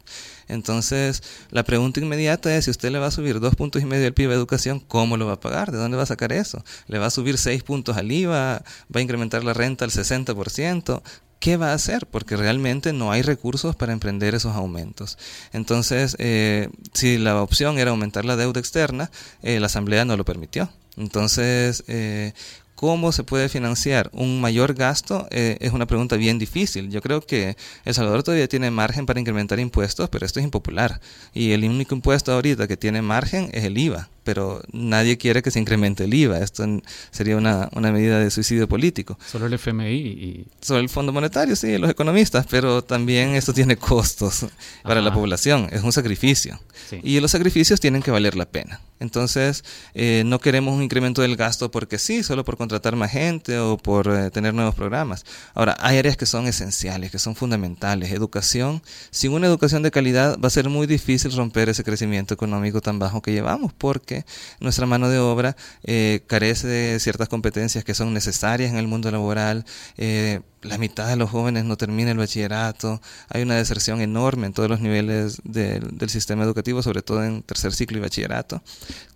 Entonces, 0.47 1.23
la 1.49 1.63
pregunta 1.63 1.99
inmediata 1.99 2.55
es, 2.55 2.65
si 2.65 2.69
usted 2.69 2.91
le 2.91 2.99
va 2.99 3.07
a 3.07 3.11
subir 3.11 3.39
dos 3.39 3.55
puntos 3.55 3.81
y 3.81 3.85
medio 3.85 4.05
al 4.05 4.13
PIB 4.13 4.29
de 4.29 4.35
educación, 4.35 4.79
¿cómo 4.79 5.17
lo 5.17 5.25
va 5.25 5.33
a 5.33 5.39
pagar? 5.39 5.71
¿De 5.71 5.79
dónde 5.79 5.97
va 5.97 6.03
a 6.03 6.05
sacar 6.05 6.33
eso? 6.33 6.63
¿Le 6.85 6.99
va 6.99 7.07
a 7.07 7.09
subir 7.09 7.39
seis 7.39 7.63
puntos 7.63 7.97
al 7.97 8.11
IVA? 8.11 8.61
¿Va 8.95 8.99
a 8.99 9.01
incrementar 9.01 9.43
la 9.43 9.53
renta 9.53 9.85
al 9.85 9.91
60%? 9.91 11.01
¿qué 11.39 11.57
va 11.57 11.71
a 11.71 11.73
hacer? 11.73 12.05
Porque 12.05 12.37
realmente 12.37 12.93
no 12.93 13.11
hay 13.11 13.23
recursos 13.23 13.75
para 13.75 13.91
emprender 13.91 14.35
esos 14.35 14.55
aumentos. 14.55 15.17
Entonces, 15.51 16.15
eh, 16.19 16.69
si 16.93 17.17
la 17.17 17.41
opción 17.41 17.79
era 17.79 17.89
aumentar 17.89 18.23
la 18.23 18.35
deuda 18.35 18.59
externa, 18.59 19.09
eh, 19.41 19.59
la 19.59 19.65
Asamblea 19.65 20.05
no 20.05 20.15
lo 20.15 20.25
permitió. 20.25 20.69
Entonces, 20.95 21.83
eh, 21.87 22.33
cómo 22.77 23.11
se 23.11 23.23
puede 23.23 23.49
financiar 23.49 24.11
un 24.13 24.39
mayor 24.39 24.75
gasto 24.75 25.27
eh, 25.31 25.57
es 25.61 25.73
una 25.73 25.87
pregunta 25.87 26.15
bien 26.15 26.37
difícil. 26.37 26.91
Yo 26.91 27.01
creo 27.01 27.21
que 27.21 27.57
El 27.85 27.95
Salvador 27.95 28.21
todavía 28.21 28.47
tiene 28.47 28.69
margen 28.69 29.07
para 29.07 29.19
incrementar 29.19 29.59
impuestos, 29.59 30.09
pero 30.09 30.27
esto 30.27 30.39
es 30.39 30.45
impopular. 30.45 31.01
Y 31.33 31.53
el 31.53 31.63
único 31.63 31.95
impuesto 31.95 32.31
ahorita 32.31 32.67
que 32.67 32.77
tiene 32.77 33.01
margen 33.01 33.49
es 33.51 33.63
el 33.63 33.79
IVA 33.79 34.09
pero 34.27 34.61
nadie 34.73 35.17
quiere 35.17 35.41
que 35.41 35.51
se 35.51 35.59
incremente 35.61 36.03
el 36.03 36.13
IVA. 36.13 36.39
Esto 36.39 36.65
sería 37.11 37.37
una, 37.37 37.69
una 37.71 37.93
medida 37.93 38.19
de 38.19 38.29
suicidio 38.29 38.67
político. 38.67 39.17
Solo 39.25 39.45
el 39.45 39.53
FMI 39.53 39.95
y... 39.95 40.45
Solo 40.59 40.81
el 40.81 40.89
Fondo 40.89 41.13
Monetario, 41.13 41.55
sí, 41.55 41.77
los 41.77 41.89
economistas, 41.89 42.45
pero 42.49 42.83
también 42.83 43.35
esto 43.35 43.53
tiene 43.53 43.77
costos 43.77 44.45
para 44.83 45.01
la 45.01 45.13
población, 45.13 45.69
es 45.71 45.81
un 45.81 45.93
sacrificio. 45.93 46.59
Y 47.03 47.21
los 47.21 47.31
sacrificios 47.31 47.79
tienen 47.79 48.01
que 48.01 48.11
valer 48.11 48.35
la 48.35 48.45
pena. 48.45 48.81
Entonces, 48.99 49.63
eh, 49.93 50.23
no 50.25 50.39
queremos 50.39 50.73
un 50.73 50.81
incremento 50.81 51.21
del 51.21 51.35
gasto 51.35 51.69
porque 51.69 51.99
sí, 51.99 52.23
solo 52.23 52.43
por 52.43 52.57
contratar 52.57 52.95
más 52.95 53.11
gente 53.11 53.59
o 53.59 53.77
por 53.77 54.07
eh, 54.07 54.31
tener 54.31 54.53
nuevos 54.53 54.73
programas. 54.73 55.23
Ahora, 55.53 55.77
hay 55.79 55.97
áreas 55.97 56.17
que 56.17 56.25
son 56.25 56.47
esenciales, 56.47 57.11
que 57.11 57.19
son 57.19 57.35
fundamentales. 57.35 58.11
Educación, 58.11 58.81
sin 59.11 59.33
una 59.33 59.47
educación 59.47 59.83
de 59.83 59.91
calidad 59.91 60.37
va 60.39 60.47
a 60.47 60.51
ser 60.51 60.69
muy 60.69 60.87
difícil 60.87 61.31
romper 61.33 61.69
ese 61.69 61.83
crecimiento 61.83 62.33
económico 62.33 62.81
tan 62.81 62.97
bajo 62.97 63.21
que 63.21 63.31
llevamos 63.31 63.71
porque 63.73 64.16
nuestra 64.59 64.85
mano 64.85 65.09
de 65.09 65.19
obra 65.19 65.55
eh, 65.83 66.23
carece 66.27 66.67
de 66.67 66.99
ciertas 66.99 67.29
competencias 67.29 67.83
que 67.83 67.93
son 67.93 68.13
necesarias 68.13 68.71
en 68.71 68.77
el 68.77 68.87
mundo 68.87 69.11
laboral. 69.11 69.65
Eh, 69.97 70.41
la 70.63 70.77
mitad 70.77 71.07
de 71.07 71.15
los 71.15 71.29
jóvenes 71.29 71.65
no 71.65 71.77
termina 71.77 72.11
el 72.11 72.17
bachillerato. 72.17 73.01
Hay 73.29 73.43
una 73.43 73.55
deserción 73.55 74.01
enorme 74.01 74.47
en 74.47 74.53
todos 74.53 74.69
los 74.69 74.81
niveles 74.81 75.39
del 75.43 76.09
sistema 76.09 76.43
educativo, 76.43 76.81
sobre 76.81 77.01
todo 77.01 77.23
en 77.23 77.43
tercer 77.43 77.73
ciclo 77.73 77.97
y 77.97 78.01
bachillerato. 78.01 78.61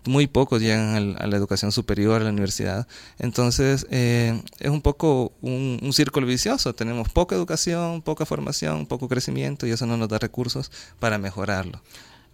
Muy 0.06 0.26
pocos 0.26 0.60
llegan 0.62 1.16
a 1.18 1.26
la 1.26 1.36
educación 1.36 1.72
superior, 1.72 2.20
a 2.20 2.24
la 2.24 2.30
universidad. 2.30 2.86
Entonces, 3.18 3.86
eh, 3.90 4.40
es 4.60 4.70
un 4.70 4.82
poco 4.82 5.32
un, 5.40 5.78
un 5.82 5.92
círculo 5.92 6.26
vicioso. 6.26 6.74
Tenemos 6.74 7.08
poca 7.08 7.34
educación, 7.34 8.02
poca 8.02 8.24
formación, 8.24 8.86
poco 8.86 9.08
crecimiento 9.08 9.66
y 9.66 9.70
eso 9.72 9.86
no 9.86 9.96
nos 9.96 10.08
da 10.08 10.18
recursos 10.18 10.70
para 10.98 11.18
mejorarlo. 11.18 11.82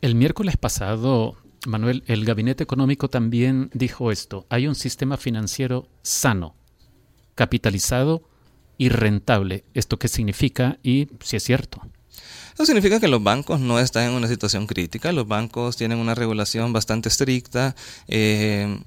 El 0.01 0.15
miércoles 0.15 0.57
pasado 0.57 1.37
Manuel, 1.67 2.05
el 2.07 2.25
Gabinete 2.25 2.63
Económico 2.63 3.09
también 3.09 3.71
dijo 3.75 4.13
esto. 4.13 4.47
Hay 4.49 4.67
un 4.67 4.75
sistema 4.75 5.17
financiero 5.17 5.89
sano, 6.03 6.55
capitalizado 7.35 8.23
y 8.77 8.89
rentable. 8.89 9.65
¿Esto 9.75 9.99
qué 9.99 10.09
significa 10.09 10.79
y 10.83 11.09
si 11.21 11.37
es 11.37 11.43
cierto? 11.43 11.83
Eso 12.55 12.67
significa 12.67 13.01
que 13.01 13.09
los 13.09 13.23
bancos 13.23 13.61
no 13.61 13.79
están 13.79 14.09
en 14.09 14.13
una 14.13 14.29
situación 14.29 14.67
crítica. 14.67 15.13
Los 15.13 15.29
bancos 15.29 15.77
tienen 15.77 15.99
una 15.99 16.15
regulación 16.15 16.73
bastante 16.73 17.09
estricta. 17.09 17.77
Eh, 18.09 18.81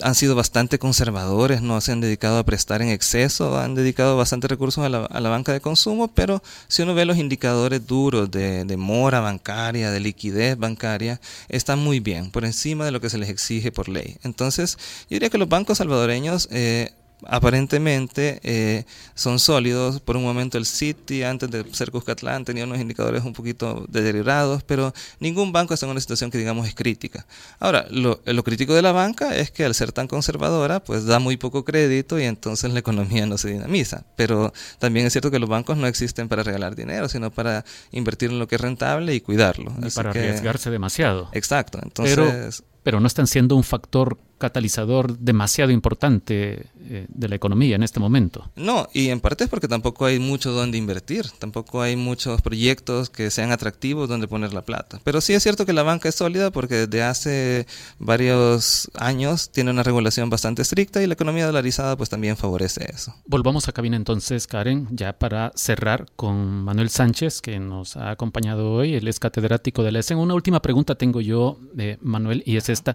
han 0.00 0.14
sido 0.14 0.34
bastante 0.34 0.78
conservadores, 0.78 1.62
no 1.62 1.80
se 1.80 1.92
han 1.92 2.00
dedicado 2.00 2.38
a 2.38 2.44
prestar 2.44 2.82
en 2.82 2.88
exceso, 2.88 3.58
han 3.58 3.74
dedicado 3.74 4.16
bastante 4.16 4.48
recursos 4.48 4.84
a 4.84 4.88
la, 4.88 5.28
banca 5.28 5.52
de 5.52 5.60
consumo, 5.60 6.08
pero 6.08 6.42
si 6.68 6.82
uno 6.82 6.94
ve 6.94 7.04
los 7.04 7.16
indicadores 7.16 7.86
duros 7.86 8.30
de, 8.30 8.64
de, 8.64 8.76
mora 8.76 9.20
bancaria, 9.20 9.90
de 9.90 10.00
liquidez 10.00 10.58
bancaria, 10.58 11.20
están 11.48 11.78
muy 11.78 12.00
bien, 12.00 12.30
por 12.30 12.44
encima 12.44 12.84
de 12.84 12.90
lo 12.90 13.00
que 13.00 13.10
se 13.10 13.18
les 13.18 13.28
exige 13.28 13.72
por 13.72 13.88
ley. 13.88 14.16
Entonces, 14.22 14.76
yo 15.08 15.16
diría 15.16 15.30
que 15.30 15.38
los 15.38 15.48
bancos 15.48 15.78
salvadoreños 15.78 16.48
eh, 16.50 16.92
aparentemente 17.28 18.40
eh, 18.42 18.84
son 19.14 19.38
sólidos. 19.38 20.00
Por 20.00 20.16
un 20.16 20.22
momento 20.22 20.58
el 20.58 20.66
City, 20.66 21.22
antes 21.22 21.50
de 21.50 21.64
ser 21.72 21.90
Cuscatlán, 21.90 22.44
tenía 22.44 22.64
unos 22.64 22.78
indicadores 22.78 23.24
un 23.24 23.32
poquito 23.32 23.84
deteriorados, 23.88 24.62
pero 24.62 24.92
ningún 25.20 25.52
banco 25.52 25.74
está 25.74 25.86
en 25.86 25.90
una 25.90 26.00
situación 26.00 26.30
que 26.30 26.38
digamos 26.38 26.66
es 26.66 26.74
crítica. 26.74 27.26
Ahora, 27.58 27.86
lo, 27.90 28.20
lo, 28.24 28.44
crítico 28.44 28.74
de 28.74 28.82
la 28.82 28.92
banca 28.92 29.36
es 29.36 29.50
que 29.50 29.64
al 29.64 29.74
ser 29.74 29.92
tan 29.92 30.08
conservadora, 30.08 30.82
pues 30.82 31.06
da 31.06 31.18
muy 31.18 31.36
poco 31.36 31.64
crédito 31.64 32.18
y 32.18 32.24
entonces 32.24 32.72
la 32.72 32.78
economía 32.78 33.26
no 33.26 33.38
se 33.38 33.50
dinamiza. 33.50 34.04
Pero 34.16 34.52
también 34.78 35.06
es 35.06 35.12
cierto 35.12 35.30
que 35.30 35.38
los 35.38 35.48
bancos 35.48 35.76
no 35.76 35.86
existen 35.86 36.28
para 36.28 36.42
regalar 36.42 36.74
dinero, 36.76 37.08
sino 37.08 37.30
para 37.30 37.64
invertir 37.92 38.30
en 38.30 38.38
lo 38.38 38.48
que 38.48 38.56
es 38.56 38.60
rentable 38.60 39.14
y 39.14 39.20
cuidarlo. 39.20 39.72
Y 39.82 39.90
para 39.90 40.10
arriesgarse 40.10 40.70
demasiado. 40.70 41.28
Exacto. 41.32 41.78
Entonces 41.82 42.62
pero 42.84 43.00
no 43.00 43.08
están 43.08 43.26
siendo 43.26 43.56
un 43.56 43.64
factor 43.64 44.18
catalizador 44.44 45.18
demasiado 45.18 45.72
importante 45.72 46.66
eh, 46.86 47.06
de 47.08 47.28
la 47.30 47.34
economía 47.34 47.76
en 47.76 47.82
este 47.82 47.98
momento. 47.98 48.50
No, 48.56 48.88
y 48.92 49.08
en 49.08 49.20
parte 49.20 49.44
es 49.44 49.48
porque 49.48 49.68
tampoco 49.68 50.04
hay 50.04 50.18
mucho 50.18 50.52
donde 50.52 50.76
invertir, 50.76 51.24
tampoco 51.38 51.80
hay 51.80 51.96
muchos 51.96 52.42
proyectos 52.42 53.08
que 53.08 53.30
sean 53.30 53.52
atractivos 53.52 54.06
donde 54.06 54.28
poner 54.28 54.52
la 54.52 54.60
plata. 54.60 55.00
Pero 55.02 55.22
sí 55.22 55.32
es 55.32 55.42
cierto 55.42 55.64
que 55.64 55.72
la 55.72 55.82
banca 55.82 56.10
es 56.10 56.16
sólida 56.16 56.50
porque 56.50 56.86
desde 56.86 57.02
hace 57.02 57.66
varios 57.98 58.90
años 58.98 59.50
tiene 59.50 59.70
una 59.70 59.82
regulación 59.82 60.28
bastante 60.28 60.60
estricta 60.60 61.02
y 61.02 61.06
la 61.06 61.14
economía 61.14 61.46
dolarizada 61.46 61.96
pues 61.96 62.10
también 62.10 62.36
favorece 62.36 62.86
eso. 62.92 63.14
Volvamos 63.24 63.66
a 63.68 63.72
cabina 63.72 63.96
entonces, 63.96 64.46
Karen, 64.46 64.88
ya 64.90 65.14
para 65.14 65.52
cerrar 65.54 66.04
con 66.16 66.64
Manuel 66.64 66.90
Sánchez, 66.90 67.40
que 67.40 67.58
nos 67.60 67.96
ha 67.96 68.10
acompañado 68.10 68.70
hoy, 68.70 68.92
él 68.92 69.08
es 69.08 69.18
catedrático 69.18 69.82
de 69.82 69.92
la 69.92 70.00
ESEN. 70.00 70.18
Una 70.18 70.34
última 70.34 70.60
pregunta 70.60 70.96
tengo 70.96 71.22
yo, 71.22 71.58
de 71.72 71.96
Manuel, 72.02 72.42
y 72.44 72.58
es 72.58 72.68
esta. 72.68 72.94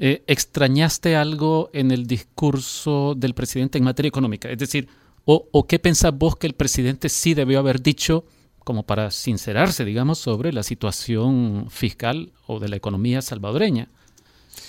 Eh, 0.00 0.24
¿Extrañaste 0.26 0.87
algo 1.16 1.70
en 1.72 1.90
el 1.90 2.06
discurso 2.06 3.14
del 3.16 3.34
presidente 3.34 3.78
en 3.78 3.84
materia 3.84 4.08
económica? 4.08 4.50
Es 4.50 4.58
decir, 4.58 4.88
¿o, 5.24 5.66
qué 5.66 5.78
pensás 5.78 6.16
vos 6.16 6.36
que 6.36 6.46
el 6.46 6.54
presidente 6.54 7.08
sí 7.08 7.34
debió 7.34 7.58
haber 7.58 7.82
dicho 7.82 8.24
como 8.64 8.82
para 8.84 9.10
sincerarse, 9.10 9.84
digamos, 9.84 10.18
sobre 10.18 10.52
la 10.52 10.62
situación 10.62 11.66
fiscal 11.70 12.32
o 12.46 12.58
de 12.58 12.68
la 12.68 12.76
economía 12.76 13.22
salvadoreña? 13.22 13.88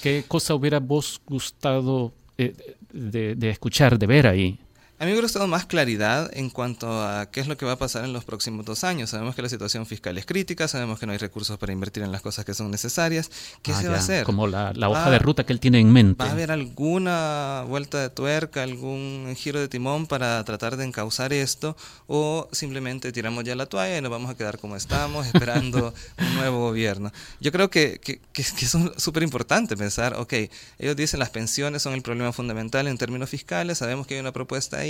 ¿Qué 0.01 0.23
cosa 0.27 0.55
hubiera 0.55 0.79
vos 0.79 1.21
gustado 1.25 2.13
eh, 2.38 2.55
de, 2.93 3.49
escuchar, 3.49 3.97
de 3.97 4.08
ver 4.08 4.27
ahí? 4.27 4.60
A 5.01 5.05
mí 5.05 5.12
me 5.12 5.13
hubiera 5.13 5.27
gustado 5.27 5.47
más 5.47 5.65
claridad 5.65 6.29
en 6.33 6.49
cuanto 6.49 7.01
a 7.01 7.31
qué 7.31 7.39
es 7.39 7.47
lo 7.47 7.55
que 7.55 7.65
va 7.65 7.71
a 7.71 7.77
pasar 7.77 8.03
en 8.03 8.12
los 8.12 8.25
próximos 8.25 8.65
dos 8.65 8.83
años. 8.83 9.12
Sabemos 9.12 9.33
que 9.33 9.41
la 9.41 9.47
situación 9.47 9.85
fiscal 9.85 10.17
es 10.17 10.25
crítica, 10.25 10.67
sabemos 10.67 10.99
que 10.99 11.05
no 11.05 11.13
hay 11.13 11.17
recursos 11.17 11.57
para 11.57 11.71
invertir 11.71 12.03
en 12.03 12.12
las 12.12 12.21
cosas 12.21 12.43
que 12.43 12.53
son 12.53 12.69
necesarias. 12.69 13.31
¿Qué 13.62 13.71
Ah, 13.71 13.79
se 13.79 13.88
va 13.88 13.93
a 13.93 13.97
ya, 13.97 14.03
hacer? 14.03 14.23
Como 14.25 14.45
la, 14.47 14.73
la 14.73 14.89
hoja 14.89 15.09
de 15.09 15.17
ruta 15.19 15.45
que 15.45 15.53
él 15.53 15.62
tiene 15.62 15.79
en 15.79 15.89
mente. 15.89 16.21
¿Va 16.21 16.29
a 16.29 16.33
haber 16.33 16.51
alguna 16.51 17.63
vuelta 17.65 18.01
de 18.01 18.09
tuerca, 18.09 18.62
algún 18.63 19.33
giro 19.37 19.62
de 19.62 19.69
timón 19.69 20.06
para 20.06 20.43
tratar 20.43 20.75
de 20.75 20.83
encauzar 20.83 21.31
esto? 21.31 21.77
¿O 22.08 22.50
simplemente 22.52 23.13
tiramos 23.13 23.45
ya 23.45 23.56
la 23.56 23.67
toalla 23.67 24.00
y 24.00 24.02
nos 24.02 24.12
vamos 24.12 24.29
a 24.29 24.35
quedar 24.35 24.60
como 24.60 24.75
estamos, 24.75 25.25
esperando 25.27 25.93
un 26.19 26.35
nuevo 26.35 26.60
gobierno? 26.60 27.13
Yo 27.39 27.54
creo 27.54 27.69
que, 27.69 28.02
que, 28.04 28.19
que, 28.33 28.43
que 28.43 28.65
es 28.65 28.77
súper 28.97 29.23
importante 29.23 29.77
pensar, 29.77 30.15
ok, 30.15 30.33
ellos 30.77 30.97
dicen 30.97 31.21
las 31.21 31.29
pensiones 31.29 31.83
son 31.83 31.93
el 31.93 32.02
problema 32.02 32.33
fundamental 32.33 32.85
en 32.89 32.97
términos 32.97 33.29
fiscales, 33.29 33.77
sabemos 33.77 34.06
que 34.06 34.15
hay 34.15 34.19
una 34.19 34.33
propuesta 34.33 34.79
ahí, 34.79 34.88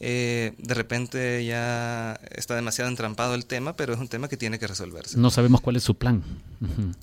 eh, 0.00 0.54
de 0.58 0.74
repente 0.74 1.44
ya 1.44 2.18
está 2.30 2.54
demasiado 2.54 2.90
entrampado 2.90 3.34
el 3.34 3.46
tema, 3.46 3.76
pero 3.76 3.94
es 3.94 4.00
un 4.00 4.08
tema 4.08 4.28
que 4.28 4.36
tiene 4.36 4.58
que 4.58 4.66
resolverse. 4.66 5.18
No 5.18 5.30
sabemos 5.30 5.60
cuál 5.60 5.76
es 5.76 5.82
su 5.82 5.96
plan. 5.96 6.22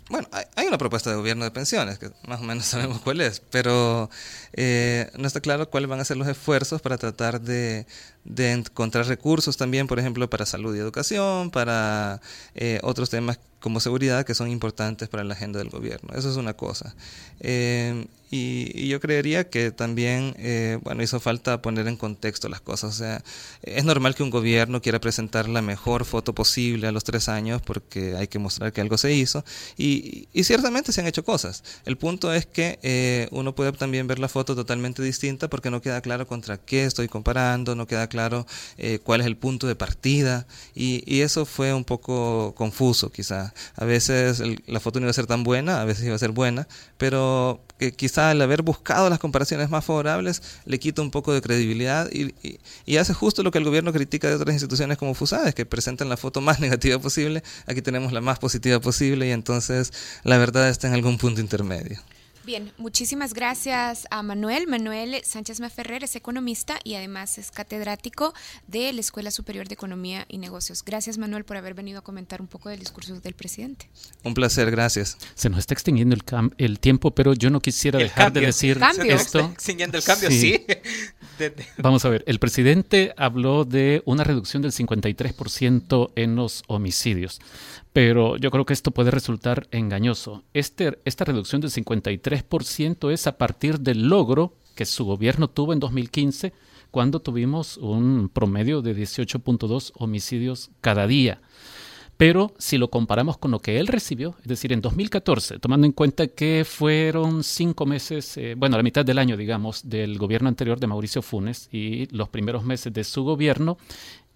Bueno, 0.10 0.28
hay, 0.32 0.46
hay 0.56 0.68
una 0.68 0.78
propuesta 0.78 1.10
de 1.10 1.16
gobierno 1.16 1.44
de 1.44 1.52
pensiones, 1.52 2.00
que 2.00 2.12
más 2.28 2.42
o 2.42 2.44
menos 2.44 2.66
sabemos 2.74 3.00
cuál 3.02 3.22
es, 3.22 3.40
pero 3.40 4.10
eh, 4.54 5.12
no 5.18 5.28
está 5.28 5.42
claro 5.42 5.70
cuáles 5.70 5.90
van 5.90 6.00
a 6.00 6.06
ser 6.06 6.18
los 6.18 6.28
esfuerzos 6.28 6.82
para 6.82 6.98
tratar 6.98 7.42
de, 7.42 7.86
de 8.26 8.52
encontrar 8.52 9.08
recursos 9.08 9.58
también, 9.58 9.88
por 9.88 10.00
ejemplo, 10.00 10.30
para 10.30 10.46
salud 10.46 10.76
y 10.76 10.80
educación, 10.80 11.52
para 11.52 12.22
eh, 12.56 12.80
otros 12.84 13.10
temas 13.10 13.40
como 13.60 13.80
seguridad 13.80 14.26
que 14.26 14.36
son 14.36 14.50
importantes 14.50 15.08
para 15.08 15.24
la 15.24 15.34
agenda 15.34 15.60
del 15.60 15.70
gobierno. 15.70 16.14
Eso 16.16 16.30
es 16.30 16.36
una 16.36 16.54
cosa. 16.54 16.96
Eh, 17.40 18.06
y, 18.30 18.88
yo 18.88 19.00
creería 19.00 19.48
que 19.48 19.70
también, 19.70 20.36
eh, 20.40 20.80
bueno, 20.82 21.04
hizo 21.04 21.20
falta 21.20 21.62
poner 21.62 21.88
en 21.88 21.98
contexto 21.98 22.50
las 22.50 22.62
cosas. 22.62 22.96
O 22.96 22.98
sea, 22.98 23.24
es 23.62 23.86
normal 23.86 24.16
que 24.16 24.24
un 24.24 24.32
gobierno 24.32 24.82
quiera 24.82 25.00
presentar 25.00 25.48
la 25.48 25.62
mejor 25.62 26.04
foto 26.04 26.34
posible 26.34 26.88
a 26.88 26.92
los 26.92 27.04
tres 27.04 27.30
años 27.30 27.62
porque 27.62 28.16
hay 28.16 28.28
que 28.28 28.40
mostrar 28.40 28.74
que 28.74 28.82
algo 28.82 28.98
se 28.98 29.14
hizo. 29.14 29.46
Y, 29.78 30.28
y 30.34 30.44
ciertamente 30.46 30.92
se 30.92 31.02
han 31.02 31.08
hecho 31.08 31.24
cosas. 31.24 31.64
El 31.86 31.96
punto 31.96 32.34
es 32.34 32.48
que 32.48 32.80
eh, 32.82 33.28
uno 33.30 33.54
puede 33.54 33.72
también 33.74 34.08
ver 34.08 34.18
la 34.18 34.28
foto 34.28 34.56
totalmente 34.56 35.04
distinta 35.04 35.48
porque 35.48 35.70
no 35.70 35.82
queda 35.82 36.02
claro 36.02 36.26
contra 36.26 36.58
qué 36.58 36.86
estoy 36.86 37.08
comparando, 37.08 37.76
no 37.76 37.86
queda 37.86 38.10
claro 38.14 38.46
eh, 38.78 39.00
cuál 39.04 39.22
es 39.22 39.28
el 39.28 39.36
punto 39.38 39.66
de 39.66 39.76
partida. 39.76 40.46
Y, 40.76 41.04
y 41.12 41.22
eso 41.22 41.48
fue 41.48 41.74
un 41.74 41.84
poco 41.84 42.54
confuso, 42.56 43.12
quizá. 43.12 43.54
A 43.76 43.86
veces 43.86 44.40
el, 44.40 44.62
la 44.68 44.80
foto 44.80 45.00
no 45.00 45.06
iba 45.06 45.12
a 45.12 45.14
ser 45.14 45.26
tan 45.26 45.44
buena, 45.44 45.82
a 45.82 45.86
veces 45.86 46.06
iba 46.06 46.16
a 46.16 46.20
ser 46.20 46.30
buena, 46.30 46.68
pero 47.00 47.60
que 47.80 47.92
quizá 47.92 48.30
al 48.30 48.42
haber 48.42 48.62
buscado 48.62 49.10
las 49.10 49.18
comparaciones 49.18 49.72
más 49.72 49.84
favorables 49.84 50.44
le 50.66 50.78
quita 50.80 51.02
un 51.02 51.10
poco 51.10 51.34
de 51.34 51.42
credibilidad 51.42 52.08
y, 52.12 52.98
hace 52.98 53.14
justo 53.16 53.42
lo 53.42 53.50
que 53.50 53.58
el 53.58 53.66
gobierno 53.66 53.92
critica 53.92 54.30
de 54.30 54.36
otras 54.36 54.54
instituciones 54.54 55.00
como 55.00 55.16
FUSADES, 55.16 55.56
que 55.56 55.66
presentan 55.66 56.08
la 56.08 56.18
foto 56.18 56.40
más 56.40 56.60
negativa 56.66 57.00
posible, 57.00 57.42
aquí 57.66 57.82
tenemos 57.82 58.14
la 58.14 58.22
más 58.22 58.38
positiva 58.38 58.80
posible 58.80 59.28
y 59.28 59.32
entonces 59.32 59.92
la 60.24 60.38
verdad 60.38 60.70
está 60.70 60.88
en 60.88 60.94
algún 60.94 61.18
punto 61.18 61.42
intermedio. 61.42 62.00
Bien, 62.46 62.74
muchísimas 62.78 63.34
gracias 63.34 64.06
a 64.12 64.22
Manuel. 64.22 64.68
Manuel 64.68 65.22
Sánchez 65.24 65.62
Maferrer 65.62 66.04
es 66.04 66.18
economista 66.18 66.78
y 66.84 66.96
además 66.96 67.38
es 67.38 67.52
catedrático 67.52 68.34
de 68.68 68.92
la 68.92 69.00
Escuela 69.00 69.32
Superior 69.32 69.70
de 69.70 69.76
Economía 69.76 70.26
y 70.28 70.40
Negocios. 70.40 70.84
Gracias, 70.84 71.18
Manuel, 71.18 71.46
por 71.46 71.56
haber 71.56 71.74
venido 71.74 72.00
a 72.00 72.02
comentar 72.02 72.42
un 72.42 72.48
poco 72.48 72.68
del 72.68 72.80
discurso 72.80 73.18
del 73.18 73.34
presidente. 73.34 73.90
Un 74.24 74.34
placer, 74.34 74.70
gracias. 74.72 75.18
Se 75.36 75.50
nos 75.50 75.60
está 75.60 75.74
extinguiendo 75.74 76.16
el, 76.16 76.24
el 76.58 76.80
tiempo, 76.82 77.12
pero 77.12 77.34
yo 77.34 77.50
no 77.50 77.62
quisiera 77.62 77.98
el 78.00 78.08
dejar 78.08 78.26
cambio. 78.26 78.42
de 78.42 78.48
decir 78.48 78.78
¿Cambio? 78.78 79.16
esto. 79.16 79.40
Se 79.40 79.54
extinguiendo 79.54 79.98
el 79.98 80.04
cambio, 80.04 80.30
sí. 80.30 80.40
sí. 80.40 80.66
De, 81.40 81.50
de... 81.50 81.66
Vamos 81.80 82.06
a 82.06 82.10
ver, 82.10 82.24
el 82.28 82.38
presidente 82.38 83.12
habló 83.18 83.66
de 83.66 84.04
una 84.06 84.24
reducción 84.24 84.62
del 84.62 84.72
53% 84.72 86.12
en 86.16 86.36
los 86.36 86.62
homicidios 86.68 87.42
pero 87.94 88.38
yo 88.38 88.50
creo 88.50 88.66
que 88.66 88.74
esto 88.74 88.92
puede 88.92 89.12
resultar 89.12 89.68
engañoso. 89.72 90.44
Este, 90.54 91.00
esta 91.06 91.26
reducción 91.26 91.62
del 91.62 91.70
53% 91.70 93.12
es 93.12 93.28
a 93.28 93.38
partir 93.38 93.80
del 93.80 94.10
logro 94.10 94.58
que 94.76 94.86
su 94.86 95.06
gobierno 95.06 95.48
tuvo 95.48 95.74
en 95.74 95.80
2015, 95.80 96.54
cuando 96.90 97.22
tuvimos 97.22 97.78
un 97.78 98.30
promedio 98.30 98.82
de 98.82 98.96
18.2 98.96 99.92
homicidios 99.96 100.72
cada 100.82 101.06
día. 101.06 101.42
Pero 102.18 102.54
si 102.60 102.78
lo 102.78 102.90
comparamos 102.90 103.38
con 103.38 103.52
lo 103.52 103.60
que 103.60 103.80
él 103.80 103.88
recibió, 103.88 104.36
es 104.42 104.48
decir, 104.48 104.72
en 104.72 104.82
2014, 104.82 105.60
tomando 105.60 105.88
en 105.88 105.94
cuenta 105.94 106.28
que 106.28 106.64
fueron 106.66 107.44
cinco 107.44 107.86
meses, 107.86 108.38
eh, 108.38 108.54
bueno, 108.56 108.78
la 108.78 108.84
mitad 108.84 109.04
del 109.04 109.18
año, 109.18 109.36
digamos, 109.36 109.90
del 109.90 110.18
gobierno 110.20 110.48
anterior 110.48 110.80
de 110.80 110.88
Mauricio 110.88 111.24
Funes 111.24 111.70
y 111.72 112.06
los 112.16 112.30
primeros 112.30 112.64
meses 112.64 112.94
de 112.94 113.04
su 113.04 113.24
gobierno, 113.24 113.78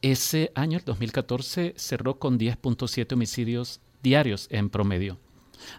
ese 0.02 0.52
año, 0.56 0.78
el 0.78 0.86
2014, 0.86 1.74
cerró 1.78 2.20
con 2.20 2.38
10.7 2.39 3.14
homicidios 3.14 3.82
diarios 4.04 4.48
en 4.52 4.70
promedio. 4.70 5.18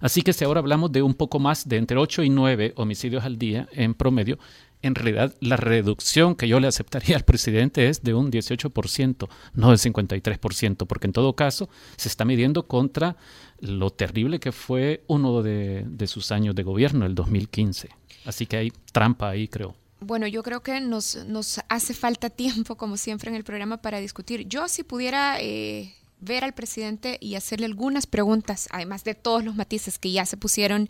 Así 0.00 0.22
que 0.22 0.32
si 0.32 0.44
ahora 0.44 0.60
hablamos 0.60 0.90
de 0.92 1.02
un 1.02 1.14
poco 1.14 1.38
más 1.38 1.68
de 1.68 1.76
entre 1.76 1.96
8 1.96 2.24
y 2.24 2.30
9 2.30 2.72
homicidios 2.76 3.24
al 3.24 3.38
día 3.38 3.68
en 3.72 3.94
promedio, 3.94 4.38
en 4.82 4.94
realidad 4.94 5.34
la 5.40 5.56
reducción 5.56 6.34
que 6.34 6.48
yo 6.48 6.60
le 6.60 6.68
aceptaría 6.68 7.16
al 7.16 7.24
presidente 7.24 7.88
es 7.88 8.02
de 8.02 8.14
un 8.14 8.30
18%, 8.30 9.28
no 9.54 9.68
del 9.70 9.78
53%, 9.78 10.86
porque 10.86 11.06
en 11.06 11.12
todo 11.12 11.34
caso 11.34 11.68
se 11.96 12.08
está 12.08 12.24
midiendo 12.24 12.66
contra 12.66 13.16
lo 13.60 13.90
terrible 13.90 14.40
que 14.40 14.52
fue 14.52 15.04
uno 15.08 15.42
de, 15.42 15.84
de 15.86 16.06
sus 16.06 16.30
años 16.32 16.54
de 16.54 16.62
gobierno, 16.62 17.06
el 17.06 17.14
2015. 17.14 17.88
Así 18.24 18.46
que 18.46 18.56
hay 18.56 18.72
trampa 18.92 19.30
ahí, 19.30 19.48
creo. 19.48 19.74
Bueno, 20.00 20.26
yo 20.26 20.42
creo 20.42 20.62
que 20.62 20.80
nos, 20.80 21.16
nos 21.26 21.60
hace 21.68 21.94
falta 21.94 22.30
tiempo, 22.44 22.76
como 22.76 22.96
siempre 22.96 23.30
en 23.30 23.36
el 23.36 23.44
programa, 23.44 23.78
para 23.78 23.98
discutir. 23.98 24.46
Yo 24.48 24.68
si 24.68 24.82
pudiera 24.82 25.40
eh, 25.40 25.94
ver 26.20 26.44
al 26.44 26.54
presidente 26.54 27.18
y 27.20 27.34
hacerle 27.34 27.66
algunas 27.66 28.06
preguntas, 28.06 28.68
además 28.70 29.04
de 29.04 29.14
todos 29.14 29.44
los 29.44 29.54
matices 29.54 29.98
que 29.98 30.12
ya 30.12 30.26
se 30.26 30.36
pusieron 30.36 30.88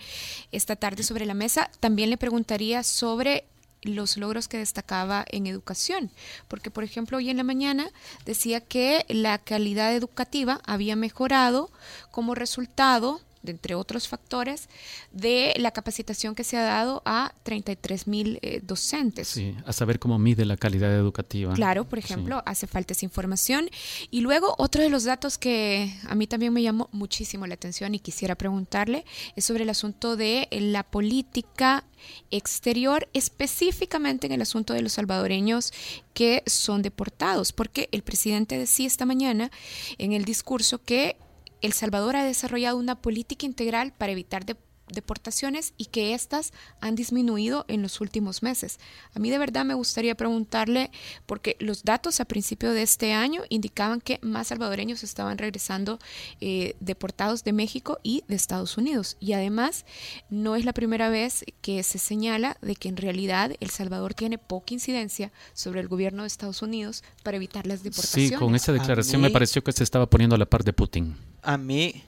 esta 0.52 0.76
tarde 0.76 1.02
sobre 1.02 1.26
la 1.26 1.34
mesa, 1.34 1.70
también 1.80 2.10
le 2.10 2.16
preguntaría 2.16 2.82
sobre 2.82 3.44
los 3.82 4.16
logros 4.16 4.48
que 4.48 4.58
destacaba 4.58 5.24
en 5.30 5.46
educación, 5.46 6.10
porque 6.48 6.70
por 6.70 6.82
ejemplo 6.82 7.18
hoy 7.18 7.30
en 7.30 7.36
la 7.36 7.44
mañana 7.44 7.88
decía 8.24 8.60
que 8.60 9.04
la 9.08 9.38
calidad 9.38 9.94
educativa 9.94 10.60
había 10.66 10.96
mejorado 10.96 11.70
como 12.10 12.34
resultado 12.34 13.20
entre 13.44 13.74
otros 13.74 14.08
factores, 14.08 14.68
de 15.12 15.54
la 15.56 15.70
capacitación 15.70 16.34
que 16.34 16.44
se 16.44 16.56
ha 16.56 16.62
dado 16.62 17.02
a 17.04 17.34
33 17.42 18.06
mil 18.06 18.38
eh, 18.42 18.60
docentes. 18.62 19.28
Sí, 19.28 19.54
a 19.64 19.72
saber 19.72 19.98
cómo 19.98 20.18
mide 20.18 20.44
la 20.44 20.56
calidad 20.56 20.94
educativa. 20.94 21.54
Claro, 21.54 21.88
por 21.88 21.98
ejemplo, 21.98 22.36
sí. 22.38 22.42
hace 22.46 22.66
falta 22.66 22.92
esa 22.92 23.04
información. 23.04 23.68
Y 24.10 24.20
luego 24.20 24.54
otro 24.58 24.82
de 24.82 24.90
los 24.90 25.04
datos 25.04 25.38
que 25.38 25.94
a 26.06 26.14
mí 26.14 26.26
también 26.26 26.52
me 26.52 26.62
llamó 26.62 26.88
muchísimo 26.92 27.46
la 27.46 27.54
atención 27.54 27.94
y 27.94 28.00
quisiera 28.00 28.34
preguntarle 28.34 29.04
es 29.36 29.44
sobre 29.44 29.64
el 29.64 29.70
asunto 29.70 30.16
de 30.16 30.48
la 30.50 30.82
política 30.82 31.84
exterior, 32.30 33.08
específicamente 33.12 34.26
en 34.26 34.32
el 34.32 34.42
asunto 34.42 34.74
de 34.74 34.82
los 34.82 34.92
salvadoreños 34.92 35.72
que 36.14 36.42
son 36.46 36.82
deportados, 36.82 37.52
porque 37.52 37.88
el 37.92 38.02
presidente 38.02 38.58
decía 38.58 38.86
esta 38.86 39.06
mañana 39.06 39.50
en 39.98 40.12
el 40.12 40.24
discurso 40.24 40.82
que 40.82 41.16
el 41.60 41.72
Salvador 41.72 42.16
ha 42.16 42.24
desarrollado 42.24 42.76
una 42.76 43.00
política 43.00 43.46
integral 43.46 43.92
para 43.96 44.12
evitar 44.12 44.44
de, 44.44 44.56
deportaciones 44.92 45.74
y 45.76 45.86
que 45.86 46.14
éstas 46.14 46.52
han 46.80 46.94
disminuido 46.94 47.64
en 47.68 47.82
los 47.82 48.00
últimos 48.00 48.42
meses. 48.42 48.78
A 49.14 49.18
mí 49.18 49.30
de 49.30 49.38
verdad 49.38 49.64
me 49.64 49.74
gustaría 49.74 50.14
preguntarle, 50.14 50.90
porque 51.26 51.56
los 51.60 51.84
datos 51.84 52.20
a 52.20 52.24
principio 52.24 52.72
de 52.72 52.82
este 52.82 53.12
año 53.12 53.42
indicaban 53.48 54.00
que 54.00 54.18
más 54.22 54.48
salvadoreños 54.48 55.02
estaban 55.02 55.38
regresando 55.38 55.98
eh, 56.40 56.74
deportados 56.80 57.44
de 57.44 57.52
México 57.52 57.98
y 58.02 58.24
de 58.28 58.36
Estados 58.36 58.76
Unidos. 58.76 59.16
Y 59.20 59.32
además, 59.32 59.84
no 60.30 60.56
es 60.56 60.64
la 60.64 60.72
primera 60.72 61.08
vez 61.08 61.44
que 61.60 61.82
se 61.82 61.98
señala 61.98 62.56
de 62.62 62.76
que 62.76 62.88
en 62.88 62.96
realidad 62.96 63.52
El 63.60 63.70
Salvador 63.70 64.14
tiene 64.14 64.38
poca 64.38 64.74
incidencia 64.74 65.32
sobre 65.52 65.80
el 65.80 65.88
gobierno 65.88 66.22
de 66.22 66.28
Estados 66.28 66.62
Unidos 66.62 67.04
para 67.22 67.36
evitar 67.36 67.66
las 67.66 67.82
deportaciones. 67.82 68.30
Sí, 68.30 68.36
con 68.36 68.54
esa 68.54 68.72
declaración 68.72 69.20
me 69.20 69.30
pareció 69.30 69.62
que 69.62 69.72
se 69.72 69.84
estaba 69.84 70.08
poniendo 70.08 70.36
a 70.36 70.38
la 70.38 70.46
par 70.46 70.64
de 70.64 70.72
Putin. 70.72 71.16
A 71.42 71.56
mí, 71.56 72.02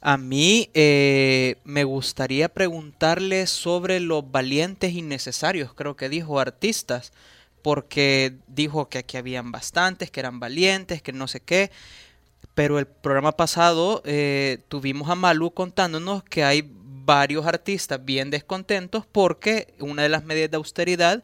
A 0.00 0.16
mí 0.16 0.70
eh, 0.74 1.56
me 1.64 1.84
gustaría 1.84 2.48
preguntarle 2.48 3.46
sobre 3.46 4.00
los 4.00 4.30
valientes 4.30 4.92
innecesarios, 4.92 5.74
creo 5.74 5.96
que 5.96 6.08
dijo 6.08 6.40
artistas, 6.40 7.12
porque 7.62 8.36
dijo 8.46 8.88
que 8.88 8.98
aquí 8.98 9.16
habían 9.16 9.52
bastantes, 9.52 10.10
que 10.10 10.20
eran 10.20 10.40
valientes, 10.40 11.02
que 11.02 11.12
no 11.12 11.28
sé 11.28 11.40
qué, 11.40 11.70
pero 12.54 12.78
el 12.78 12.86
programa 12.86 13.32
pasado 13.32 14.02
eh, 14.04 14.58
tuvimos 14.68 15.08
a 15.10 15.14
Malu 15.14 15.52
contándonos 15.52 16.22
que 16.24 16.44
hay 16.44 16.70
varios 17.04 17.46
artistas 17.46 18.04
bien 18.04 18.30
descontentos 18.30 19.06
porque 19.06 19.74
una 19.78 20.02
de 20.02 20.08
las 20.08 20.24
medidas 20.24 20.50
de 20.50 20.56
austeridad 20.56 21.22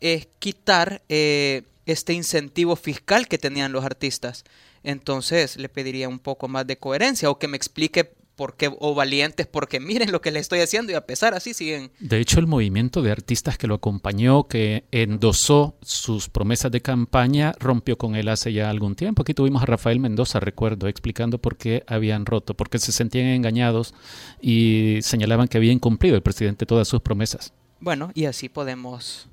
es 0.00 0.28
quitar 0.38 1.02
eh, 1.08 1.62
este 1.86 2.12
incentivo 2.12 2.76
fiscal 2.76 3.28
que 3.28 3.38
tenían 3.38 3.72
los 3.72 3.84
artistas. 3.84 4.44
Entonces 4.82 5.56
le 5.56 5.68
pediría 5.68 6.08
un 6.08 6.18
poco 6.18 6.48
más 6.48 6.66
de 6.66 6.78
coherencia 6.78 7.30
o 7.30 7.38
que 7.38 7.48
me 7.48 7.56
explique 7.56 8.14
porque, 8.40 8.70
o 8.78 8.94
valientes 8.94 9.46
porque 9.46 9.80
miren 9.80 10.12
lo 10.12 10.22
que 10.22 10.30
les 10.30 10.40
estoy 10.40 10.60
haciendo 10.60 10.92
y 10.92 10.94
a 10.94 11.04
pesar 11.04 11.34
así 11.34 11.52
siguen. 11.52 11.90
De 12.00 12.20
hecho, 12.20 12.40
el 12.40 12.46
movimiento 12.46 13.02
de 13.02 13.10
artistas 13.10 13.58
que 13.58 13.66
lo 13.66 13.74
acompañó, 13.74 14.44
que 14.48 14.84
endosó 14.92 15.76
sus 15.82 16.30
promesas 16.30 16.72
de 16.72 16.80
campaña, 16.80 17.52
rompió 17.60 17.98
con 17.98 18.16
él 18.16 18.30
hace 18.30 18.54
ya 18.54 18.70
algún 18.70 18.94
tiempo. 18.94 19.20
Aquí 19.20 19.34
tuvimos 19.34 19.62
a 19.62 19.66
Rafael 19.66 20.00
Mendoza, 20.00 20.40
recuerdo, 20.40 20.88
explicando 20.88 21.36
por 21.36 21.58
qué 21.58 21.84
habían 21.86 22.24
roto, 22.24 22.54
porque 22.54 22.78
se 22.78 22.92
sentían 22.92 23.26
engañados 23.26 23.92
y 24.40 25.00
señalaban 25.02 25.46
que 25.46 25.58
había 25.58 25.72
incumplido 25.72 26.16
el 26.16 26.22
presidente 26.22 26.64
todas 26.64 26.88
sus 26.88 27.02
promesas. 27.02 27.52
Bueno, 27.78 28.10
y 28.14 28.24
así 28.24 28.48
podemos 28.48 29.28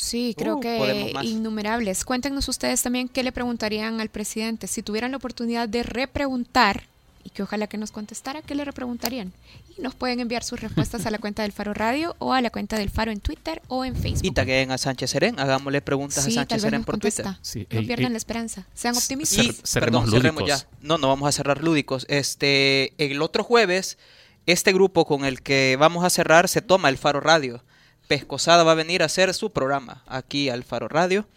Sí, 0.00 0.34
creo 0.36 0.56
uh, 0.56 0.60
que 0.60 1.12
innumerables. 1.22 2.06
Cuéntenos 2.06 2.48
ustedes 2.48 2.82
también 2.82 3.06
qué 3.06 3.22
le 3.22 3.32
preguntarían 3.32 4.00
al 4.00 4.08
presidente. 4.08 4.66
Si 4.66 4.82
tuvieran 4.82 5.10
la 5.10 5.18
oportunidad 5.18 5.68
de 5.68 5.82
repreguntar, 5.82 6.84
y 7.22 7.28
que 7.28 7.42
ojalá 7.42 7.66
que 7.66 7.76
nos 7.76 7.90
contestara, 7.90 8.40
¿qué 8.40 8.54
le 8.54 8.64
repreguntarían? 8.64 9.30
Y 9.76 9.82
nos 9.82 9.94
pueden 9.94 10.20
enviar 10.20 10.42
sus 10.42 10.58
respuestas 10.58 11.04
a 11.04 11.10
la 11.10 11.18
cuenta 11.18 11.42
del 11.42 11.52
Faro 11.52 11.74
Radio 11.74 12.16
o 12.18 12.32
a 12.32 12.40
la 12.40 12.48
cuenta 12.48 12.78
del 12.78 12.88
Faro 12.88 13.12
en 13.12 13.20
Twitter 13.20 13.60
o 13.68 13.84
en 13.84 13.94
Facebook. 13.94 14.24
Y 14.24 14.30
taguen 14.30 14.70
a 14.70 14.78
Sánchez 14.78 15.10
Serén, 15.10 15.38
hagámosle 15.38 15.82
preguntas 15.82 16.26
a 16.26 16.30
Sánchez 16.30 16.62
Serén 16.62 16.82
por 16.82 16.96
Twitter. 16.98 17.26
no 17.26 17.36
pierdan 17.68 18.12
la 18.12 18.18
esperanza, 18.18 18.66
sean 18.74 18.96
optimistas. 18.96 19.44
Y, 19.44 19.52
cerremos 19.64 20.46
ya. 20.46 20.66
No, 20.80 20.96
no 20.96 21.08
vamos 21.08 21.28
a 21.28 21.32
cerrar 21.32 21.62
lúdicos. 21.62 22.06
Este, 22.08 22.94
el 22.96 23.20
otro 23.20 23.44
jueves, 23.44 23.98
este 24.46 24.72
grupo 24.72 25.04
con 25.04 25.26
el 25.26 25.42
que 25.42 25.76
vamos 25.78 26.04
a 26.04 26.10
cerrar 26.10 26.48
se 26.48 26.62
toma 26.62 26.88
el 26.88 26.96
Faro 26.96 27.20
Radio. 27.20 27.62
Pescosada 28.10 28.64
va 28.64 28.72
a 28.72 28.74
venir 28.74 29.02
a 29.02 29.04
hacer 29.04 29.32
su 29.34 29.52
programa 29.52 30.02
aquí 30.08 30.48
al 30.48 30.64
Faro 30.64 30.88
Radio. 30.88 31.28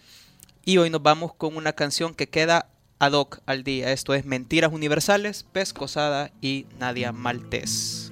Y 0.66 0.80
hoy 0.80 0.90
nos 0.90 1.04
vamos 1.04 1.32
con 1.36 1.56
una 1.56 1.74
canción 1.74 2.16
que 2.16 2.30
queda 2.30 2.66
ad 2.98 3.12
hoc 3.12 3.42
al 3.46 3.64
día. 3.64 3.92
Esto 3.92 4.16
es 4.16 4.26
Mentiras 4.26 4.74
Universales, 4.74 5.46
Pescosada 5.52 6.32
y 6.42 6.66
Nadia 6.80 7.12
Maltés. 7.12 8.03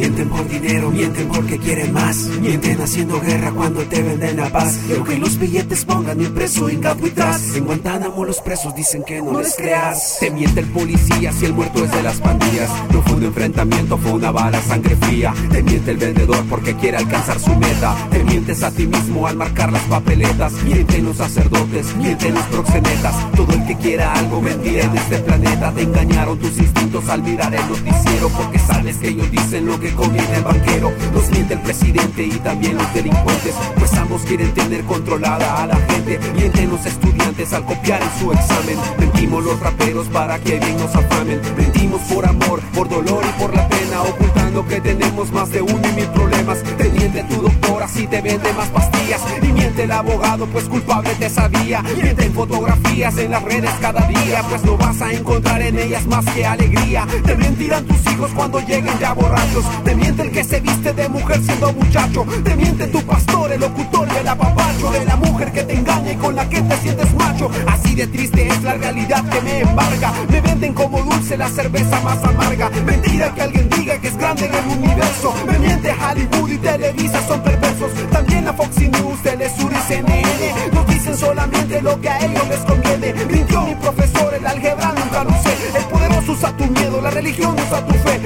Mienten 0.00 0.30
por 0.30 0.48
dinero, 0.48 0.90
mienten 0.90 1.28
porque 1.28 1.58
quieren 1.58 1.92
más. 1.92 2.16
Mienten 2.40 2.80
haciendo 2.80 3.20
guerra 3.20 3.52
cuando 3.52 3.82
te 3.82 4.02
venden 4.02 4.38
la 4.38 4.48
paz. 4.48 4.78
Quiero 4.86 5.04
que 5.04 5.18
los 5.18 5.38
billetes 5.38 5.84
pongan 5.84 6.16
mi 6.16 6.24
preso 6.24 6.70
en 6.70 6.80
Capuitas. 6.80 7.54
En 7.54 7.66
Guantánamo 7.66 8.24
los 8.24 8.40
presos 8.40 8.74
dicen 8.74 9.04
que 9.04 9.20
no, 9.20 9.38
les 9.38 9.54
creas. 9.56 10.16
Te 10.18 10.30
miente 10.30 10.60
el 10.60 10.68
policía 10.68 11.32
si 11.32 11.44
el 11.44 11.52
muerto 11.52 11.84
es 11.84 11.92
de 11.92 12.02
las 12.02 12.16
pandillas. 12.16 12.70
No 12.90 13.02
fue 13.02 13.16
un 13.16 13.24
enfrentamiento, 13.24 13.98
fue 13.98 14.12
una 14.12 14.30
bala, 14.30 14.62
sangre 14.62 14.96
fría. 14.96 15.34
Te 15.50 15.62
miente 15.62 15.90
el 15.90 15.98
vendedor 15.98 16.46
porque 16.48 16.74
quiere 16.76 16.96
alcanzar 16.96 17.38
su 17.38 17.54
meta. 17.56 17.94
Te 18.10 18.24
mientes 18.24 18.62
a 18.62 18.70
ti 18.70 18.86
mismo 18.86 19.26
al 19.26 19.36
marcar 19.36 19.70
las 19.70 19.82
papeletas. 19.82 20.54
Mienten 20.64 21.04
los 21.04 21.18
sacerdotes, 21.18 21.94
mienten 21.96 22.36
los 22.36 22.44
proxenetas. 22.44 23.32
Todo 23.32 23.52
el 23.52 23.66
que 23.66 23.76
quiera 23.76 24.14
algo 24.14 24.40
mentir 24.40 24.78
en 24.78 24.96
este 24.96 25.18
planeta. 25.18 25.72
Te 25.72 25.82
engañaron 25.82 26.38
tus 26.38 26.56
instintos 26.56 27.06
al 27.10 27.22
mirar 27.22 27.54
el 27.54 27.68
noticiero 27.68 28.30
porque 28.30 28.58
sabes 28.58 28.96
que 28.96 29.08
ellos 29.08 29.30
dicen 29.30 29.66
lo 29.66 29.78
que 29.78 29.89
conviene 29.92 30.36
el 30.36 30.42
banquero, 30.42 30.92
nos 31.12 31.28
miente 31.30 31.54
el 31.54 31.60
presidente 31.60 32.24
y 32.24 32.38
también 32.38 32.76
los 32.76 32.94
delincuentes, 32.94 33.54
pues 33.78 33.92
ambos 33.94 34.22
quieren 34.22 34.52
tener 34.52 34.84
controlada 34.84 35.62
a 35.62 35.66
la 35.66 35.76
gente. 35.76 36.18
Mienten 36.34 36.70
los 36.70 36.84
estudiantes 36.86 37.52
al 37.52 37.64
copiar 37.64 38.02
en 38.02 38.20
su 38.20 38.32
examen. 38.32 38.76
Mentimos 38.98 39.44
los 39.44 39.60
raperos 39.60 40.06
para 40.08 40.38
que 40.38 40.58
bien 40.58 40.76
nos 40.76 40.94
afamen. 40.94 41.40
Mentimos 41.56 42.00
por 42.02 42.26
amor, 42.26 42.60
por 42.74 42.88
dolor 42.88 43.24
y 43.24 43.40
por 43.40 43.54
la 43.54 43.68
pena, 43.68 44.02
ocultando 44.02 44.66
que 44.66 44.80
tenemos 44.80 45.30
más 45.32 45.50
de 45.50 45.62
uno 45.62 45.80
y 45.88 45.92
mil 45.92 46.08
problemas. 46.08 46.62
Te 46.62 46.88
miente 46.90 47.22
tu 47.24 47.42
doctor, 47.42 47.82
así 47.82 48.06
te 48.06 48.20
vende 48.20 48.52
más 48.54 48.68
pastillas. 48.68 49.20
Y 49.42 49.46
miente 49.46 49.84
el 49.84 49.92
abogado, 49.92 50.46
pues 50.46 50.64
culpable 50.64 51.10
te 51.18 51.28
sabía. 51.30 51.82
Mienten 51.82 52.32
fotografías 52.32 53.16
en 53.18 53.30
las 53.30 53.42
redes 53.42 53.70
cada 53.80 54.06
día, 54.06 54.42
pues 54.48 54.64
no 54.64 54.76
vas 54.76 55.00
a 55.02 55.12
encontrar 55.12 55.62
en 55.62 55.78
ellas 55.78 56.06
más 56.06 56.24
que 56.26 56.44
alegría. 56.44 57.06
Te 57.24 57.36
mentirán 57.36 57.84
tus 57.84 58.12
hijos 58.12 58.30
cuando 58.34 58.60
lleguen 58.60 58.98
ya 58.98 59.12
borrachos. 59.12 59.64
Te 59.84 59.94
miente 59.94 60.22
el 60.22 60.30
que 60.30 60.44
se 60.44 60.60
viste 60.60 60.92
de 60.92 61.08
mujer 61.08 61.40
siendo 61.42 61.72
muchacho. 61.72 62.24
Te 62.44 62.54
miente 62.56 62.86
tu 62.88 63.02
pastor, 63.02 63.52
el 63.52 63.60
locutor 63.60 64.08
y 64.12 64.16
el 64.18 64.28
apapacho 64.28 64.90
de 64.90 65.04
la 65.04 65.16
mujer 65.16 65.52
que 65.52 65.62
te 65.62 65.74
engaña 65.74 66.12
y 66.12 66.16
con 66.16 66.34
la 66.34 66.48
que 66.48 66.60
te 66.60 66.76
sientes 66.78 67.14
macho. 67.14 67.50
Así 67.66 67.94
de 67.94 68.06
triste 68.06 68.46
es 68.46 68.62
la 68.62 68.74
realidad 68.74 69.24
que 69.28 69.40
me 69.40 69.60
embarga. 69.60 70.12
Me 70.28 70.40
venden 70.40 70.74
como 70.74 71.02
dulce 71.02 71.36
la 71.36 71.48
cerveza 71.48 72.00
más 72.00 72.22
amarga. 72.24 72.70
Mentira 72.84 73.34
que 73.34 73.42
alguien 73.42 73.68
diga 73.70 73.98
que 73.98 74.08
es 74.08 74.16
grande 74.16 74.46
en 74.46 74.54
el 74.54 74.78
universo. 74.78 75.34
Me 75.46 75.58
miente 75.58 75.92
Hollywood 75.92 76.50
y 76.50 76.58
Televisa 76.58 77.26
son 77.26 77.42
perversos. 77.42 77.90
También 78.10 78.44
la 78.44 78.52
Fox 78.52 78.78
News, 78.78 79.22
Telesur 79.22 79.72
y 79.72 79.88
CNN. 79.88 80.54
Nos 80.72 80.86
dicen 80.86 81.16
solamente 81.16 81.80
lo 81.80 82.00
que 82.00 82.08
a 82.08 82.18
ellos 82.18 82.48
les 82.48 82.60
conviene. 82.60 83.14
Mintió 83.30 83.62
mi 83.62 83.74
profesor, 83.74 84.34
el 84.34 84.46
álgebra 84.46 84.92
nunca 84.92 85.24
lo 85.24 85.30
sé. 85.42 85.54
El 85.74 85.84
poderoso 85.84 86.32
usa 86.32 86.56
tu 86.56 86.66
miedo, 86.66 87.00
la 87.00 87.10
religión 87.10 87.54
usa 87.54 87.84
tu 87.86 87.94
fe. 87.94 88.20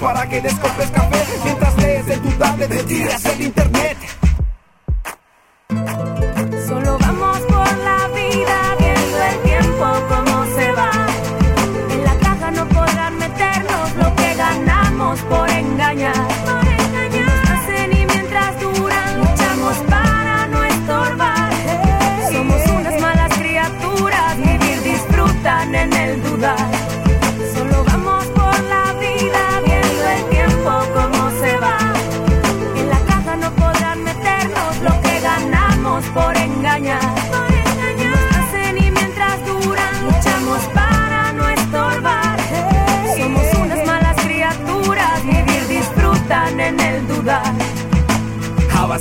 Para 0.00 0.28
que 0.28 0.40
les 0.40 0.54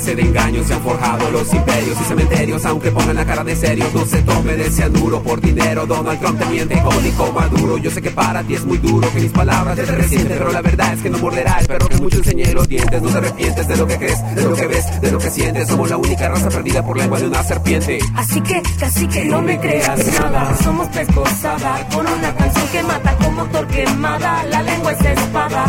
base 0.05 0.15
de 0.15 0.21
engaños 0.21 0.67
se 0.67 0.73
han 0.73 0.81
forjado 0.81 1.31
los 1.31 1.51
imperios 1.51 1.97
y 1.99 2.03
cementerios 2.03 2.65
Aunque 2.65 2.91
pongan 2.91 3.15
la 3.15 3.25
cara 3.25 3.43
de 3.43 3.55
serios, 3.55 3.91
no 3.93 4.05
se 4.05 4.21
tome 4.21 4.55
de 4.55 4.69
cianuro 4.69 5.23
por 5.23 5.41
dinero 5.41 5.87
Donald 5.87 6.19
Trump 6.19 6.39
te 6.39 6.45
miente 6.45 6.79
cónico 6.81 7.31
maduro. 7.31 7.77
Yo 7.77 7.89
sé 7.89 8.01
que 8.01 8.11
para 8.11 8.43
ti 8.43 8.55
es 8.55 8.65
muy 8.65 8.77
duro, 8.77 9.11
que 9.11 9.21
mis 9.21 9.31
palabras 9.31 9.75
te 9.75 9.85
resienten 9.85 10.37
Pero 10.37 10.51
la 10.51 10.61
verdad 10.61 10.93
es 10.93 11.01
que 11.01 11.09
no 11.09 11.17
morderá, 11.17 11.57
espero 11.59 11.87
que 11.87 11.97
mucho 11.97 12.17
enseñé 12.17 12.53
los 12.53 12.67
dientes. 12.67 13.01
No 13.01 13.09
te 13.09 13.17
arrepientes 13.17 13.67
de 13.67 13.77
lo 13.77 13.87
que 13.87 13.97
crees, 13.97 14.35
de 14.35 14.43
lo 14.43 14.53
que 14.53 14.67
ves, 14.67 15.01
de 15.01 15.11
lo 15.11 15.17
que 15.17 15.29
sientes. 15.31 15.67
Somos 15.67 15.89
la 15.89 15.97
única 15.97 16.29
raza 16.29 16.49
perdida 16.49 16.85
por 16.85 16.97
lengua 16.97 17.19
de 17.19 17.27
una 17.27 17.43
serpiente. 17.43 17.99
Así 18.15 18.41
que, 18.41 18.61
casi 18.79 19.07
que 19.07 19.25
no 19.25 19.41
me 19.41 19.59
creas 19.59 20.21
nada. 20.21 20.55
Somos 20.63 20.87
pescosada, 20.89 21.87
con 21.93 22.05
una 22.05 22.35
canción 22.35 22.67
que 22.67 22.83
mata 22.83 23.15
con 23.17 23.35
motor 23.35 23.67
quemada. 23.67 24.43
La 24.45 24.61
lengua 24.61 24.91
es 24.91 25.05
espada. 25.05 25.65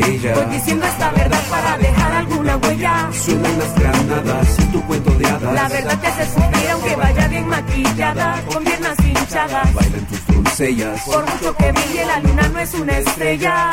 Voy 0.00 0.46
diciendo 0.50 0.86
esta 0.86 1.10
verdad 1.10 1.40
para 1.50 1.78
dejar 1.78 2.12
alguna 2.12 2.56
huella 2.56 3.10
las 3.58 3.74
granadas 3.74 4.58
en 4.58 4.72
tu 4.72 4.82
cuento 4.86 5.10
de 5.12 5.26
hadas. 5.26 5.54
La 5.54 5.68
verdad 5.68 5.98
te 6.00 6.06
hace 6.06 6.26
sufrir 6.26 6.70
aunque 6.70 6.96
vaya 6.96 7.28
bien 7.28 7.48
maquillada, 7.48 8.42
con 8.52 8.64
piernas 8.64 8.96
hinchadas. 9.04 9.74
Bailan 9.74 10.06
tus 10.06 10.26
doncellas. 10.26 11.00
Por 11.02 11.30
mucho 11.30 11.56
que 11.56 11.72
brille 11.72 12.06
la 12.06 12.20
luna 12.20 12.48
no 12.48 12.58
es 12.58 12.74
una 12.74 12.98
estrella. 12.98 13.70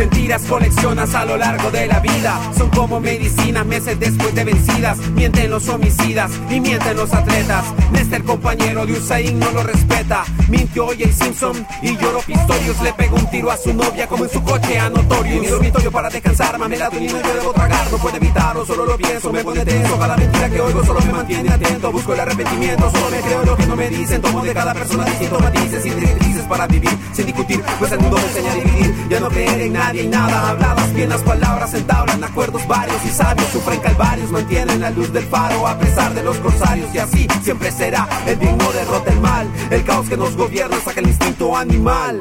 Mentiras 0.00 0.42
coleccionas 0.46 1.14
a 1.14 1.26
lo 1.26 1.36
largo 1.36 1.70
de 1.70 1.86
la 1.86 2.00
vida. 2.00 2.40
Son 2.56 2.70
como 2.70 3.00
medicinas 3.00 3.66
meses 3.66 4.00
después 4.00 4.34
de 4.34 4.44
vencidas. 4.44 4.96
Mienten 5.10 5.50
los 5.50 5.68
homicidas 5.68 6.30
y 6.48 6.58
mienten 6.58 6.96
los 6.96 7.12
atletas. 7.12 7.66
Néstor, 7.92 8.24
compañero 8.24 8.86
de 8.86 8.94
Usain, 8.94 9.38
no 9.38 9.50
lo 9.50 9.62
respeta. 9.62 10.24
Mintió 10.48 10.86
J. 10.86 11.12
Simpson 11.12 11.66
y 11.82 11.98
lloró 11.98 12.20
Pistorius. 12.20 12.80
Le 12.80 12.94
pegó 12.94 13.16
un 13.16 13.26
tiro 13.28 13.50
a 13.50 13.58
su 13.58 13.74
novia 13.74 14.06
como 14.06 14.24
en 14.24 14.30
su 14.30 14.42
coche 14.42 14.78
a 14.78 14.88
Notorious. 14.88 15.42
Mi 15.42 15.48
dormitorio 15.48 15.92
para 15.92 16.08
descansar, 16.08 16.58
mamelatonina 16.58 17.20
yo 17.20 17.34
debo 17.34 17.52
tragar. 17.52 17.92
No 17.92 17.98
puedo 17.98 18.16
evitarlo, 18.16 18.64
solo 18.64 18.86
lo 18.86 18.96
pienso, 18.96 19.30
me 19.30 19.44
pone 19.44 19.66
tenso. 19.66 19.98
Cada 19.98 20.16
mentira 20.16 20.48
que 20.48 20.60
oigo 20.62 20.82
solo 20.82 21.00
me 21.02 21.12
mantiene 21.12 21.50
atento. 21.50 21.92
Busco 21.92 22.14
el 22.14 22.20
arrepentimiento, 22.20 22.90
solo 22.90 23.10
me 23.10 23.20
creo 23.20 23.44
lo 23.44 23.54
que 23.54 23.66
no 23.66 23.76
me 23.76 23.90
dicen. 23.90 24.22
Tomo 24.22 24.42
de 24.42 24.54
cada 24.54 24.72
persona 24.72 25.04
distintos 25.04 25.42
matices 25.42 25.84
y 25.84 25.90
directrices 25.90 26.42
para 26.44 26.66
vivir 26.66 26.90
sin 27.12 27.26
discutir. 27.26 27.62
Pues 27.78 27.92
el 27.92 28.00
mundo 28.00 28.16
me 28.16 28.24
enseña 28.24 28.52
a 28.52 28.54
dividir, 28.54 28.94
ya 29.10 29.20
no 29.20 29.28
creer 29.28 29.60
en 29.60 29.72
nada 29.74 29.89
y 29.96 30.06
nada. 30.06 30.50
Habladas 30.50 30.92
bien 30.94 31.08
las 31.08 31.22
palabras 31.22 31.74
entablan 31.74 32.22
acuerdos 32.22 32.66
varios 32.66 33.04
y 33.04 33.08
sabios. 33.08 33.48
Sufren 33.48 33.80
calvarios 33.80 34.30
mantienen 34.30 34.80
la 34.80 34.90
luz 34.90 35.12
del 35.12 35.24
faro 35.24 35.66
a 35.66 35.78
pesar 35.78 36.14
de 36.14 36.22
los 36.22 36.36
corsarios. 36.38 36.94
Y 36.94 36.98
así 36.98 37.26
siempre 37.42 37.70
será 37.70 38.08
el 38.26 38.36
bien 38.36 38.56
derrota 38.58 39.12
el 39.12 39.20
mal. 39.20 39.48
El 39.70 39.84
caos 39.84 40.08
que 40.08 40.16
nos 40.16 40.36
gobierna 40.36 40.76
saca 40.80 41.00
el 41.00 41.08
instinto 41.08 41.56
animal. 41.56 42.20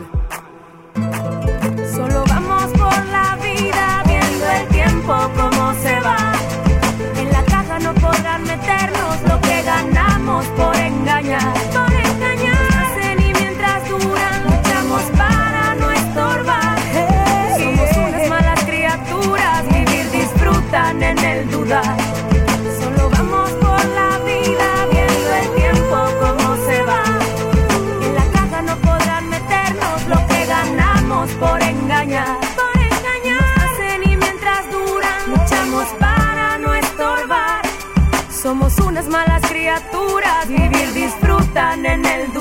Solo 1.96 2.24
vamos 2.28 2.72
por 2.72 3.06
la 3.08 3.38
vida 3.42 4.04
viendo 4.06 4.46
el 4.52 4.68
tiempo 4.70 5.14
como 5.36 5.74
se 5.76 6.00
va. 6.00 6.34
En 7.18 7.32
la 7.32 7.44
caja 7.44 7.80
no 7.80 7.94
podrán 7.96 8.44
meternos 8.44 9.22
lo 9.28 9.42
que 9.42 9.62
ganamos 9.64 10.46
por 10.48 10.76
engañar 10.76 11.89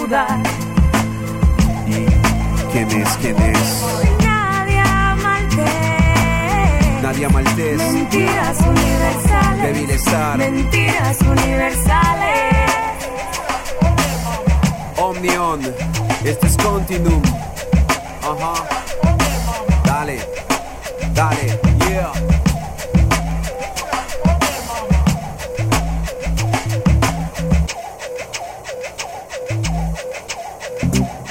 dudar. 0.08 0.42
¿Quién 2.72 2.90
es? 2.90 3.08
¿Quién 3.20 3.36
es? 3.42 3.84
Nadia 4.22 5.16
Maltés. 5.22 7.02
Nadia 7.02 7.28
Maltés. 7.28 7.78
Mentiras 7.92 8.58
universales. 8.60 9.62
De 9.62 9.72
bienestar. 9.72 10.38
Mentiras 10.38 11.20
universales. 11.20 12.34
Omnion. 14.96 15.60
Este 16.24 16.46
es 16.46 16.56
Continuum. 16.56 17.22
Ajá. 18.22 18.54
Dale. 19.84 20.20
Dale. 21.14 21.60
Yeah. 21.88 22.12